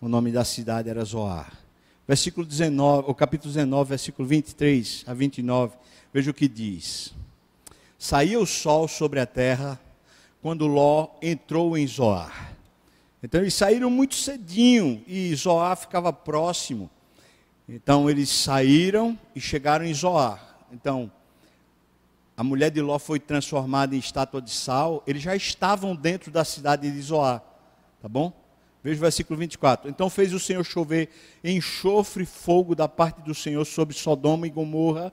O 0.00 0.06
nome 0.08 0.30
da 0.30 0.44
cidade 0.44 0.88
era 0.88 1.04
Zoar. 1.04 1.63
Versículo 2.06 2.46
19, 2.46 3.10
o 3.10 3.14
capítulo 3.14 3.52
19, 3.52 3.88
versículo 3.88 4.28
23 4.28 5.04
a 5.06 5.14
29. 5.14 5.76
Veja 6.12 6.30
o 6.30 6.34
que 6.34 6.46
diz. 6.46 7.14
Saía 7.98 8.38
o 8.38 8.46
sol 8.46 8.86
sobre 8.86 9.20
a 9.20 9.26
terra 9.26 9.80
quando 10.42 10.66
Ló 10.66 11.08
entrou 11.22 11.78
em 11.78 11.86
Zoar. 11.86 12.54
Então 13.22 13.40
eles 13.40 13.54
saíram 13.54 13.88
muito 13.88 14.14
cedinho 14.14 15.02
e 15.06 15.34
Zoar 15.34 15.74
ficava 15.78 16.12
próximo. 16.12 16.90
Então 17.66 18.10
eles 18.10 18.28
saíram 18.28 19.18
e 19.34 19.40
chegaram 19.40 19.86
em 19.86 19.94
Zoar. 19.94 20.58
Então, 20.70 21.10
a 22.36 22.44
mulher 22.44 22.70
de 22.70 22.82
Ló 22.82 22.98
foi 22.98 23.18
transformada 23.18 23.96
em 23.96 23.98
estátua 23.98 24.42
de 24.42 24.50
sal. 24.50 25.02
Eles 25.06 25.22
já 25.22 25.34
estavam 25.34 25.96
dentro 25.96 26.30
da 26.30 26.44
cidade 26.44 26.90
de 26.90 27.00
Zoar. 27.00 27.42
Tá 28.02 28.08
bom? 28.08 28.30
Veja 28.84 28.98
o 28.98 29.00
versículo 29.00 29.38
24. 29.40 29.88
Então 29.88 30.10
fez 30.10 30.34
o 30.34 30.38
Senhor 30.38 30.62
chover 30.62 31.08
enxofre 31.42 32.24
e 32.24 32.26
fogo 32.26 32.74
da 32.74 32.86
parte 32.86 33.22
do 33.22 33.34
Senhor 33.34 33.64
sobre 33.64 33.96
Sodoma 33.96 34.46
e 34.46 34.50
Gomorra 34.50 35.10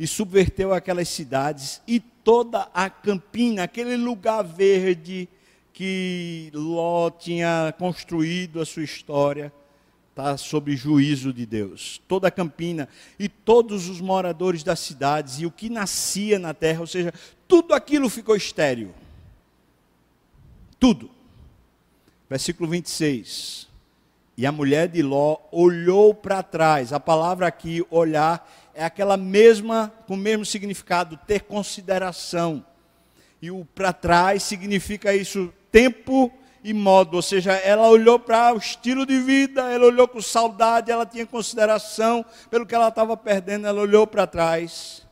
e 0.00 0.06
subverteu 0.06 0.72
aquelas 0.72 1.08
cidades 1.08 1.82
e 1.86 2.00
toda 2.00 2.70
a 2.72 2.88
campina, 2.88 3.64
aquele 3.64 3.96
lugar 3.96 4.42
verde 4.42 5.28
que 5.74 6.50
Ló 6.54 7.10
tinha 7.10 7.74
construído 7.78 8.62
a 8.62 8.64
sua 8.64 8.82
história 8.82 9.52
está 10.08 10.36
sob 10.36 10.74
juízo 10.74 11.32
de 11.32 11.44
Deus. 11.44 12.00
Toda 12.08 12.28
a 12.28 12.30
campina 12.30 12.88
e 13.18 13.28
todos 13.28 13.88
os 13.88 14.00
moradores 14.00 14.62
das 14.62 14.78
cidades 14.78 15.38
e 15.38 15.46
o 15.46 15.50
que 15.50 15.68
nascia 15.68 16.38
na 16.38 16.54
terra, 16.54 16.80
ou 16.80 16.86
seja, 16.86 17.12
tudo 17.46 17.74
aquilo 17.74 18.08
ficou 18.08 18.36
estéril. 18.36 18.90
Tudo. 20.78 21.21
Versículo 22.32 22.70
26. 22.70 23.68
E 24.38 24.46
a 24.46 24.50
mulher 24.50 24.88
de 24.88 25.02
Ló 25.02 25.36
olhou 25.52 26.14
para 26.14 26.42
trás. 26.42 26.90
A 26.90 26.98
palavra 26.98 27.46
aqui, 27.46 27.84
olhar, 27.90 28.50
é 28.74 28.82
aquela 28.82 29.18
mesma, 29.18 29.92
com 30.06 30.14
o 30.14 30.16
mesmo 30.16 30.42
significado, 30.46 31.20
ter 31.26 31.42
consideração. 31.42 32.64
E 33.42 33.50
o 33.50 33.66
para 33.74 33.92
trás 33.92 34.44
significa 34.44 35.14
isso, 35.14 35.52
tempo 35.70 36.32
e 36.64 36.72
modo, 36.72 37.16
ou 37.16 37.22
seja, 37.22 37.52
ela 37.52 37.86
olhou 37.86 38.18
para 38.18 38.54
o 38.54 38.56
estilo 38.56 39.04
de 39.04 39.18
vida, 39.18 39.70
ela 39.70 39.84
olhou 39.84 40.08
com 40.08 40.22
saudade, 40.22 40.90
ela 40.90 41.04
tinha 41.04 41.26
consideração 41.26 42.24
pelo 42.48 42.64
que 42.64 42.74
ela 42.74 42.88
estava 42.88 43.14
perdendo, 43.14 43.66
ela 43.66 43.82
olhou 43.82 44.06
para 44.06 44.26
trás. 44.26 45.06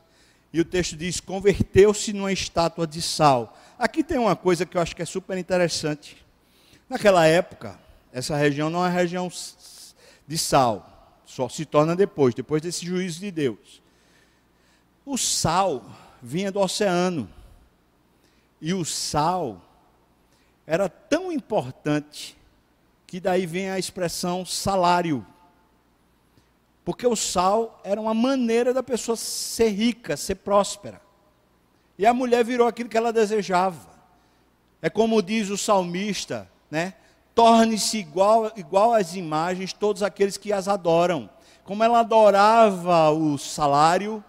E 0.51 0.59
o 0.59 0.65
texto 0.65 0.95
diz: 0.95 1.19
converteu-se 1.19 2.13
numa 2.13 2.33
estátua 2.33 2.87
de 2.87 2.99
sal. 2.99 3.55
Aqui 3.77 4.03
tem 4.03 4.17
uma 4.17 4.35
coisa 4.35 4.65
que 4.65 4.75
eu 4.75 4.81
acho 4.81 4.95
que 4.95 5.03
é 5.03 5.05
super 5.05 5.37
interessante. 5.37 6.20
Naquela 6.91 7.25
época, 7.25 7.79
essa 8.11 8.35
região 8.35 8.69
não 8.69 8.85
é 8.85 8.89
região 8.89 9.31
de 10.27 10.37
sal, 10.37 11.15
só 11.25 11.47
se 11.47 11.63
torna 11.63 11.95
depois, 11.95 12.35
depois 12.35 12.61
desse 12.61 12.85
juízo 12.85 13.21
de 13.21 13.31
Deus. 13.31 13.81
O 15.05 15.17
sal 15.17 15.85
vinha 16.21 16.51
do 16.51 16.59
oceano. 16.59 17.29
E 18.59 18.73
o 18.73 18.83
sal 18.83 19.61
era 20.67 20.89
tão 20.89 21.31
importante 21.31 22.37
que 23.07 23.21
daí 23.21 23.45
vem 23.45 23.69
a 23.69 23.79
expressão 23.79 24.45
salário. 24.45 25.25
Porque 26.83 27.07
o 27.07 27.15
sal 27.15 27.79
era 27.85 28.01
uma 28.01 28.13
maneira 28.13 28.73
da 28.73 28.83
pessoa 28.83 29.15
ser 29.15 29.69
rica, 29.69 30.17
ser 30.17 30.35
próspera. 30.35 31.01
E 31.97 32.05
a 32.05 32.13
mulher 32.13 32.43
virou 32.43 32.67
aquilo 32.67 32.89
que 32.89 32.97
ela 32.97 33.13
desejava. 33.13 33.89
É 34.81 34.89
como 34.89 35.21
diz 35.21 35.49
o 35.49 35.57
salmista, 35.57 36.50
né? 36.71 36.93
Torne-se 37.35 37.97
igual, 37.97 38.51
igual 38.55 38.93
às 38.93 39.13
imagens 39.15 39.73
todos 39.73 40.01
aqueles 40.01 40.37
que 40.37 40.53
as 40.53 40.67
adoram. 40.67 41.29
Como 41.65 41.83
ela 41.83 41.99
adorava 41.99 43.11
o 43.11 43.37
salário, 43.37 44.23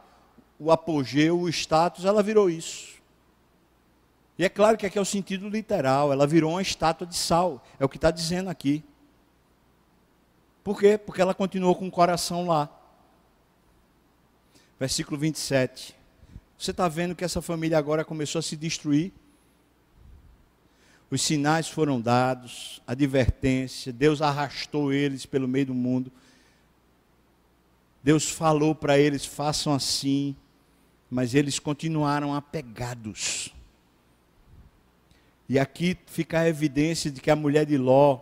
o 0.59 0.70
apogeu, 0.70 1.40
o 1.40 1.49
status, 1.49 2.05
ela 2.05 2.22
virou 2.22 2.51
isso. 2.51 3.01
E 4.38 4.45
é 4.45 4.49
claro 4.49 4.76
que 4.76 4.84
aqui 4.84 4.99
é 4.99 5.01
o 5.01 5.05
sentido 5.05 5.49
literal, 5.49 6.12
ela 6.12 6.26
virou 6.26 6.53
uma 6.53 6.62
estátua 6.62 7.07
de 7.07 7.16
sal, 7.16 7.62
é 7.78 7.84
o 7.84 7.88
que 7.88 7.97
está 7.97 8.11
dizendo 8.11 8.51
aqui. 8.51 8.84
Por 10.64 10.78
quê? 10.78 10.97
Porque 10.99 11.20
ela 11.20 11.34
continuou 11.34 11.74
com 11.74 11.86
o 11.86 11.90
coração 11.90 12.47
lá. 12.47 12.68
Versículo 14.78 15.18
27. 15.18 15.97
Você 16.57 16.70
está 16.70 16.88
vendo 16.88 17.14
que 17.14 17.24
essa 17.24 17.43
família 17.43 17.76
agora 17.76 18.05
começou 18.05 18.38
a 18.38 18.43
se 18.43 18.57
destruir? 18.57 19.12
Os 21.12 21.20
sinais 21.20 21.68
foram 21.68 22.00
dados, 22.00 22.80
advertência, 22.86 23.92
Deus 23.92 24.22
arrastou 24.22 24.94
eles 24.94 25.26
pelo 25.26 25.46
meio 25.46 25.66
do 25.66 25.74
mundo. 25.74 26.10
Deus 28.02 28.30
falou 28.30 28.74
para 28.74 28.98
eles: 28.98 29.26
façam 29.26 29.74
assim, 29.74 30.34
mas 31.10 31.34
eles 31.34 31.58
continuaram 31.58 32.34
apegados. 32.34 33.54
E 35.46 35.58
aqui 35.58 35.98
fica 36.06 36.40
a 36.40 36.48
evidência 36.48 37.10
de 37.10 37.20
que 37.20 37.30
a 37.30 37.36
mulher 37.36 37.66
de 37.66 37.76
Ló 37.76 38.20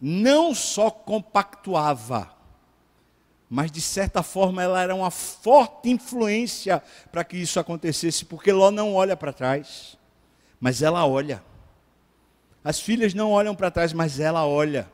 não 0.00 0.56
só 0.56 0.90
compactuava, 0.90 2.34
mas 3.48 3.70
de 3.70 3.80
certa 3.80 4.24
forma 4.24 4.60
ela 4.60 4.82
era 4.82 4.92
uma 4.92 5.12
forte 5.12 5.88
influência 5.88 6.82
para 7.12 7.22
que 7.22 7.36
isso 7.36 7.60
acontecesse, 7.60 8.24
porque 8.24 8.50
Ló 8.50 8.72
não 8.72 8.92
olha 8.92 9.16
para 9.16 9.32
trás, 9.32 9.96
mas 10.58 10.82
ela 10.82 11.06
olha. 11.06 11.51
As 12.64 12.80
filhas 12.80 13.12
não 13.14 13.30
olham 13.30 13.54
para 13.54 13.70
trás, 13.70 13.92
mas 13.92 14.20
ela 14.20 14.46
olha. 14.46 14.88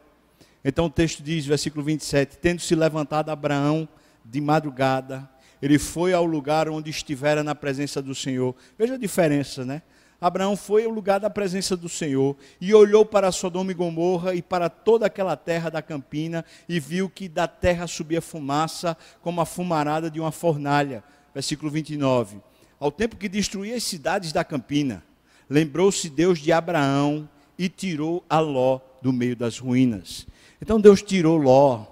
Então 0.64 0.87
o 0.87 0.91
texto 0.91 1.23
diz, 1.23 1.47
versículo 1.47 1.85
27, 1.85 2.39
tendo 2.39 2.61
se 2.61 2.75
levantado 2.75 3.31
Abraão 3.31 3.89
de 4.25 4.41
madrugada, 4.41 5.29
ele 5.61 5.79
foi 5.79 6.12
ao 6.12 6.25
lugar 6.25 6.69
onde 6.69 6.91
estivera 6.91 7.43
na 7.43 7.55
presença 7.55 8.01
do 8.01 8.14
Senhor. 8.14 8.55
Veja 8.79 8.95
a 8.95 8.99
diferença, 8.99 9.64
né? 9.64 9.83
Abraão 10.21 10.57
foi 10.57 10.85
ao 10.85 10.91
lugar 10.91 11.21
da 11.21 11.31
presença 11.31 11.77
do 11.77 11.89
Senhor 11.89 12.37
e 12.61 12.75
olhou 12.75 13.05
para 13.05 13.31
Sodoma 13.31 13.71
e 13.71 13.75
Gomorra 13.75 14.35
e 14.35 14.43
para 14.43 14.69
toda 14.69 15.07
aquela 15.07 15.37
terra 15.37 15.71
da 15.71 15.81
campina 15.81 16.45
e 16.69 16.81
viu 16.81 17.09
que 17.09 17.29
da 17.29 17.47
terra 17.47 17.87
subia 17.87 18.21
fumaça 18.21 18.97
como 19.23 19.41
a 19.41 19.47
fumarada 19.47 20.11
de 20.11 20.19
uma 20.19 20.33
fornalha. 20.33 21.05
Versículo 21.33 21.71
29. 21.71 22.41
Ao 22.81 22.91
tempo 22.91 23.16
que 23.16 23.29
destruía 23.29 23.77
as 23.77 23.85
cidades 23.85 24.33
da 24.33 24.43
campina, 24.43 25.05
lembrou-se 25.49 26.11
Deus 26.11 26.41
de 26.41 26.51
Abraão 26.51 27.29
e 27.59 27.68
tirou 27.68 28.24
a 28.30 28.38
Ló 28.38 28.80
do 29.02 29.12
meio 29.12 29.34
das 29.34 29.59
ruínas. 29.59 30.26
Então 30.61 30.80
Deus 30.80 31.02
tirou 31.02 31.36
Ló 31.36 31.84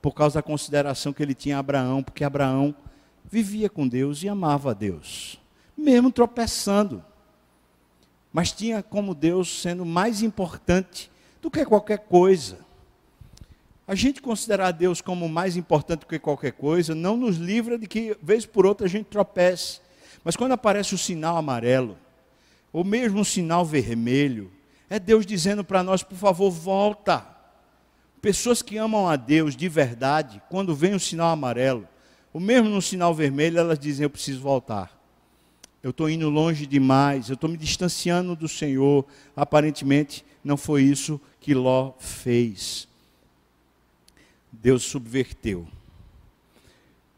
por 0.00 0.12
causa 0.14 0.36
da 0.36 0.42
consideração 0.42 1.12
que 1.12 1.22
ele 1.22 1.34
tinha 1.34 1.56
a 1.56 1.60
Abraão, 1.60 2.02
porque 2.02 2.24
Abraão 2.24 2.74
vivia 3.24 3.68
com 3.70 3.86
Deus 3.86 4.22
e 4.22 4.28
amava 4.28 4.70
a 4.70 4.74
Deus, 4.74 5.38
mesmo 5.76 6.10
tropeçando. 6.10 7.04
Mas 8.32 8.50
tinha 8.50 8.82
como 8.82 9.14
Deus 9.14 9.60
sendo 9.60 9.84
mais 9.84 10.22
importante 10.22 11.10
do 11.40 11.50
que 11.50 11.64
qualquer 11.64 11.98
coisa. 11.98 12.58
A 13.86 13.94
gente 13.94 14.22
considerar 14.22 14.70
Deus 14.70 15.00
como 15.00 15.28
mais 15.28 15.56
importante 15.56 16.00
do 16.00 16.06
que 16.06 16.18
qualquer 16.18 16.52
coisa 16.52 16.94
não 16.94 17.16
nos 17.16 17.36
livra 17.36 17.78
de 17.78 17.86
que, 17.86 18.16
vez 18.22 18.46
por 18.46 18.64
outra, 18.64 18.86
a 18.86 18.90
gente 18.90 19.06
tropece. 19.06 19.80
Mas 20.24 20.36
quando 20.36 20.52
aparece 20.52 20.94
o 20.94 20.98
sinal 20.98 21.36
amarelo, 21.36 21.98
ou 22.72 22.84
mesmo 22.84 23.20
um 23.20 23.24
sinal 23.24 23.64
vermelho, 23.66 24.50
é 24.92 24.98
Deus 24.98 25.24
dizendo 25.24 25.64
para 25.64 25.82
nós, 25.82 26.02
por 26.02 26.18
favor, 26.18 26.50
volta. 26.50 27.26
Pessoas 28.20 28.60
que 28.60 28.76
amam 28.76 29.08
a 29.08 29.16
Deus 29.16 29.56
de 29.56 29.66
verdade, 29.66 30.42
quando 30.50 30.74
vem 30.74 30.92
o 30.92 31.00
sinal 31.00 31.30
amarelo, 31.30 31.88
ou 32.30 32.38
mesmo 32.38 32.68
no 32.68 32.82
sinal 32.82 33.14
vermelho, 33.14 33.58
elas 33.58 33.78
dizem: 33.78 34.04
Eu 34.04 34.10
preciso 34.10 34.42
voltar. 34.42 34.94
Eu 35.82 35.92
estou 35.92 36.10
indo 36.10 36.28
longe 36.28 36.66
demais, 36.66 37.30
eu 37.30 37.36
estou 37.36 37.48
me 37.48 37.56
distanciando 37.56 38.36
do 38.36 38.46
Senhor. 38.46 39.06
Aparentemente, 39.34 40.26
não 40.44 40.58
foi 40.58 40.82
isso 40.82 41.18
que 41.40 41.54
Ló 41.54 41.94
fez. 41.98 42.86
Deus 44.52 44.82
subverteu. 44.82 45.66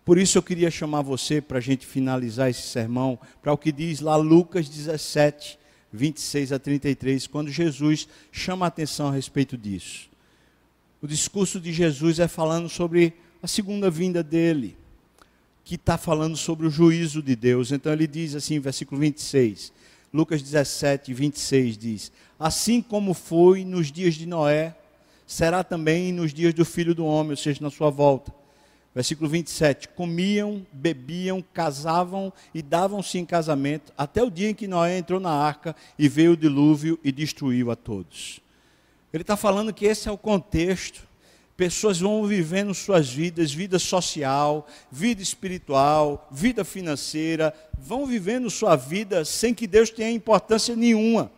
Por 0.05 0.16
isso 0.16 0.39
eu 0.39 0.43
queria 0.45 0.70
chamar 0.70 1.03
você 1.03 1.41
para 1.41 1.59
a 1.59 1.61
gente 1.61 1.85
finalizar 1.85 2.49
esse 2.49 2.68
sermão, 2.68 3.18
para 3.43 3.53
o 3.53 3.59
que 3.59 3.72
diz 3.72 3.99
lá 3.99 4.14
Lucas 4.14 4.68
17, 4.68 5.59
26 5.95 6.53
a 6.53 6.59
33, 6.59 7.26
quando 7.26 7.51
Jesus 7.51 8.09
chama 8.32 8.66
a 8.66 8.68
atenção 8.68 9.09
a 9.09 9.12
respeito 9.12 9.57
disso. 9.57 10.09
O 11.01 11.07
discurso 11.07 11.61
de 11.61 11.72
Jesus 11.72 12.18
é 12.18 12.26
falando 12.26 12.68
sobre 12.68 13.14
a 13.42 13.47
segunda 13.47 13.90
vinda 13.90 14.22
dele, 14.22 14.76
que 15.64 15.76
está 15.76 15.97
falando 15.97 16.36
sobre 16.36 16.66
o 16.66 16.70
juízo 16.70 17.22
de 17.22 17.36
Deus. 17.36 17.72
Então 17.72 17.92
ele 17.92 18.07
diz 18.07 18.34
assim, 18.34 18.59
versículo 18.59 19.01
26, 19.01 19.72
Lucas 20.12 20.42
17, 20.42 21.12
26 21.12 21.78
diz: 21.78 22.12
Assim 22.38 22.80
como 22.82 23.14
foi 23.14 23.64
nos 23.64 23.90
dias 23.90 24.14
de 24.14 24.26
Noé, 24.26 24.76
será 25.26 25.62
também 25.64 26.12
nos 26.12 26.32
dias 26.32 26.55
do 26.55 26.64
filho 26.64 26.95
do 26.95 27.05
homem, 27.05 27.30
ou 27.30 27.36
seja, 27.36 27.62
na 27.62 27.70
sua 27.70 27.90
volta. 27.90 28.32
Versículo 28.95 29.28
27. 29.28 29.88
Comiam, 29.88 30.64
bebiam, 30.72 31.42
casavam 31.53 32.32
e 32.55 32.62
davam-se 32.62 33.18
em 33.18 33.24
casamento, 33.24 33.92
até 33.99 34.22
o 34.22 34.30
dia 34.30 34.51
em 34.51 34.55
que 34.55 34.68
Noé 34.68 34.99
entrou 34.99 35.18
na 35.18 35.32
arca 35.32 35.74
e 35.99 36.09
veio 36.09 36.32
o 36.32 36.36
dilúvio 36.36 36.99
e 37.03 37.11
destruiu 37.11 37.70
a 37.70 37.76
todos. 37.76 38.40
Ele 39.12 39.22
está 39.22 39.36
falando 39.36 39.72
que 39.72 39.84
esse 39.84 40.09
é 40.09 40.12
o 40.12 40.18
contexto. 40.18 41.03
Pessoas 41.57 42.01
vão 42.01 42.26
vivendo 42.26 42.74
suas 42.74 43.09
vidas, 43.09 43.53
vida 43.53 43.78
social, 43.78 44.66
vida 44.90 45.22
espiritual, 45.22 46.28
vida 46.30 46.64
financeira, 46.64 47.55
vão 47.78 48.07
vivendo 48.07 48.51
sua 48.51 48.74
vida 48.74 49.24
sem 49.24 49.55
que 49.55 49.66
Deus 49.66 49.88
tenha 49.88 50.11
importância 50.11 50.74
nenhuma. 50.74 51.30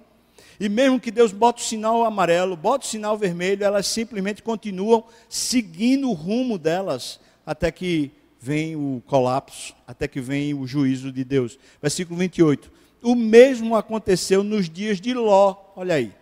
E 0.58 0.70
mesmo 0.70 0.98
que 0.98 1.10
Deus 1.10 1.32
bote 1.32 1.62
o 1.62 1.66
sinal 1.66 2.02
amarelo, 2.02 2.56
bote 2.56 2.86
o 2.86 2.90
sinal 2.90 3.18
vermelho, 3.18 3.62
elas 3.62 3.86
simplesmente 3.86 4.42
continuam 4.42 5.04
seguindo 5.28 6.08
o 6.08 6.14
rumo 6.14 6.58
delas 6.58 7.20
até 7.46 7.70
que 7.70 8.10
vem 8.40 8.76
o 8.76 9.02
colapso, 9.06 9.74
até 9.86 10.06
que 10.06 10.20
vem 10.20 10.52
o 10.52 10.66
juízo 10.66 11.12
de 11.12 11.24
Deus. 11.24 11.58
Versículo 11.80 12.18
28. 12.18 12.70
O 13.02 13.14
mesmo 13.14 13.76
aconteceu 13.76 14.42
nos 14.42 14.68
dias 14.68 15.00
de 15.00 15.14
Ló, 15.14 15.56
olha 15.76 15.94
aí. 15.94 16.12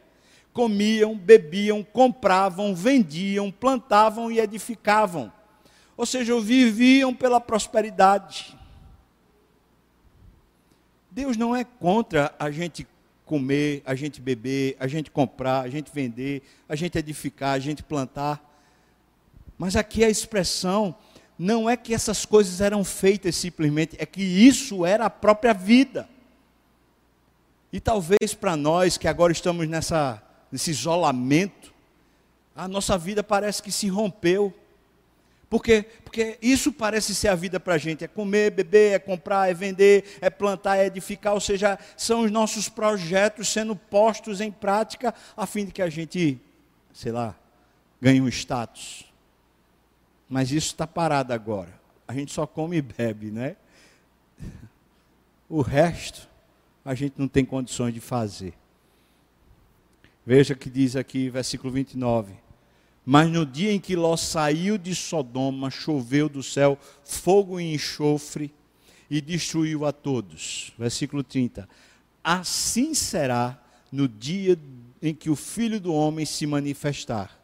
Comiam, 0.53 1.17
bebiam, 1.17 1.83
compravam, 1.83 2.75
vendiam, 2.75 3.51
plantavam 3.51 4.31
e 4.31 4.39
edificavam. 4.39 5.33
Ou 5.97 6.07
seja, 6.07 6.39
viviam 6.41 7.15
pela 7.15 7.41
prosperidade. 7.41 8.57
Deus 11.11 11.37
não 11.37 11.55
é 11.55 11.65
contra 11.65 12.35
a 12.39 12.51
gente 12.51 12.87
comer, 13.25 13.83
a 13.87 13.95
gente 13.95 14.21
beber, 14.21 14.77
a 14.79 14.87
gente 14.87 15.11
comprar, 15.11 15.61
a 15.63 15.69
gente 15.69 15.91
vender, 15.93 16.43
a 16.69 16.77
gente 16.77 16.99
edificar, 16.99 17.55
a 17.55 17.59
gente 17.59 17.83
plantar. 17.83 18.43
Mas 19.57 19.77
aqui 19.77 20.05
a 20.05 20.11
expressão 20.11 20.95
não 21.39 21.69
é 21.69 21.77
que 21.77 21.93
essas 21.93 22.25
coisas 22.25 22.61
eram 22.61 22.85
feitas 22.85 23.35
simplesmente, 23.37 23.97
é 23.99 24.07
que 24.07 24.23
isso 24.23 24.87
era 24.87 25.07
a 25.07 25.11
própria 25.11 25.53
vida. 25.53 26.09
E 27.73 27.81
talvez 27.81 28.35
para 28.35 28.57
nós 28.57 28.97
que 28.97 29.09
agora 29.09 29.33
estamos 29.33 29.69
nessa, 29.69 30.23
nesse 30.51 30.71
isolamento, 30.71 31.75
a 32.55 32.69
nossa 32.69 32.97
vida 32.97 33.23
parece 33.23 33.61
que 33.61 33.73
se 33.73 33.89
rompeu. 33.89 34.55
Porque, 35.51 35.85
porque 36.05 36.39
isso 36.41 36.73
parece 36.73 37.15
ser 37.15 37.29
a 37.29 37.35
vida 37.35 37.59
para 37.59 37.75
a 37.75 37.79
gente: 37.79 38.05
é 38.05 38.09
comer, 38.09 38.53
beber, 38.53 38.93
é 38.93 38.99
comprar, 38.99 39.51
é 39.51 39.55
vender, 39.55 40.05
é 40.21 40.31
plantar, 40.31 40.77
é 40.77 40.87
edificar. 40.87 41.35
Ou 41.35 41.41
seja, 41.41 41.79
são 41.97 42.23
os 42.23 42.31
nossos 42.31 42.69
projetos 42.69 43.49
sendo 43.49 43.75
postos 43.75 44.41
em 44.41 44.53
prática 44.53 45.13
a 45.37 45.47
fim 45.47 45.65
de 45.65 45.73
que 45.73 45.83
a 45.83 45.91
gente, 45.91 46.41
sei 46.93 47.11
lá, 47.11 47.35
ganhe 48.01 48.21
um 48.21 48.29
status. 48.29 49.05
Mas 50.29 50.51
isso 50.51 50.69
está 50.69 50.87
parado 50.87 51.33
agora. 51.33 51.73
A 52.07 52.13
gente 52.13 52.33
só 52.33 52.47
come 52.47 52.77
e 52.77 52.83
bebe, 52.83 53.31
né? 53.31 53.57
O 55.49 55.61
resto 55.61 56.29
a 56.85 56.95
gente 56.95 57.15
não 57.19 57.29
tem 57.29 57.45
condições 57.45 57.95
de 57.95 58.01
fazer. 58.01 58.55
Veja 60.27 60.55
que 60.55 60.71
diz 60.71 60.97
aqui, 60.97 61.31
versículo 61.31 61.73
29. 61.73 62.35
Mas 63.05 63.31
no 63.31 63.45
dia 63.45 63.73
em 63.73 63.79
que 63.79 63.95
Ló 63.95 64.17
saiu 64.17 64.79
de 64.79 64.95
Sodoma, 64.95 65.71
choveu 65.71 66.29
do 66.29 66.43
céu 66.43 66.79
fogo 67.05 67.61
e 67.61 67.75
enxofre 67.75 68.53
e 69.11 69.21
destruiu 69.21 69.85
a 69.85 69.93
todos. 69.93 70.73
Versículo 70.79 71.23
30. 71.23 71.69
Assim 72.23 72.95
será 72.95 73.63
no 73.93 74.09
dia 74.09 74.59
em 75.03 75.15
que 75.15 75.29
o 75.29 75.37
filho 75.37 75.79
do 75.79 75.93
homem 75.93 76.25
se 76.25 76.47
manifestar. 76.47 77.39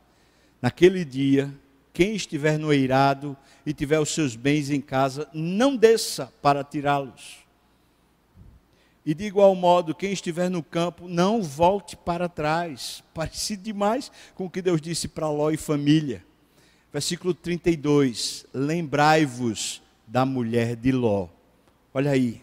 Naquele 0.62 1.04
dia 1.04 1.52
quem 1.92 2.14
estiver 2.14 2.58
no 2.58 2.72
eirado 2.72 3.36
e 3.66 3.72
tiver 3.72 3.98
os 3.98 4.14
seus 4.14 4.36
bens 4.36 4.70
em 4.70 4.80
casa, 4.80 5.28
não 5.32 5.76
desça 5.76 6.32
para 6.40 6.64
tirá-los. 6.64 7.38
E 9.04 9.14
de 9.14 9.24
igual 9.24 9.54
modo, 9.54 9.94
quem 9.94 10.12
estiver 10.12 10.48
no 10.48 10.62
campo, 10.62 11.08
não 11.08 11.42
volte 11.42 11.96
para 11.96 12.28
trás. 12.28 13.02
Parecido 13.14 13.62
demais 13.62 14.10
com 14.34 14.46
o 14.46 14.50
que 14.50 14.62
Deus 14.62 14.80
disse 14.80 15.08
para 15.08 15.28
Ló 15.28 15.50
e 15.50 15.56
família. 15.56 16.24
Versículo 16.92 17.32
32: 17.32 18.46
Lembrai-vos 18.52 19.82
da 20.06 20.24
mulher 20.24 20.76
de 20.76 20.92
Ló. 20.92 21.28
Olha 21.94 22.10
aí. 22.10 22.42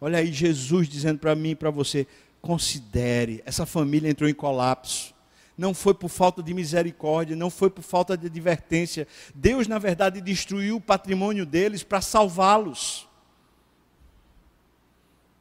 Olha 0.00 0.18
aí, 0.18 0.32
Jesus 0.32 0.88
dizendo 0.88 1.18
para 1.18 1.34
mim 1.34 1.50
e 1.50 1.54
para 1.56 1.70
você: 1.70 2.06
considere, 2.40 3.42
essa 3.44 3.66
família 3.66 4.08
entrou 4.08 4.28
em 4.28 4.34
colapso 4.34 5.13
não 5.56 5.72
foi 5.72 5.94
por 5.94 6.08
falta 6.08 6.42
de 6.42 6.52
misericórdia, 6.52 7.36
não 7.36 7.48
foi 7.48 7.70
por 7.70 7.82
falta 7.82 8.16
de 8.16 8.26
advertência. 8.26 9.06
Deus, 9.34 9.68
na 9.68 9.78
verdade, 9.78 10.20
destruiu 10.20 10.76
o 10.76 10.80
patrimônio 10.80 11.46
deles 11.46 11.84
para 11.84 12.00
salvá-los. 12.00 13.08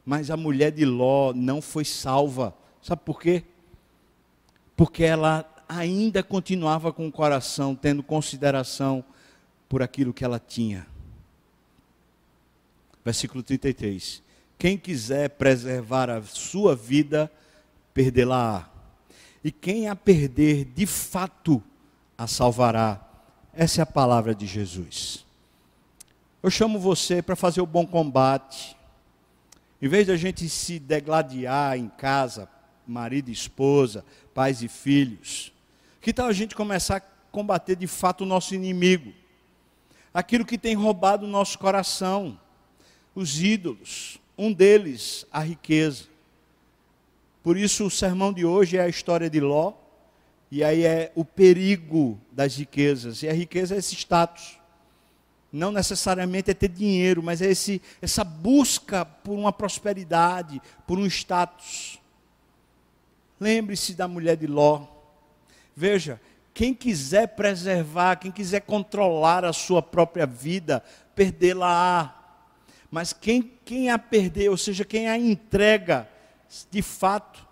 Mas 0.05 0.29
a 0.29 0.37
mulher 0.37 0.71
de 0.71 0.85
Ló 0.85 1.33
não 1.33 1.61
foi 1.61 1.83
salva. 1.83 2.55
Sabe 2.81 3.01
por 3.03 3.19
quê? 3.19 3.43
Porque 4.75 5.03
ela 5.03 5.49
ainda 5.67 6.21
continuava 6.21 6.93
com 6.93 7.07
o 7.07 7.11
coração 7.11 7.73
tendo 7.73 8.03
consideração 8.03 9.03
por 9.67 9.81
aquilo 9.81 10.13
que 10.13 10.23
ela 10.23 10.39
tinha. 10.39 10.85
Versículo 13.03 13.41
33. 13.41 14.21
Quem 14.59 14.77
quiser 14.77 15.29
preservar 15.31 16.09
a 16.09 16.21
sua 16.21 16.75
vida, 16.75 17.31
perdê-la-á 17.93 18.72
e 19.43 19.51
quem 19.51 19.89
a 19.89 19.95
perder, 19.95 20.65
de 20.65 20.85
fato, 20.85 21.61
a 22.17 22.27
salvará. 22.27 23.01
Essa 23.53 23.81
é 23.81 23.83
a 23.83 23.85
palavra 23.85 24.33
de 24.33 24.47
Jesus. 24.47 25.25
Eu 26.41 26.49
chamo 26.49 26.79
você 26.79 27.21
para 27.21 27.35
fazer 27.35 27.61
o 27.61 27.65
bom 27.65 27.85
combate. 27.85 28.75
Em 29.81 29.87
vez 29.87 30.05
de 30.05 30.11
a 30.13 30.17
gente 30.17 30.47
se 30.47 30.79
degladiar 30.79 31.77
em 31.77 31.89
casa, 31.89 32.47
marido 32.87 33.29
e 33.29 33.33
esposa, 33.33 34.05
pais 34.33 34.63
e 34.63 34.67
filhos, 34.67 35.51
que 36.01 36.13
tal 36.13 36.27
a 36.27 36.33
gente 36.33 36.55
começar 36.55 36.97
a 36.97 37.01
combater 37.31 37.75
de 37.75 37.87
fato 37.87 38.21
o 38.21 38.27
nosso 38.27 38.55
inimigo? 38.55 39.13
Aquilo 40.13 40.45
que 40.45 40.57
tem 40.57 40.75
roubado 40.75 41.25
o 41.25 41.29
nosso 41.29 41.59
coração, 41.59 42.39
os 43.13 43.41
ídolos, 43.41 44.19
um 44.37 44.53
deles, 44.53 45.25
a 45.31 45.39
riqueza. 45.39 46.12
Por 47.43 47.57
isso, 47.57 47.85
o 47.85 47.91
sermão 47.91 48.31
de 48.31 48.45
hoje 48.45 48.77
é 48.77 48.81
a 48.81 48.87
história 48.87 49.29
de 49.29 49.39
Ló, 49.39 49.73
e 50.49 50.63
aí 50.63 50.85
é 50.85 51.11
o 51.13 51.25
perigo 51.25 52.19
das 52.31 52.55
riquezas. 52.55 53.21
E 53.21 53.27
a 53.27 53.33
riqueza 53.33 53.75
é 53.75 53.77
esse 53.77 53.93
status. 53.95 54.57
Não 55.51 55.71
necessariamente 55.71 56.49
é 56.49 56.53
ter 56.53 56.69
dinheiro, 56.69 57.21
mas 57.21 57.41
é 57.41 57.47
esse, 57.51 57.81
essa 58.01 58.23
busca 58.23 59.05
por 59.05 59.33
uma 59.33 59.51
prosperidade, 59.51 60.61
por 60.87 60.97
um 60.97 61.05
status. 61.05 61.99
Lembre-se 63.39 63.93
da 63.93 64.07
mulher 64.07 64.37
de 64.37 64.47
Ló. 64.47 64.87
Veja, 65.75 66.19
Quem 66.53 66.73
quiser 66.73 67.29
preservar, 67.29 68.17
quem 68.17 68.31
quiser 68.31 68.61
controlar 68.61 69.43
a 69.43 69.51
sua 69.51 69.81
própria 69.81 70.25
vida, 70.27 70.83
perdê-la-á. 71.15 72.13
Mas 72.91 73.11
quem, 73.11 73.51
quem 73.65 73.89
a 73.89 73.97
perder, 73.97 74.49
ou 74.49 74.57
seja, 74.57 74.85
quem 74.85 75.09
a 75.09 75.17
entrega, 75.17 76.07
de 76.69 76.81
fato, 76.81 77.47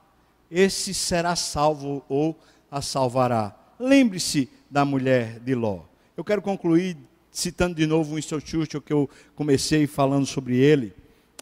esse 0.49 0.93
será 0.93 1.35
salvo 1.35 2.03
ou 2.07 2.37
a 2.69 2.81
salvará. 2.81 3.55
Lembre-se 3.79 4.49
da 4.69 4.85
mulher 4.85 5.39
de 5.39 5.55
Ló. 5.55 5.81
Eu 6.15 6.23
quero 6.23 6.41
concluir 6.41 6.97
citando 7.31 7.75
de 7.75 7.87
novo 7.87 8.15
Winston 8.15 8.39
Churchill, 8.39 8.81
que 8.81 8.93
eu 8.93 9.09
comecei 9.35 9.87
falando 9.87 10.25
sobre 10.25 10.57
ele. 10.57 10.93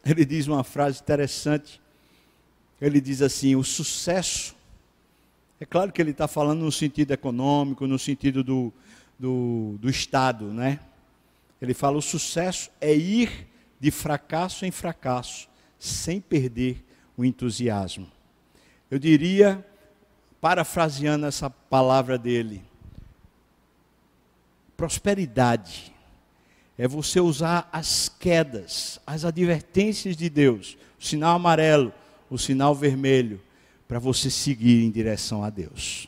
Ele 0.06 0.24
diz 0.24 0.48
uma 0.48 0.64
frase 0.64 1.02
interessante. 1.02 1.82
Ele 2.80 3.02
diz 3.02 3.22
assim: 3.22 3.56
o 3.56 3.64
sucesso 3.64 4.56
é 5.60 5.66
claro 5.66 5.92
que 5.92 6.02
ele 6.02 6.12
está 6.12 6.28
falando 6.28 6.62
no 6.62 6.72
sentido 6.72 7.12
econômico, 7.12 7.86
no 7.86 8.00
sentido 8.00 8.44
do, 8.44 8.72
do, 9.18 9.76
do 9.80 9.90
Estado, 9.90 10.46
né? 10.54 10.80
Ele 11.62 11.74
fala: 11.74 11.98
o 11.98 12.02
sucesso 12.02 12.70
é 12.80 12.96
ir 12.96 13.48
de 13.80 13.92
fracasso 13.92 14.66
em 14.66 14.72
fracasso, 14.72 15.50
sem 15.78 16.22
perder 16.22 16.86
o 17.20 17.26
entusiasmo. 17.26 18.08
Eu 18.90 18.98
diria, 18.98 19.66
parafraseando 20.40 21.26
essa 21.26 21.50
palavra 21.50 22.18
dele, 22.18 22.64
prosperidade 24.78 25.94
é 26.78 26.88
você 26.88 27.20
usar 27.20 27.68
as 27.74 28.08
quedas, 28.08 29.02
as 29.06 29.26
advertências 29.26 30.16
de 30.16 30.30
Deus, 30.30 30.78
o 30.98 31.04
sinal 31.04 31.36
amarelo, 31.36 31.92
o 32.30 32.38
sinal 32.38 32.74
vermelho, 32.74 33.42
para 33.86 34.00
você 34.00 34.30
seguir 34.30 34.86
em 34.86 34.90
direção 34.90 35.44
a 35.44 35.50
Deus. 35.50 36.08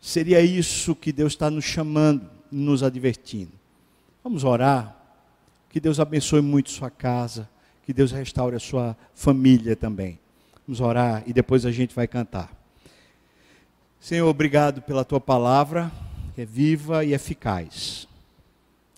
Seria 0.00 0.40
isso 0.40 0.96
que 0.96 1.12
Deus 1.12 1.34
está 1.34 1.50
nos 1.50 1.66
chamando, 1.66 2.26
nos 2.50 2.82
advertindo. 2.82 3.52
Vamos 4.24 4.42
orar. 4.42 4.96
Que 5.68 5.78
Deus 5.78 6.00
abençoe 6.00 6.40
muito 6.40 6.70
sua 6.70 6.90
casa, 6.90 7.46
que 7.86 7.92
Deus 7.92 8.10
restaure 8.10 8.56
a 8.56 8.58
sua 8.58 8.96
família 9.14 9.76
também. 9.76 10.18
Vamos 10.66 10.80
orar 10.80 11.22
e 11.24 11.32
depois 11.32 11.64
a 11.64 11.70
gente 11.70 11.94
vai 11.94 12.08
cantar. 12.08 12.50
Senhor, 14.00 14.28
obrigado 14.28 14.82
pela 14.82 15.04
tua 15.04 15.20
palavra, 15.20 15.90
que 16.34 16.42
é 16.42 16.44
viva 16.44 17.04
e 17.04 17.14
eficaz. 17.14 18.08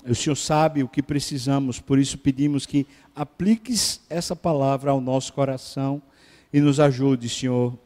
O 0.09 0.15
Senhor 0.15 0.37
sabe 0.37 0.83
o 0.83 0.89
que 0.89 1.03
precisamos, 1.03 1.79
por 1.79 1.99
isso 1.99 2.17
pedimos 2.17 2.65
que 2.65 2.87
apliques 3.15 4.01
essa 4.09 4.35
palavra 4.35 4.91
ao 4.91 5.03
nosso 5.03 5.35
coração 5.35 6.01
e 6.51 6.59
nos 6.59 6.81
ajude, 6.81 7.29
Senhor, 7.29 7.77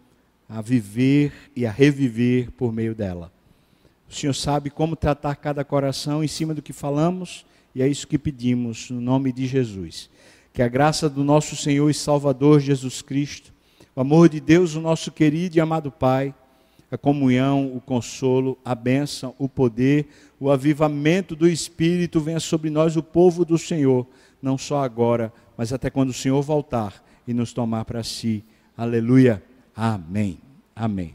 a 0.48 0.62
viver 0.62 1.32
e 1.57 1.66
a 1.66 1.70
reviver 1.72 2.53
por 2.53 2.72
meio 2.72 2.94
dela. 2.94 3.32
O 4.09 4.14
Senhor 4.14 4.34
sabe 4.34 4.70
como 4.70 4.94
tratar 4.94 5.34
cada 5.34 5.64
coração 5.64 6.22
em 6.22 6.28
cima 6.28 6.55
do 6.55 6.62
que 6.62 6.72
falamos 6.72 7.44
e 7.74 7.82
é 7.82 7.88
isso 7.88 8.07
que 8.07 8.18
pedimos, 8.18 8.90
no 8.90 9.00
nome 9.00 9.32
de 9.32 9.46
Jesus. 9.46 10.11
Que 10.53 10.62
a 10.62 10.68
graça 10.68 11.09
do 11.09 11.24
nosso 11.24 11.57
Senhor 11.57 11.88
e 11.88 11.94
Salvador 11.94 12.61
Jesus 12.61 13.00
Cristo, 13.00 13.53
o 13.96 14.00
amor 14.00 14.28
de 14.28 14.40
Deus, 14.40 14.74
o 14.74 14.80
nosso 14.80 15.11
querido 15.11 15.57
e 15.57 15.61
amado 15.61 15.90
Pai, 15.90 16.34
a 16.90 16.98
comunhão, 16.98 17.74
o 17.74 17.80
consolo, 17.80 18.59
a 18.62 18.74
bênção, 18.74 19.34
o 19.38 19.48
poder, 19.48 20.09
o 20.38 20.50
avivamento 20.50 21.34
do 21.34 21.48
Espírito 21.48 22.20
venha 22.20 22.38
sobre 22.38 22.68
nós, 22.68 22.96
o 22.96 23.03
povo 23.03 23.46
do 23.46 23.57
Senhor, 23.57 24.07
não 24.42 24.59
só 24.59 24.84
agora, 24.84 25.32
mas 25.57 25.72
até 25.72 25.88
quando 25.88 26.11
o 26.11 26.14
Senhor 26.14 26.42
voltar 26.42 27.03
e 27.26 27.32
nos 27.32 27.55
tomar 27.55 27.86
para 27.86 28.03
si. 28.03 28.44
Aleluia. 28.76 29.42
Amém. 29.74 30.38
Amém. 30.76 31.11